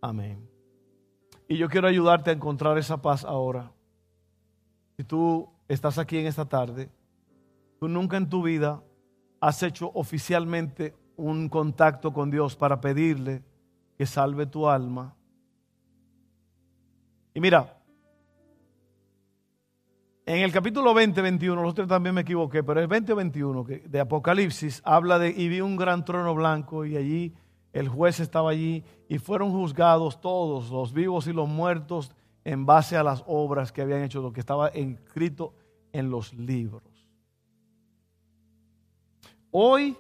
Amén. 0.00 0.48
Y 1.46 1.56
yo 1.56 1.68
quiero 1.68 1.86
ayudarte 1.86 2.30
a 2.30 2.32
encontrar 2.32 2.78
esa 2.78 3.00
paz 3.00 3.24
ahora. 3.24 3.72
Si 4.96 5.04
tú 5.04 5.48
estás 5.68 5.98
aquí 5.98 6.18
en 6.18 6.26
esta 6.26 6.48
tarde, 6.48 6.90
tú 7.78 7.88
nunca 7.88 8.16
en 8.16 8.28
tu 8.28 8.42
vida 8.42 8.82
has 9.40 9.62
hecho 9.62 9.90
oficialmente 9.94 10.94
un 11.16 11.48
contacto 11.48 12.12
con 12.12 12.30
Dios 12.30 12.56
para 12.56 12.80
pedirle 12.80 13.42
que 13.96 14.06
salve 14.06 14.46
tu 14.46 14.68
alma. 14.68 15.14
Y 17.34 17.40
mira, 17.40 17.76
en 20.26 20.42
el 20.42 20.52
capítulo 20.52 20.94
20, 20.94 21.22
21, 21.22 21.62
los 21.62 21.72
otros 21.72 21.88
también 21.88 22.14
me 22.14 22.20
equivoqué, 22.20 22.62
pero 22.62 22.80
el 22.80 22.86
20 22.86 23.14
21 23.14 23.64
de 23.86 24.00
Apocalipsis 24.00 24.80
habla 24.84 25.18
de, 25.18 25.30
y 25.30 25.48
vi 25.48 25.60
un 25.60 25.76
gran 25.76 26.04
trono 26.04 26.34
blanco 26.34 26.84
y 26.84 26.96
allí 26.96 27.34
el 27.72 27.88
juez 27.88 28.20
estaba 28.20 28.50
allí 28.50 28.84
y 29.08 29.18
fueron 29.18 29.52
juzgados 29.52 30.20
todos, 30.20 30.70
los 30.70 30.92
vivos 30.92 31.26
y 31.26 31.32
los 31.32 31.48
muertos, 31.48 32.12
en 32.44 32.66
base 32.66 32.96
a 32.96 33.02
las 33.02 33.22
obras 33.26 33.72
que 33.72 33.82
habían 33.82 34.02
hecho, 34.02 34.22
lo 34.22 34.32
que 34.32 34.40
estaba 34.40 34.68
escrito 34.68 35.54
en 35.92 36.10
los 36.10 36.32
libros. 36.34 36.89
Hoy, 39.50 39.96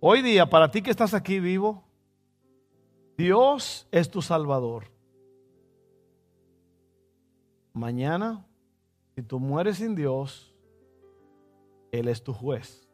hoy 0.00 0.22
día, 0.22 0.48
para 0.48 0.70
ti 0.70 0.82
que 0.82 0.90
estás 0.90 1.14
aquí 1.14 1.40
vivo, 1.40 1.84
Dios 3.16 3.86
es 3.90 4.10
tu 4.10 4.20
Salvador. 4.20 4.84
Mañana 7.72 8.44
si 9.14 9.22
tú 9.22 9.38
mueres 9.38 9.76
sin 9.76 9.94
Dios, 9.94 10.52
Él 11.92 12.08
es 12.08 12.22
tu 12.22 12.32
juez. 12.32 12.88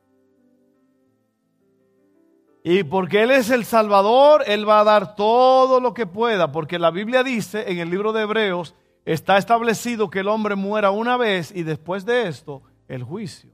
Y 2.63 2.85
porque 2.85 3.23
Él 3.23 3.31
es 3.31 3.49
el 3.51 3.65
Salvador, 3.65 4.43
Él 4.47 4.69
va 4.69 4.81
a 4.81 4.85
dar 4.85 5.17
todo 5.17 5.81
lo 5.81 5.95
que 5.95 6.07
pueda, 6.07 6.53
porque 6.53 6.79
la 6.79 6.91
Biblia 6.91 7.23
dice 7.23 7.71
en 7.71 7.79
el 7.79 7.89
libro 7.89 8.13
de 8.13 8.23
Hebreos, 8.23 8.75
está 9.07 9.39
establecido 9.39 10.11
que 10.11 10.21
el 10.21 10.29
hombre 10.29 10.57
muera 10.57 10.91
una 10.91 11.17
vez 11.17 11.53
y 11.55 11.63
después 11.63 12.05
de 12.05 12.29
esto, 12.29 12.63
el 12.87 13.03
juicio. 13.03 13.51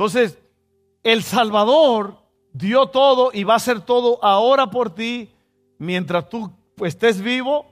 Entonces, 0.00 0.38
el 1.02 1.22
Salvador 1.22 2.16
dio 2.54 2.86
todo 2.86 3.32
y 3.34 3.44
va 3.44 3.52
a 3.52 3.56
hacer 3.56 3.82
todo 3.82 4.18
ahora 4.24 4.70
por 4.70 4.94
ti 4.94 5.30
mientras 5.76 6.26
tú 6.30 6.50
estés 6.82 7.20
vivo 7.20 7.66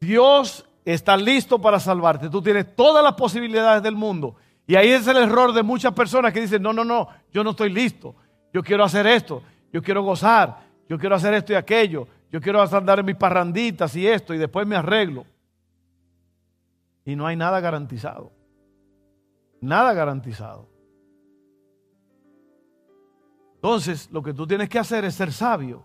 Dios 0.00 0.64
está 0.84 1.16
listo 1.16 1.60
para 1.60 1.80
salvarte. 1.80 2.30
Tú 2.30 2.40
tienes 2.40 2.76
todas 2.76 3.02
las 3.02 3.14
posibilidades 3.14 3.82
del 3.82 3.96
mundo. 3.96 4.36
Y 4.68 4.76
ahí 4.76 4.90
es 4.90 5.08
el 5.08 5.16
error 5.16 5.52
de 5.52 5.64
muchas 5.64 5.92
personas 5.92 6.32
que 6.32 6.42
dicen, 6.42 6.62
no, 6.62 6.72
no, 6.72 6.84
no, 6.84 7.08
yo 7.32 7.42
no 7.42 7.50
estoy 7.50 7.70
listo. 7.70 8.14
Yo 8.52 8.62
quiero 8.62 8.84
hacer 8.84 9.04
esto, 9.04 9.42
yo 9.72 9.82
quiero 9.82 10.04
gozar, 10.04 10.60
yo 10.88 10.96
quiero 10.96 11.16
hacer 11.16 11.34
esto 11.34 11.54
y 11.54 11.56
aquello, 11.56 12.06
yo 12.30 12.40
quiero 12.40 12.62
andar 12.62 13.00
en 13.00 13.06
mis 13.06 13.16
parranditas 13.16 13.96
y 13.96 14.06
esto 14.06 14.32
y 14.32 14.38
después 14.38 14.64
me 14.64 14.76
arreglo. 14.76 15.26
Y 17.04 17.16
no 17.16 17.26
hay 17.26 17.34
nada 17.34 17.58
garantizado. 17.58 18.35
Nada 19.66 19.92
garantizado. 19.94 20.68
Entonces, 23.56 24.08
lo 24.12 24.22
que 24.22 24.32
tú 24.32 24.46
tienes 24.46 24.68
que 24.68 24.78
hacer 24.78 25.04
es 25.04 25.16
ser 25.16 25.32
sabio, 25.32 25.82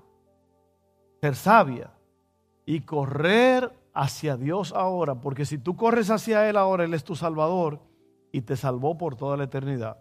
ser 1.19 1.35
sabia 1.35 1.91
y 2.63 2.81
correr 2.81 3.73
hacia 3.91 4.37
Dios 4.37 4.71
ahora, 4.71 5.15
porque 5.15 5.45
si 5.45 5.57
tú 5.57 5.75
corres 5.75 6.11
hacia 6.11 6.47
Él 6.47 6.57
ahora, 6.57 6.83
Él 6.83 6.93
es 6.93 7.03
tu 7.03 7.15
Salvador 7.15 7.79
y 8.31 8.41
te 8.41 8.55
salvó 8.55 8.99
por 8.99 9.15
toda 9.15 9.35
la 9.35 9.45
eternidad. 9.45 9.97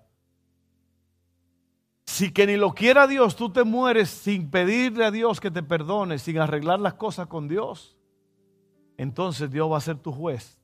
Si 2.04 2.32
que 2.34 2.46
ni 2.46 2.58
lo 2.58 2.74
quiera 2.74 3.06
Dios, 3.06 3.34
tú 3.34 3.50
te 3.50 3.64
mueres 3.64 4.10
sin 4.10 4.50
pedirle 4.50 5.06
a 5.06 5.10
Dios 5.10 5.40
que 5.40 5.50
te 5.50 5.62
perdone, 5.62 6.18
sin 6.18 6.38
arreglar 6.38 6.80
las 6.80 6.94
cosas 6.94 7.28
con 7.28 7.48
Dios, 7.48 7.96
entonces 8.98 9.50
Dios 9.50 9.72
va 9.72 9.78
a 9.78 9.80
ser 9.80 9.96
tu 9.96 10.12
juez. 10.12 10.60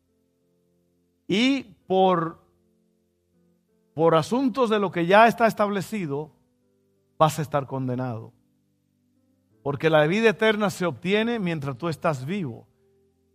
Y 1.26 1.62
por, 1.86 2.45
por 3.96 4.14
asuntos 4.14 4.68
de 4.68 4.78
lo 4.78 4.90
que 4.90 5.06
ya 5.06 5.26
está 5.26 5.46
establecido, 5.46 6.30
vas 7.16 7.38
a 7.38 7.42
estar 7.42 7.66
condenado. 7.66 8.34
Porque 9.62 9.88
la 9.88 10.06
vida 10.06 10.28
eterna 10.28 10.68
se 10.68 10.84
obtiene 10.84 11.38
mientras 11.38 11.78
tú 11.78 11.88
estás 11.88 12.26
vivo. 12.26 12.68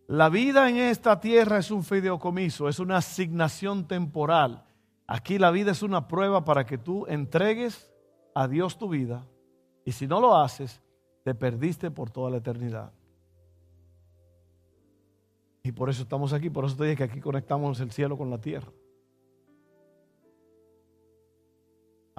La 0.06 0.30
vida 0.30 0.70
en 0.70 0.78
esta 0.78 1.20
tierra 1.20 1.58
es 1.58 1.72
un 1.72 1.84
fideicomiso, 1.84 2.70
es 2.70 2.78
una 2.78 2.98
asignación 2.98 3.88
temporal. 3.88 4.64
Aquí 5.08 5.40
la 5.40 5.50
vida 5.50 5.72
es 5.72 5.82
una 5.82 6.08
prueba 6.08 6.46
para 6.46 6.64
que 6.64 6.78
tú 6.78 7.08
entregues 7.08 7.92
a 8.36 8.48
Dios 8.48 8.78
tu 8.78 8.88
vida 8.88 9.26
y 9.84 9.94
si 9.94 10.06
no 10.06 10.22
lo 10.22 10.38
haces, 10.38 10.80
te 11.24 11.34
perdiste 11.34 11.90
por 11.90 12.12
toda 12.12 12.30
la 12.30 12.38
eternidad. 12.38 12.94
Y 15.64 15.72
por 15.72 15.90
eso 15.90 16.04
estamos 16.04 16.34
aquí, 16.34 16.52
por 16.52 16.66
eso 16.66 16.76
te 16.76 16.84
dije 16.84 16.98
que 16.98 17.04
aquí 17.06 17.20
conectamos 17.20 17.80
el 17.80 17.90
cielo 17.90 18.16
con 18.16 18.30
la 18.30 18.38
tierra. 18.38 18.72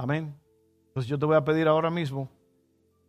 Amén. 0.02 0.36
Entonces 0.88 1.08
yo 1.08 1.16
te 1.16 1.26
voy 1.26 1.36
a 1.36 1.44
pedir 1.44 1.68
ahora 1.68 1.88
mismo 1.88 2.28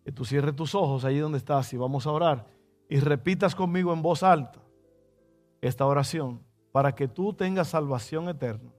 que 0.05 0.11
tú 0.11 0.23
cierres 0.25 0.55
tus 0.55 0.75
ojos 0.75 1.03
allí 1.03 1.17
donde 1.17 1.39
estás 1.39 1.73
y 1.73 1.77
vamos 1.77 2.05
a 2.05 2.11
orar 2.11 2.45
y 2.87 2.99
repitas 2.99 3.55
conmigo 3.55 3.91
en 3.91 4.03
voz 4.03 4.21
alta 4.21 4.59
esta 5.59 5.87
oración 5.87 6.45
para 6.71 6.93
que 6.93 7.07
tú 7.07 7.33
tengas 7.33 7.69
salvación 7.69 8.29
eterna. 8.29 8.71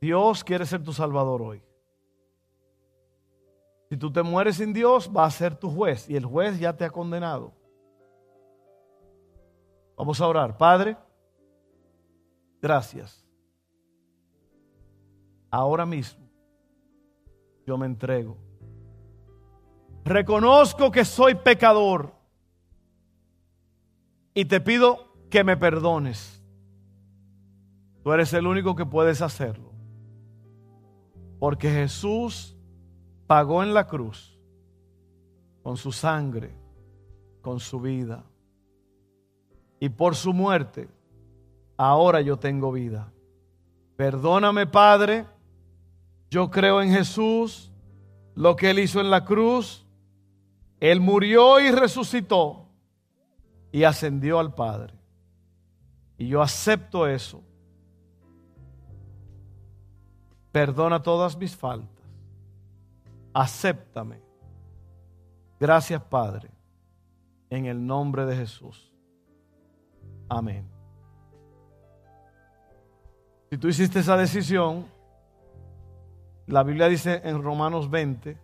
Dios 0.00 0.44
quiere 0.44 0.64
ser 0.66 0.84
tu 0.84 0.92
salvador 0.92 1.42
hoy. 1.42 1.64
Si 3.90 3.96
tú 3.96 4.12
te 4.12 4.22
mueres 4.22 4.58
sin 4.58 4.72
Dios, 4.72 5.10
va 5.10 5.24
a 5.24 5.30
ser 5.32 5.56
tu 5.56 5.68
juez 5.68 6.08
y 6.08 6.14
el 6.14 6.26
juez 6.26 6.60
ya 6.60 6.76
te 6.76 6.84
ha 6.84 6.90
condenado. 6.90 7.50
Vamos 9.96 10.20
a 10.20 10.28
orar. 10.28 10.56
Padre, 10.56 10.96
gracias. 12.62 13.26
Ahora 15.50 15.84
mismo 15.84 16.27
yo 17.68 17.76
me 17.76 17.84
entrego. 17.84 18.38
Reconozco 20.02 20.90
que 20.90 21.04
soy 21.04 21.34
pecador 21.34 22.14
y 24.32 24.46
te 24.46 24.58
pido 24.58 25.12
que 25.28 25.44
me 25.44 25.54
perdones. 25.58 26.42
Tú 28.02 28.10
eres 28.10 28.32
el 28.32 28.46
único 28.46 28.74
que 28.74 28.86
puedes 28.86 29.20
hacerlo. 29.20 29.70
Porque 31.38 31.70
Jesús 31.70 32.56
pagó 33.26 33.62
en 33.62 33.74
la 33.74 33.86
cruz 33.86 34.40
con 35.62 35.76
su 35.76 35.92
sangre, 35.92 36.56
con 37.42 37.60
su 37.60 37.82
vida. 37.82 38.24
Y 39.78 39.90
por 39.90 40.16
su 40.16 40.32
muerte, 40.32 40.88
ahora 41.76 42.22
yo 42.22 42.38
tengo 42.38 42.72
vida. 42.72 43.12
Perdóname, 43.96 44.66
Padre. 44.66 45.26
Yo 46.30 46.50
creo 46.50 46.82
en 46.82 46.90
Jesús, 46.90 47.72
lo 48.34 48.54
que 48.54 48.70
Él 48.70 48.78
hizo 48.78 49.00
en 49.00 49.10
la 49.10 49.24
cruz. 49.24 49.84
Él 50.80 51.00
murió 51.00 51.58
y 51.58 51.70
resucitó 51.72 52.68
y 53.72 53.84
ascendió 53.84 54.38
al 54.38 54.54
Padre. 54.54 54.94
Y 56.16 56.28
yo 56.28 56.42
acepto 56.42 57.06
eso. 57.06 57.42
Perdona 60.52 61.02
todas 61.02 61.36
mis 61.36 61.56
faltas. 61.56 62.04
Acéptame. 63.32 64.20
Gracias, 65.58 66.02
Padre. 66.02 66.50
En 67.50 67.66
el 67.66 67.84
nombre 67.84 68.24
de 68.24 68.36
Jesús. 68.36 68.92
Amén. 70.28 70.68
Si 73.50 73.56
tú 73.56 73.68
hiciste 73.68 74.00
esa 74.00 74.16
decisión, 74.16 74.86
la 76.48 76.62
Biblia 76.62 76.88
dice 76.88 77.20
en 77.24 77.42
Romanos 77.42 77.90
20, 77.90 78.38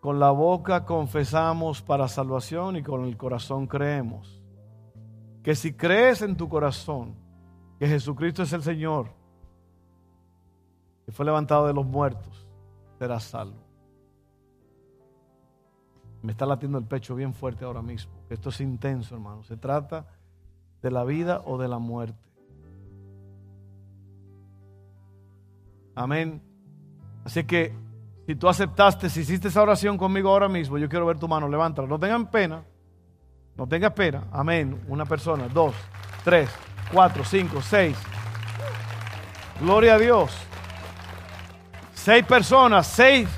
con 0.00 0.20
la 0.20 0.30
boca 0.30 0.84
confesamos 0.84 1.82
para 1.82 2.06
salvación 2.06 2.76
y 2.76 2.82
con 2.82 3.04
el 3.04 3.16
corazón 3.16 3.66
creemos. 3.66 4.40
Que 5.42 5.56
si 5.56 5.74
crees 5.74 6.22
en 6.22 6.36
tu 6.36 6.48
corazón 6.48 7.16
que 7.78 7.88
Jesucristo 7.88 8.44
es 8.44 8.52
el 8.52 8.62
Señor, 8.62 9.08
que 11.04 11.12
fue 11.12 11.26
levantado 11.26 11.66
de 11.66 11.74
los 11.74 11.84
muertos, 11.84 12.46
serás 12.98 13.24
salvo. 13.24 13.58
Me 16.22 16.32
está 16.32 16.46
latiendo 16.46 16.78
el 16.78 16.84
pecho 16.84 17.16
bien 17.16 17.34
fuerte 17.34 17.64
ahora 17.64 17.82
mismo. 17.82 18.12
Esto 18.28 18.50
es 18.50 18.60
intenso, 18.60 19.14
hermano. 19.16 19.42
Se 19.42 19.56
trata 19.56 20.06
de 20.80 20.90
la 20.90 21.02
vida 21.02 21.42
o 21.44 21.58
de 21.58 21.66
la 21.66 21.78
muerte. 21.78 22.29
Amén. 25.94 26.42
Así 27.24 27.44
que 27.44 27.74
si 28.26 28.34
tú 28.34 28.48
aceptaste, 28.48 29.10
si 29.10 29.20
hiciste 29.20 29.48
esa 29.48 29.62
oración 29.62 29.98
conmigo 29.98 30.30
ahora 30.30 30.48
mismo, 30.48 30.78
yo 30.78 30.88
quiero 30.88 31.06
ver 31.06 31.18
tu 31.18 31.26
mano, 31.26 31.48
levántala. 31.48 31.88
No 31.88 31.98
tengan 31.98 32.30
pena, 32.30 32.62
no 33.56 33.66
tengas 33.66 33.92
pena. 33.92 34.24
Amén. 34.32 34.80
Una 34.88 35.04
persona, 35.04 35.48
dos, 35.48 35.74
tres, 36.24 36.48
cuatro, 36.92 37.24
cinco, 37.24 37.60
seis. 37.60 37.96
Gloria 39.60 39.94
a 39.94 39.98
Dios. 39.98 40.36
Seis 41.92 42.24
personas, 42.24 42.86
seis 42.86 43.28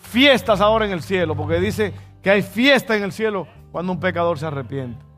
fiestas 0.00 0.60
ahora 0.60 0.84
en 0.84 0.92
el 0.92 1.02
cielo, 1.02 1.34
porque 1.34 1.58
dice 1.58 1.92
que 2.22 2.30
hay 2.30 2.42
fiesta 2.42 2.96
en 2.96 3.02
el 3.02 3.12
cielo 3.12 3.48
cuando 3.72 3.92
un 3.92 4.00
pecador 4.00 4.38
se 4.38 4.46
arrepiente. 4.46 5.11